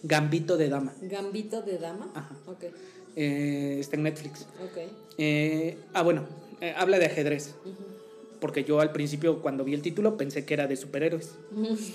Gambito 0.02 0.56
de 0.56 0.68
Dama. 0.68 0.92
Gambito 1.02 1.60
de 1.62 1.78
dama. 1.78 2.10
Ajá. 2.14 2.34
Ok, 2.46 2.64
Eh, 3.16 3.76
está 3.80 3.96
en 3.96 4.04
Netflix. 4.04 4.46
ok. 4.64 4.78
Eh, 5.18 5.76
ah, 5.92 6.02
bueno, 6.02 6.24
eh, 6.60 6.72
habla 6.76 6.98
de 6.98 7.06
ajedrez. 7.06 7.54
Porque 8.40 8.64
yo 8.64 8.80
al 8.80 8.92
principio, 8.92 9.42
cuando 9.42 9.64
vi 9.64 9.74
el 9.74 9.82
título, 9.82 10.16
pensé 10.16 10.46
que 10.46 10.54
era 10.54 10.66
de 10.66 10.76
superhéroes. 10.76 11.32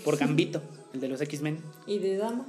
Por 0.04 0.18
Gambito, 0.18 0.62
el 0.94 1.00
de 1.00 1.08
los 1.08 1.20
X-Men. 1.22 1.58
¿Y 1.88 1.98
de 1.98 2.18
dama? 2.18 2.46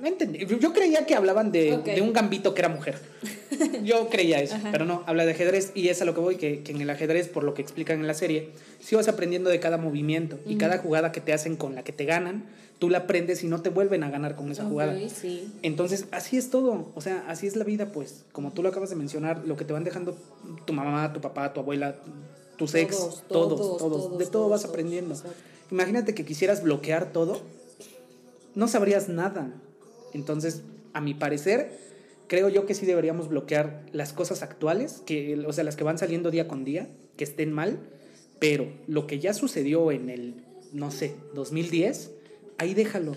No 0.00 0.06
entendí. 0.06 0.46
Yo 0.60 0.72
creía 0.72 1.04
que 1.04 1.14
hablaban 1.14 1.52
de, 1.52 1.78
de 1.78 2.00
un 2.00 2.12
Gambito 2.12 2.54
que 2.54 2.62
era 2.62 2.68
mujer. 2.68 2.98
Yo 3.84 4.08
creía 4.08 4.40
eso, 4.40 4.56
pero 4.72 4.84
no, 4.84 5.02
habla 5.06 5.26
de 5.26 5.32
ajedrez 5.32 5.72
y 5.74 5.88
es 5.88 6.00
a 6.00 6.04
lo 6.04 6.14
que 6.14 6.20
voy, 6.20 6.36
que, 6.36 6.62
que 6.62 6.72
en 6.72 6.80
el 6.80 6.88
ajedrez, 6.88 7.28
por 7.28 7.44
lo 7.44 7.52
que 7.52 7.60
explican 7.60 8.00
en 8.00 8.06
la 8.06 8.14
serie, 8.14 8.50
sí 8.80 8.96
vas 8.96 9.08
aprendiendo 9.08 9.50
de 9.50 9.60
cada 9.60 9.76
movimiento 9.76 10.38
y 10.46 10.56
cada 10.56 10.78
jugada 10.78 11.12
que 11.12 11.20
te 11.20 11.32
hacen 11.32 11.56
con 11.56 11.74
la 11.74 11.84
que 11.84 11.92
te 11.92 12.06
ganan, 12.06 12.44
tú 12.78 12.88
la 12.88 12.98
aprendes 12.98 13.44
y 13.44 13.46
no 13.46 13.60
te 13.60 13.68
vuelven 13.68 14.02
a 14.02 14.10
ganar 14.10 14.36
con 14.36 14.50
esa 14.50 14.64
jugada. 14.64 14.98
Sí. 15.08 15.52
Entonces, 15.62 16.06
así 16.12 16.38
es 16.38 16.48
todo. 16.48 16.90
O 16.94 17.00
sea, 17.02 17.24
así 17.28 17.46
es 17.46 17.54
la 17.56 17.64
vida, 17.64 17.92
pues. 17.92 18.24
Como 18.32 18.52
tú 18.52 18.62
lo 18.62 18.70
acabas 18.70 18.88
de 18.90 18.96
mencionar, 18.96 19.42
lo 19.46 19.56
que 19.56 19.64
te 19.64 19.72
van 19.72 19.84
dejando 19.84 20.16
tu 20.64 20.72
mamá, 20.72 21.12
tu 21.12 21.20
papá, 21.20 21.52
tu 21.52 21.60
abuela, 21.60 21.96
tus 22.56 22.74
ex, 22.74 22.96
Todos, 22.96 23.22
todos, 23.28 23.58
todos, 23.58 23.78
todos. 23.78 24.18
de 24.18 24.26
todo 24.26 24.48
vas 24.48 24.64
aprendiendo. 24.64 25.14
Imagínate 25.70 26.14
que 26.14 26.24
quisieras 26.24 26.62
bloquear 26.62 27.12
todo, 27.12 27.40
no 28.54 28.66
sabrías 28.66 29.08
nada. 29.08 29.52
Entonces, 30.12 30.62
a 30.92 31.00
mi 31.00 31.14
parecer, 31.14 31.78
creo 32.26 32.48
yo 32.48 32.66
que 32.66 32.74
sí 32.74 32.86
deberíamos 32.86 33.28
bloquear 33.28 33.84
las 33.92 34.12
cosas 34.12 34.42
actuales, 34.42 35.02
que, 35.04 35.36
o 35.46 35.52
sea, 35.52 35.64
las 35.64 35.76
que 35.76 35.84
van 35.84 35.98
saliendo 35.98 36.30
día 36.30 36.48
con 36.48 36.64
día, 36.64 36.88
que 37.16 37.24
estén 37.24 37.52
mal, 37.52 37.80
pero 38.38 38.72
lo 38.86 39.06
que 39.06 39.18
ya 39.18 39.34
sucedió 39.34 39.90
en 39.92 40.08
el, 40.08 40.44
no 40.72 40.90
sé, 40.90 41.14
2010, 41.34 42.12
ahí 42.58 42.74
déjalo. 42.74 43.16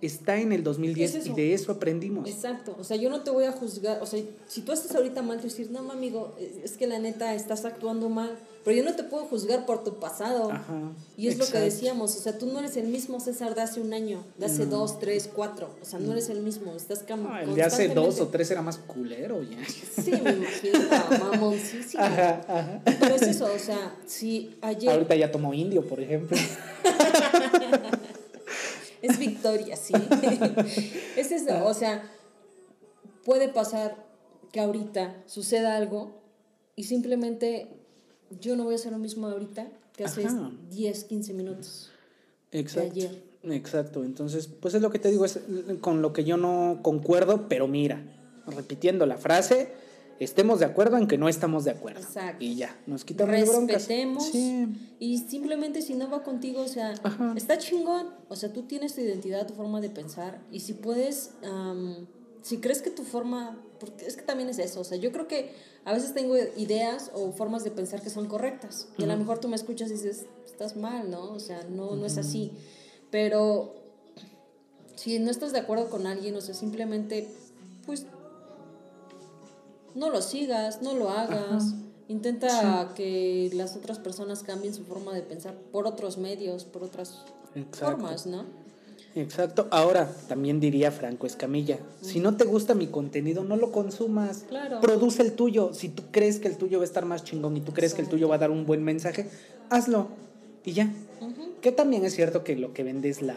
Está 0.00 0.40
en 0.40 0.52
el 0.52 0.64
2010 0.64 1.14
Es 1.14 1.26
y 1.28 1.32
de 1.32 1.54
eso 1.54 1.70
aprendimos. 1.70 2.28
Exacto, 2.28 2.74
o 2.78 2.82
sea, 2.82 2.96
yo 2.96 3.08
no 3.08 3.22
te 3.22 3.30
voy 3.30 3.44
a 3.44 3.52
juzgar, 3.52 4.02
o 4.02 4.06
sea, 4.06 4.20
si 4.48 4.62
tú 4.62 4.72
estás 4.72 4.94
ahorita 4.96 5.22
mal, 5.22 5.38
tú 5.38 5.44
decir, 5.44 5.70
no, 5.70 5.90
amigo, 5.92 6.34
es 6.64 6.76
que 6.76 6.88
la 6.88 6.98
neta 6.98 7.34
estás 7.34 7.64
actuando 7.64 8.08
mal, 8.08 8.36
pero 8.64 8.76
yo 8.76 8.84
no 8.84 8.94
te 8.94 9.02
puedo 9.04 9.24
juzgar 9.26 9.66
por 9.66 9.82
tu 9.84 9.98
pasado. 9.98 10.50
Ajá, 10.52 10.92
y 11.16 11.28
es 11.28 11.38
lo 11.38 11.46
que 11.46 11.58
decíamos, 11.58 12.16
o 12.16 12.20
sea, 12.20 12.38
tú 12.38 12.46
no 12.46 12.58
eres 12.60 12.76
el 12.76 12.86
mismo 12.86 13.18
César 13.20 13.54
de 13.54 13.62
hace 13.62 13.80
un 13.80 13.92
año, 13.92 14.24
de 14.38 14.46
hace 14.46 14.66
dos, 14.66 14.98
tres, 15.00 15.28
cuatro, 15.32 15.70
o 15.80 15.84
sea, 15.84 15.98
no 15.98 16.12
eres 16.12 16.28
el 16.28 16.40
mismo, 16.40 16.72
estás 16.74 17.04
cam- 17.06 17.26
Ah, 17.28 17.42
el 17.42 17.54
de 17.54 17.62
hace 17.62 17.88
dos 17.88 18.20
o 18.20 18.28
tres 18.28 18.50
era 18.50 18.62
más 18.62 18.78
culero 18.78 19.42
ya. 19.42 19.58
Sí, 19.66 20.12
me 20.12 20.30
imagino, 20.32 20.78
mamoncísimo. 21.20 22.02
Ajá, 22.02 22.40
ajá. 22.48 22.82
Pero 22.84 23.14
es 23.16 23.22
eso, 23.22 23.52
o 23.52 23.58
sea, 23.58 23.96
si 24.06 24.56
ayer 24.60 24.90
Ahorita 24.90 25.14
ya 25.16 25.30
tomó 25.32 25.52
indio, 25.54 25.86
por 25.86 26.00
ejemplo. 26.00 26.36
es 29.02 29.18
victoria, 29.18 29.76
sí. 29.76 29.94
es 31.16 31.32
eso, 31.32 31.64
o 31.66 31.74
sea, 31.74 32.02
puede 33.24 33.48
pasar 33.48 34.04
que 34.52 34.60
ahorita 34.60 35.16
suceda 35.26 35.76
algo 35.76 36.12
y 36.76 36.84
simplemente 36.84 37.68
yo 38.40 38.56
no 38.56 38.64
voy 38.64 38.74
a 38.74 38.76
hacer 38.76 38.92
lo 38.92 38.98
mismo 38.98 39.26
ahorita 39.26 39.68
que 39.96 40.04
hace 40.04 40.24
Ajá. 40.26 40.50
10, 40.70 41.04
15 41.04 41.34
minutos. 41.34 41.90
Exacto. 42.50 42.90
ayer. 42.90 43.22
Exacto. 43.44 44.04
Entonces, 44.04 44.46
pues 44.46 44.74
es 44.74 44.82
lo 44.82 44.90
que 44.90 44.98
te 44.98 45.10
digo, 45.10 45.24
es 45.24 45.40
con 45.80 46.02
lo 46.02 46.12
que 46.12 46.24
yo 46.24 46.36
no 46.36 46.80
concuerdo, 46.82 47.48
pero 47.48 47.66
mira, 47.66 48.02
repitiendo 48.46 49.04
la 49.06 49.16
frase, 49.16 49.72
estemos 50.20 50.60
de 50.60 50.66
acuerdo 50.66 50.96
en 50.96 51.08
que 51.08 51.18
no 51.18 51.28
estamos 51.28 51.64
de 51.64 51.72
acuerdo. 51.72 52.00
Exacto. 52.00 52.44
Y 52.44 52.54
ya, 52.54 52.76
nos 52.86 53.04
quitamos 53.04 53.34
de 53.34 53.44
broncas. 53.44 53.74
Respetemos 53.88 54.26
Sí. 54.26 54.66
y 55.00 55.18
simplemente 55.18 55.82
si 55.82 55.94
no 55.94 56.08
va 56.08 56.22
contigo, 56.22 56.60
o 56.62 56.68
sea, 56.68 56.94
Ajá. 57.02 57.34
está 57.36 57.58
chingón. 57.58 58.08
O 58.28 58.36
sea, 58.36 58.52
tú 58.52 58.62
tienes 58.62 58.94
tu 58.94 59.00
identidad, 59.00 59.46
tu 59.46 59.54
forma 59.54 59.80
de 59.80 59.90
pensar 59.90 60.40
y 60.52 60.60
si 60.60 60.74
puedes, 60.74 61.30
si 62.42 62.58
crees 62.58 62.82
que 62.82 62.90
tu 62.90 63.04
forma, 63.04 63.58
porque 63.78 64.06
es 64.06 64.16
que 64.16 64.22
también 64.22 64.48
es 64.48 64.58
eso, 64.58 64.80
o 64.80 64.84
sea, 64.84 64.98
yo 64.98 65.12
creo 65.12 65.28
que 65.28 65.54
a 65.84 65.92
veces 65.92 66.14
tengo 66.14 66.36
ideas 66.56 67.10
o 67.14 67.32
formas 67.32 67.64
de 67.64 67.70
pensar 67.70 68.02
que 68.02 68.10
son 68.10 68.26
correctas 68.26 68.88
y 68.98 69.04
a 69.04 69.06
lo 69.06 69.16
mejor 69.16 69.38
tú 69.38 69.48
me 69.48 69.56
escuchas 69.56 69.90
y 69.90 69.94
dices, 69.94 70.26
estás 70.44 70.76
mal, 70.76 71.10
¿no? 71.10 71.32
O 71.32 71.40
sea, 71.40 71.64
no, 71.68 71.96
no 71.96 72.06
es 72.06 72.18
así. 72.18 72.52
Pero 73.10 73.74
si 74.94 75.18
no 75.18 75.30
estás 75.30 75.52
de 75.52 75.58
acuerdo 75.58 75.90
con 75.90 76.06
alguien, 76.06 76.36
o 76.36 76.40
sea, 76.40 76.54
simplemente, 76.54 77.28
pues 77.84 78.06
no 79.94 80.10
lo 80.10 80.22
sigas, 80.22 80.82
no 80.82 80.94
lo 80.94 81.10
hagas. 81.10 81.74
Intenta 82.08 82.92
que 82.94 83.50
las 83.54 83.76
otras 83.76 83.98
personas 83.98 84.42
cambien 84.42 84.74
su 84.74 84.84
forma 84.84 85.14
de 85.14 85.22
pensar 85.22 85.54
por 85.72 85.86
otros 85.86 86.18
medios, 86.18 86.64
por 86.64 86.84
otras 86.84 87.24
Exacto. 87.54 87.86
formas, 87.86 88.26
¿no? 88.26 88.44
Exacto. 89.14 89.68
Ahora, 89.70 90.10
también 90.28 90.58
diría 90.60 90.90
Franco 90.90 91.26
Escamilla, 91.26 91.78
si 92.00 92.20
no 92.20 92.36
te 92.36 92.44
gusta 92.44 92.74
mi 92.74 92.86
contenido, 92.86 93.44
no 93.44 93.56
lo 93.56 93.70
consumas. 93.70 94.44
Claro. 94.48 94.80
Produce 94.80 95.22
el 95.22 95.32
tuyo. 95.32 95.74
Si 95.74 95.88
tú 95.88 96.04
crees 96.10 96.38
que 96.38 96.48
el 96.48 96.56
tuyo 96.56 96.78
va 96.78 96.84
a 96.84 96.86
estar 96.86 97.04
más 97.04 97.24
chingón 97.24 97.56
y 97.56 97.60
tú 97.60 97.72
crees 97.72 97.94
que 97.94 98.02
el 98.02 98.08
tuyo 98.08 98.28
va 98.28 98.36
a 98.36 98.38
dar 98.38 98.50
un 98.50 98.64
buen 98.64 98.82
mensaje, 98.82 99.28
hazlo. 99.68 100.08
Y 100.64 100.72
ya. 100.72 100.92
Que 101.60 101.72
también 101.72 102.04
es 102.04 102.14
cierto 102.14 102.42
que 102.42 102.56
lo 102.56 102.72
que 102.72 102.82
vende 102.82 103.08
es 103.08 103.22
la, 103.22 103.36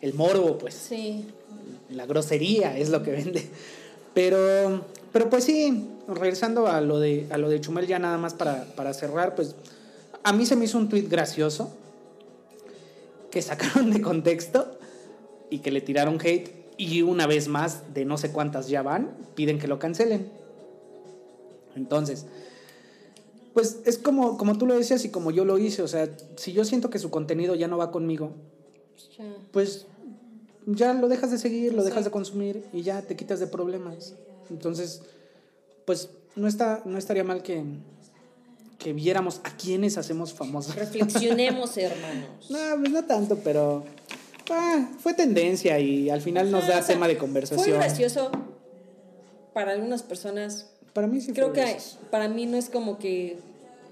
el 0.00 0.14
morbo, 0.14 0.58
pues. 0.58 0.74
Sí, 0.74 1.26
La 1.90 2.06
grosería 2.06 2.76
es 2.76 2.90
lo 2.90 3.02
que 3.02 3.12
vende. 3.12 3.48
Pero, 4.12 4.84
pero 5.12 5.30
pues 5.30 5.44
sí, 5.44 5.88
regresando 6.08 6.66
a 6.66 6.80
lo 6.80 6.98
de, 6.98 7.26
a 7.30 7.38
lo 7.38 7.48
de 7.48 7.60
Chumel 7.60 7.86
ya 7.86 7.98
nada 7.98 8.18
más 8.18 8.34
para, 8.34 8.64
para 8.74 8.92
cerrar, 8.94 9.34
pues 9.34 9.54
a 10.22 10.32
mí 10.32 10.46
se 10.46 10.56
me 10.56 10.64
hizo 10.64 10.78
un 10.78 10.88
tuit 10.88 11.08
gracioso 11.08 11.70
que 13.30 13.42
sacaron 13.42 13.90
de 13.90 14.00
contexto 14.00 14.76
y 15.50 15.60
que 15.60 15.70
le 15.70 15.80
tiraron 15.80 16.18
hate 16.22 16.66
y 16.76 17.02
una 17.02 17.26
vez 17.26 17.48
más, 17.48 17.94
de 17.94 18.04
no 18.04 18.18
sé 18.18 18.32
cuántas 18.32 18.68
ya 18.68 18.82
van, 18.82 19.16
piden 19.34 19.58
que 19.58 19.66
lo 19.66 19.78
cancelen. 19.78 20.30
Entonces, 21.74 22.26
pues 23.54 23.78
es 23.84 23.98
como, 23.98 24.36
como 24.36 24.58
tú 24.58 24.66
lo 24.66 24.74
decías 24.76 25.04
y 25.04 25.10
como 25.10 25.30
yo 25.30 25.44
lo 25.44 25.58
hice, 25.58 25.82
o 25.82 25.88
sea, 25.88 26.10
si 26.36 26.52
yo 26.52 26.64
siento 26.64 26.90
que 26.90 26.98
su 26.98 27.10
contenido 27.10 27.54
ya 27.54 27.68
no 27.68 27.78
va 27.78 27.90
conmigo, 27.90 28.32
pues 28.92 29.08
ya. 29.16 29.36
pues 29.52 29.86
ya 30.66 30.92
lo 30.92 31.08
dejas 31.08 31.30
de 31.30 31.38
seguir, 31.38 31.72
lo 31.72 31.84
dejas 31.84 32.04
de 32.04 32.10
consumir 32.10 32.64
y 32.72 32.82
ya 32.82 33.02
te 33.02 33.16
quitas 33.16 33.40
de 33.40 33.46
problemas. 33.46 34.14
Entonces, 34.50 35.02
pues 35.84 36.10
no, 36.34 36.48
está, 36.48 36.82
no 36.84 36.98
estaría 36.98 37.24
mal 37.24 37.42
que, 37.42 37.64
que 38.78 38.92
viéramos 38.92 39.40
a 39.44 39.56
quienes 39.56 39.96
hacemos 39.96 40.34
famosos. 40.34 40.74
Reflexionemos, 40.74 41.76
hermanos. 41.78 42.50
No, 42.50 42.58
pues 42.78 42.90
no 42.90 43.04
tanto, 43.04 43.38
pero 43.42 43.84
ah, 44.50 44.88
fue 44.98 45.14
tendencia 45.14 45.78
y 45.80 46.10
al 46.10 46.20
final 46.20 46.50
nos 46.50 46.66
da 46.66 46.78
o 46.78 46.82
sea, 46.82 46.86
tema 46.94 47.06
de 47.08 47.14
Fue 47.14 47.20
conversación. 47.20 47.76
gracioso 47.78 48.30
para 49.52 49.72
algunas 49.72 50.02
personas. 50.02 50.66
Para 50.92 51.06
mí 51.06 51.20
sí 51.20 51.32
Creo 51.32 51.46
fue 51.48 51.54
que 51.54 51.60
gracioso. 51.72 51.98
para 52.10 52.28
mí 52.28 52.46
no 52.46 52.56
es 52.56 52.68
como 52.70 52.98
que 52.98 53.38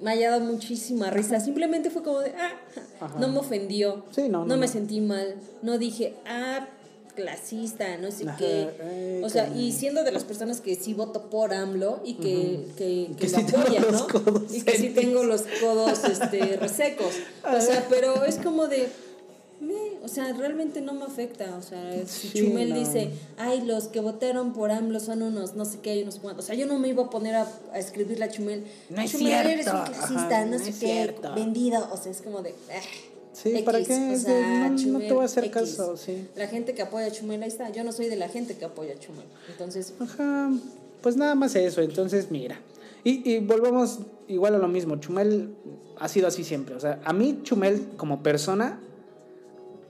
me 0.01 0.11
haya 0.11 0.31
dado 0.31 0.45
muchísima 0.45 1.11
risa. 1.11 1.41
Simplemente 1.41 1.91
fue 1.91 2.03
como 2.03 2.21
de, 2.21 2.31
ah, 2.31 2.53
Ajá. 3.01 3.19
no 3.19 3.29
me 3.29 3.39
ofendió. 3.39 4.05
Sí, 4.11 4.29
no, 4.29 4.45
no, 4.45 4.57
me 4.57 4.67
no. 4.67 4.73
sentí 4.73 5.01
mal. 5.01 5.37
No 5.63 5.79
dije, 5.79 6.15
ah, 6.27 6.67
clasista, 7.15 7.97
no 7.99 8.11
sé 8.11 8.29
Ajá, 8.29 8.37
qué. 8.39 8.71
ay, 8.83 9.23
o 9.25 9.29
sea, 9.29 9.49
y 9.55 9.71
siendo 9.73 10.03
de 10.03 10.11
las 10.13 10.25
personas 10.25 10.61
que 10.61 10.75
sí 10.75 10.95
voto 10.95 11.31
por 11.31 11.55
AMLO 11.55 12.01
y 12.05 12.15
que, 12.15 12.67
que, 12.77 13.11
que 13.17 13.17
Que 13.17 13.29
lo 13.33 13.39
sí 13.39 13.45
tengo 13.45 13.59
apoyan, 13.63 13.83
los 13.85 13.93
¿no? 13.93 14.07
codos 14.09 14.55
y 14.55 14.63
que 14.63 14.77
sí 14.79 14.89
tengo 14.91 15.23
los 15.25 15.43
codos 15.61 16.05
este, 16.05 16.57
resecos. 16.57 17.15
O 17.45 17.61
sea, 17.61 17.87
pero 17.91 18.25
es 18.25 18.37
como 18.37 18.67
de. 18.67 18.89
Me, 19.65 19.99
o 20.05 20.09
sea, 20.09 20.33
realmente 20.33 20.81
no 20.81 20.93
me 20.95 21.05
afecta. 21.05 21.57
O 21.57 21.62
sea, 21.62 21.93
si 22.07 22.29
Sí, 22.29 22.39
Chumel 22.41 22.71
no. 22.71 22.79
dice, 22.79 23.11
ay, 23.39 23.62
los 23.62 23.89
que 23.89 24.01
votaron 24.01 24.53
por 24.53 24.71
AMLO 24.71 25.01
son 25.01 25.23
unos 25.23 25.55
no 25.55 25.65
sé 25.65 25.79
qué, 25.83 26.03
unos 26.03 26.17
cuantos. 26.21 26.45
O 26.45 26.47
sea, 26.47 26.55
yo 26.57 26.67
no 26.67 26.79
me 26.79 26.89
iba 26.89 27.05
a 27.05 27.11
poner 27.11 27.35
a, 27.35 27.49
a 27.73 27.79
escribirle 27.79 28.25
a 28.25 28.31
Chumel. 28.31 28.65
No 28.91 29.01
es 29.03 29.12
Chumel, 29.12 29.33
eres 29.47 29.67
un 29.67 29.73
cierto. 29.73 29.93
clasista, 29.93 30.27
Ajá, 30.39 30.45
no 30.45 30.51
no 30.53 30.59
sé 30.59 30.65
qué, 30.67 30.73
cierto. 30.73 31.35
vendido. 31.35 31.89
O 31.93 31.97
sea, 31.97 32.12
es 32.12 32.21
como 32.23 32.43
de. 32.43 32.51
"Ah, 32.71 32.81
Sí, 33.33 33.49
X". 33.51 33.62
¿para 33.62 33.83
qué? 33.83 34.15
O 34.15 34.19
sea, 34.19 34.69
No- 34.69 34.71
no 34.71 34.77
Chumel, 34.79 35.09
te 35.09 35.12
voy 35.15 35.23
a 35.23 35.25
hacer 35.27 35.45
X. 35.47 35.53
caso, 35.55 35.97
sí. 35.97 36.29
La 36.37 36.47
gente 36.47 36.75
que 36.75 36.83
apoya 36.83 37.07
a 37.07 37.11
Chumel, 37.11 37.43
ahí 37.43 37.49
está. 37.49 37.69
Yo 37.71 37.83
no 37.83 37.91
soy 37.93 38.07
de 38.09 38.15
la 38.17 38.29
gente 38.29 38.57
que 38.57 38.65
apoya 38.65 38.93
a 38.95 38.99
Chumel. 38.99 39.25
Entonces, 39.51 39.93
Ajá, 39.99 40.51
pues 41.03 41.17
nada 41.17 41.35
más 41.35 41.55
eso, 41.57 41.81
entonces 41.83 42.31
mira. 42.31 42.61
Y, 43.03 43.29
y 43.31 43.41
volvemos 43.41 43.99
igual 44.29 44.55
a 44.55 44.59
lo 44.59 44.69
mismo, 44.69 44.97
Chumel 44.97 45.55
ha 45.99 46.09
sido 46.09 46.27
así 46.29 46.43
siempre, 46.45 46.75
o 46.75 46.81
sea, 46.81 47.01
a 47.05 47.12
mí 47.12 47.41
Chumel 47.43 47.87
como 47.99 48.23
persona 48.23 48.81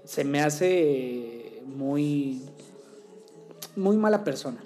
se 0.05 0.25
me 0.25 0.41
hace 0.41 1.63
muy, 1.67 2.43
muy 3.77 3.97
mala 3.97 4.25
persona. 4.25 4.63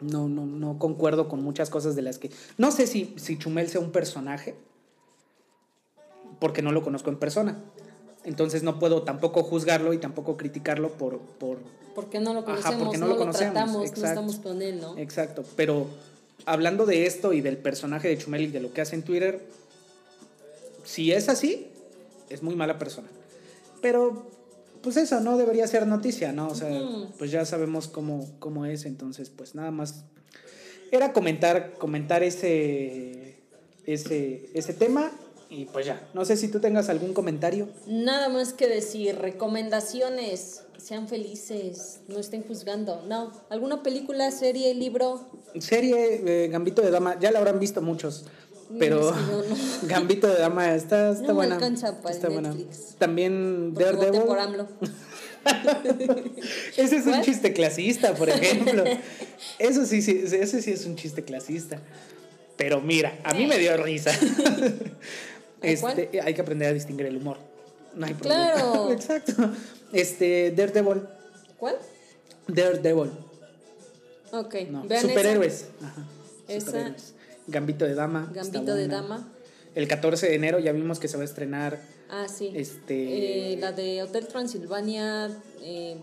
No, 0.00 0.28
no, 0.28 0.44
no 0.44 0.78
concuerdo 0.78 1.28
con 1.28 1.42
muchas 1.42 1.70
cosas 1.70 1.96
de 1.96 2.02
las 2.02 2.18
que... 2.18 2.30
No 2.58 2.70
sé 2.70 2.86
si, 2.86 3.14
si 3.16 3.38
Chumel 3.38 3.68
sea 3.68 3.80
un 3.80 3.90
personaje, 3.90 4.54
porque 6.40 6.62
no 6.62 6.72
lo 6.72 6.82
conozco 6.82 7.10
en 7.10 7.18
persona. 7.18 7.62
Entonces 8.24 8.62
no 8.62 8.78
puedo 8.78 9.02
tampoco 9.02 9.42
juzgarlo 9.42 9.92
y 9.92 9.98
tampoco 9.98 10.36
criticarlo 10.36 10.90
por, 10.92 11.20
por, 11.20 11.58
¿por 11.94 12.08
qué 12.08 12.20
no 12.20 12.32
lo 12.32 12.40
Ajá, 12.40 12.46
conocemos? 12.46 12.82
porque 12.82 12.98
no 12.98 13.06
no 13.06 13.12
lo 13.12 13.18
conocemos, 13.18 13.52
tratamos, 13.52 13.76
no 13.76 13.82
exacto. 13.82 14.06
estamos 14.06 14.36
con 14.36 14.62
él, 14.62 14.80
¿no? 14.80 14.98
Exacto, 14.98 15.44
pero 15.56 15.86
hablando 16.46 16.86
de 16.86 17.06
esto 17.06 17.32
y 17.34 17.42
del 17.42 17.58
personaje 17.58 18.08
de 18.08 18.18
Chumel 18.18 18.42
y 18.42 18.46
de 18.48 18.60
lo 18.60 18.72
que 18.72 18.80
hace 18.80 18.96
en 18.96 19.02
Twitter, 19.02 19.46
si 20.84 21.12
es 21.12 21.28
así, 21.28 21.68
es 22.30 22.42
muy 22.42 22.56
mala 22.56 22.78
persona. 22.78 23.08
Pero, 23.84 24.30
pues 24.80 24.96
eso 24.96 25.20
no 25.20 25.36
debería 25.36 25.66
ser 25.66 25.86
noticia, 25.86 26.32
¿no? 26.32 26.48
O 26.48 26.54
sea, 26.54 26.70
pues 27.18 27.30
ya 27.30 27.44
sabemos 27.44 27.86
cómo, 27.86 28.26
cómo 28.38 28.64
es, 28.64 28.86
entonces, 28.86 29.28
pues 29.28 29.54
nada 29.54 29.70
más. 29.70 30.06
Era 30.90 31.12
comentar, 31.12 31.74
comentar 31.74 32.22
ese, 32.22 33.42
ese, 33.84 34.48
ese 34.54 34.72
tema 34.72 35.12
y 35.50 35.66
pues 35.66 35.84
ya. 35.84 36.08
No 36.14 36.24
sé 36.24 36.38
si 36.38 36.48
tú 36.48 36.60
tengas 36.60 36.88
algún 36.88 37.12
comentario. 37.12 37.68
Nada 37.86 38.30
más 38.30 38.54
que 38.54 38.68
decir, 38.68 39.18
recomendaciones, 39.18 40.62
sean 40.78 41.06
felices, 41.06 42.00
no 42.08 42.18
estén 42.18 42.42
juzgando. 42.42 43.02
No, 43.06 43.32
alguna 43.50 43.82
película, 43.82 44.30
serie, 44.30 44.72
libro. 44.72 45.28
Serie 45.58 46.22
eh, 46.24 46.48
Gambito 46.48 46.80
de 46.80 46.90
Dama, 46.90 47.20
ya 47.20 47.30
la 47.30 47.38
habrán 47.38 47.60
visto 47.60 47.82
muchos, 47.82 48.24
pero 48.78 49.12
sí, 49.12 49.20
no, 49.30 49.38
no. 49.42 49.56
Gambito 49.88 50.26
de 50.28 50.38
Dama 50.38 50.74
está, 50.74 51.10
está 51.10 51.28
No 51.28 51.34
buena. 51.34 51.58
está 51.66 52.28
buena. 52.28 52.54
También 52.98 53.74
Daredevil. 53.74 54.22
por 54.22 54.38
AMLO. 54.38 54.68
Ese 56.76 56.96
es 56.96 57.06
un 57.06 57.20
chiste 57.22 57.52
clasista, 57.52 58.14
por 58.14 58.28
ejemplo. 58.28 58.84
Eso 59.58 59.84
sí, 59.86 60.00
sí, 60.02 60.22
ese 60.24 60.62
sí 60.62 60.72
es 60.72 60.86
un 60.86 60.96
chiste 60.96 61.22
clasista. 61.22 61.78
Pero 62.56 62.80
mira, 62.80 63.18
a 63.24 63.34
mí 63.34 63.46
me 63.46 63.58
dio 63.58 63.76
risa. 63.76 64.12
Este, 65.60 66.20
hay 66.22 66.34
que 66.34 66.40
aprender 66.40 66.68
a 66.68 66.72
distinguir 66.72 67.06
el 67.06 67.16
humor. 67.16 67.38
No 67.94 68.06
hay 68.06 68.14
problema. 68.14 68.52
Claro. 68.52 68.92
Exacto. 68.92 69.50
Este, 69.92 70.50
Daredevil. 70.52 71.02
¿Cuál? 71.58 71.76
Daredevil. 72.48 73.10
Ok, 74.32 74.54
No, 74.70 74.82
vean 74.84 75.02
superhéroes. 75.02 75.66
Ajá, 75.82 76.04
Esa. 76.48 76.66
superhéroes. 76.66 77.14
Gambito 77.46 77.84
de 77.84 77.94
Dama. 77.94 78.30
Gambito 78.34 78.74
de. 78.74 78.88
Dama. 78.88 79.28
El 79.74 79.88
14 79.88 80.28
de 80.28 80.34
enero 80.36 80.58
ya 80.60 80.72
vimos 80.72 80.98
que 81.00 81.08
se 81.08 81.16
va 81.16 81.22
a 81.22 81.26
estrenar 81.26 81.80
Ah, 82.10 82.26
sí. 82.28 82.52
Este- 82.54 83.54
Eh, 83.54 83.56
la 83.58 83.72
de 83.72 84.02
Hotel 84.02 84.28
Transilvania, 84.28 85.30
eh, 85.62 85.96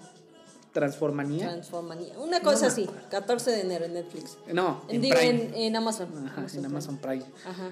Transformanía. 0.73 1.47
Transformania. 1.49 2.17
Una 2.17 2.41
cosa 2.41 2.67
así, 2.67 2.83
acuerdo. 2.83 3.09
14 3.09 3.51
de 3.51 3.61
enero 3.61 3.85
en 3.85 3.93
Netflix. 3.93 4.37
no, 4.51 4.83
en 4.89 5.01
Digo, 5.01 5.17
en 5.19 5.75
Amazon. 5.75 6.09
Ajá, 6.27 6.45
en 6.53 6.65
Amazon 6.65 6.97
Prime. 6.97 7.23
Ajá. 7.45 7.69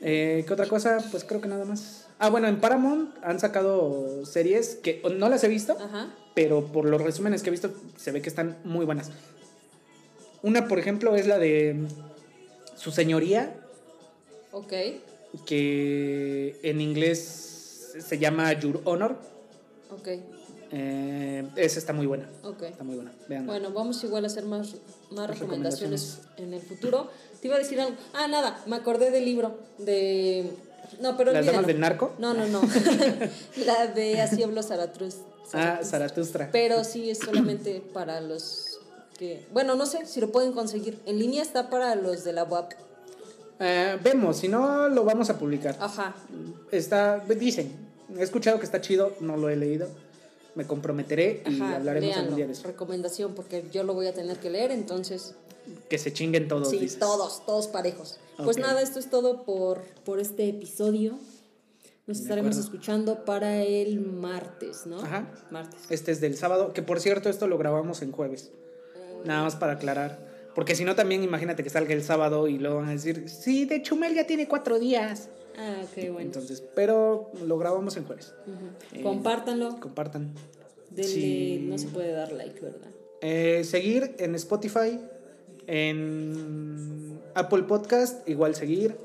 Eh, 0.00 0.44
¿Qué 0.46 0.52
otra 0.52 0.66
cosa? 0.66 0.98
Pues 1.10 1.24
creo 1.24 1.40
que 1.40 1.48
nada 1.48 1.64
más. 1.64 2.06
Ah, 2.18 2.28
bueno, 2.30 2.46
en 2.48 2.60
Paramount 2.60 3.14
han 3.22 3.40
sacado 3.40 4.24
series 4.26 4.76
que 4.76 5.02
no 5.16 5.28
las 5.28 5.42
he 5.44 5.48
visto, 5.48 5.72
Ajá. 5.78 6.14
pero 6.34 6.66
por 6.66 6.84
los 6.84 7.00
resúmenes 7.00 7.42
que 7.42 7.48
he 7.48 7.52
visto 7.52 7.72
se 7.96 8.12
ve 8.12 8.20
que 8.22 8.28
están 8.28 8.58
muy 8.64 8.84
buenas. 8.84 9.10
Una, 10.42 10.66
por 10.68 10.78
ejemplo, 10.78 11.14
es 11.16 11.26
la 11.26 11.38
de 11.38 11.86
Su 12.76 12.90
Señoría, 12.90 13.54
Ok. 14.52 14.72
que 15.46 16.58
en 16.62 16.80
inglés 16.80 17.96
se 17.98 18.18
llama 18.18 18.52
Your 18.54 18.80
Honor. 18.84 19.16
Ok. 19.90 20.08
Eh, 20.74 21.46
esa 21.56 21.78
está 21.78 21.92
muy 21.92 22.06
buena. 22.06 22.28
Ok. 22.44 22.62
Está 22.62 22.82
muy 22.84 22.96
buena. 22.96 23.12
Veanla. 23.28 23.52
Bueno, 23.52 23.70
vamos 23.72 24.02
igual 24.04 24.24
a 24.24 24.28
hacer 24.28 24.44
más, 24.44 24.74
más 25.10 25.28
recomendaciones 25.28 26.20
en 26.38 26.54
el 26.54 26.62
futuro. 26.62 27.10
Te 27.40 27.48
iba 27.48 27.56
a 27.56 27.58
decir 27.58 27.80
algo. 27.80 27.96
Ah, 28.14 28.26
nada, 28.26 28.62
me 28.66 28.76
acordé 28.76 29.10
del 29.10 29.24
libro 29.24 29.58
de... 29.78 30.50
No, 31.00 31.16
pero 31.16 31.32
¿Las 31.32 31.46
damas 31.46 31.66
del 31.66 31.80
narco? 31.80 32.14
No, 32.18 32.32
no, 32.34 32.46
no. 32.46 32.62
la 33.66 33.86
de 33.86 34.20
Así 34.20 34.42
habló 34.42 34.62
Zaratrus. 34.62 35.16
Ah, 35.52 35.80
Zaratustra. 35.82 36.50
Pero 36.52 36.84
sí 36.84 37.10
es 37.10 37.18
solamente 37.18 37.82
para 37.92 38.20
los 38.20 38.71
que... 39.18 39.46
Bueno, 39.52 39.74
no 39.76 39.86
sé 39.86 40.06
si 40.06 40.20
lo 40.20 40.30
pueden 40.32 40.52
conseguir. 40.52 41.00
En 41.06 41.18
línea 41.18 41.42
está 41.42 41.70
para 41.70 41.94
los 41.94 42.24
de 42.24 42.32
la 42.32 42.44
UAP. 42.44 42.72
Eh, 43.60 43.98
vemos, 44.02 44.38
si 44.38 44.48
no 44.48 44.88
lo 44.88 45.04
vamos 45.04 45.30
a 45.30 45.38
publicar. 45.38 45.76
Ajá. 45.80 46.14
Está, 46.70 47.20
dicen, 47.20 47.72
he 48.18 48.22
escuchado 48.22 48.58
que 48.58 48.64
está 48.64 48.80
chido, 48.80 49.12
no 49.20 49.36
lo 49.36 49.48
he 49.48 49.56
leído. 49.56 49.88
Me 50.54 50.66
comprometeré 50.66 51.42
y 51.48 51.56
Ajá, 51.60 51.76
hablaremos 51.76 52.06
léanlo. 52.08 52.22
algún 52.24 52.36
día 52.36 52.46
de 52.46 52.52
eso. 52.52 52.66
Recomendación 52.66 53.34
porque 53.34 53.64
yo 53.72 53.84
lo 53.84 53.94
voy 53.94 54.06
a 54.06 54.12
tener 54.14 54.38
que 54.38 54.50
leer, 54.50 54.70
entonces... 54.70 55.34
Que 55.88 55.96
se 55.96 56.12
chinguen 56.12 56.48
todos. 56.48 56.70
Sí, 56.70 56.78
dices. 56.78 56.98
todos, 56.98 57.46
todos 57.46 57.68
parejos. 57.68 58.18
Pues 58.36 58.56
Ok. 58.56 58.62
nada, 58.62 58.82
esto 58.82 58.98
es 58.98 59.08
todo 59.08 59.44
por, 59.44 59.82
por 60.04 60.18
este 60.18 60.48
episodio. 60.48 61.12
Nos 62.08 62.16
De 62.18 62.22
estaremos 62.24 62.56
acuerdo. 62.56 62.60
escuchando 62.72 63.24
para 63.24 63.62
el 63.62 64.00
martes, 64.00 64.86
¿no? 64.86 64.98
Ajá. 65.00 65.30
Martes. 65.52 65.80
Este 65.88 66.10
es 66.10 66.20
del 66.20 66.36
sábado, 66.36 66.72
que 66.72 66.82
por 66.82 66.98
cierto 66.98 67.28
esto 67.30 67.46
lo 67.46 67.56
grabamos 67.58 68.02
en 68.02 68.10
jueves. 68.10 68.50
Nada 69.24 69.42
más 69.42 69.56
para 69.56 69.74
aclarar. 69.74 70.18
Porque 70.54 70.74
si 70.74 70.84
no 70.84 70.94
también 70.94 71.22
imagínate 71.24 71.62
que 71.62 71.70
salga 71.70 71.94
el 71.94 72.02
sábado 72.02 72.46
y 72.48 72.58
luego 72.58 72.76
van 72.76 72.88
a 72.88 72.92
decir, 72.92 73.28
sí, 73.28 73.64
de 73.64 73.80
Chumel 73.82 74.14
ya 74.14 74.26
tiene 74.26 74.46
cuatro 74.48 74.78
días. 74.78 75.28
Ah, 75.56 75.82
ok, 75.82 76.04
bueno. 76.12 76.20
Entonces, 76.20 76.62
pero 76.74 77.30
lo 77.46 77.58
grabamos 77.58 77.96
en 77.96 78.04
jueves. 78.04 78.34
Eh, 78.92 79.02
Compártanlo. 79.02 79.78
Compartan. 79.80 80.32
Denle, 80.90 81.10
sí. 81.10 81.66
no 81.68 81.78
se 81.78 81.88
puede 81.88 82.12
dar 82.12 82.32
like, 82.32 82.60
¿verdad? 82.60 82.88
Eh, 83.22 83.62
seguir 83.64 84.14
en 84.18 84.34
Spotify, 84.34 84.98
en 85.66 87.18
Apple 87.34 87.62
Podcast, 87.64 88.28
igual 88.28 88.54
seguir. 88.54 88.96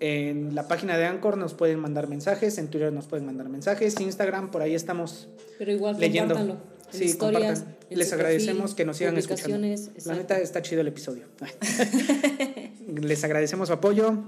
En 0.00 0.54
la 0.54 0.68
página 0.68 0.98
de 0.98 1.06
Anchor 1.06 1.36
nos 1.36 1.54
pueden 1.54 1.78
mandar 1.78 2.08
mensajes, 2.08 2.58
en 2.58 2.68
Twitter 2.68 2.92
nos 2.92 3.06
pueden 3.06 3.26
mandar 3.26 3.48
mensajes, 3.48 3.98
Instagram, 4.00 4.50
por 4.50 4.60
ahí 4.62 4.74
estamos 4.74 5.28
Pero 5.58 5.72
igual 5.72 5.98
leyendo. 5.98 6.34
compártanlo. 6.34 6.73
En 6.92 6.98
Sí, 6.98 7.04
historias, 7.04 7.60
compartan. 7.60 7.86
en 7.90 7.98
Les 7.98 8.12
agradecemos 8.12 8.56
perfil, 8.56 8.76
que 8.76 8.84
nos 8.84 8.96
sigan 8.96 9.16
escuchando. 9.16 9.66
La 10.04 10.14
neta 10.14 10.38
está 10.38 10.62
chido 10.62 10.80
el 10.80 10.88
episodio. 10.88 11.26
Les 13.02 13.24
agradecemos 13.24 13.68
su 13.68 13.74
apoyo. 13.74 14.18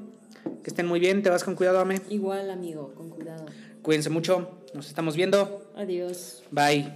Que 0.62 0.70
estén 0.70 0.86
muy 0.86 1.00
bien. 1.00 1.22
Te 1.22 1.30
vas 1.30 1.44
con 1.44 1.54
cuidado, 1.54 1.78
Ame. 1.80 2.00
Igual, 2.08 2.50
amigo, 2.50 2.92
con 2.94 3.10
cuidado. 3.10 3.46
Cuídense 3.82 4.10
mucho. 4.10 4.50
Nos 4.74 4.88
estamos 4.88 5.16
viendo. 5.16 5.70
Adiós. 5.76 6.42
Bye. 6.50 6.92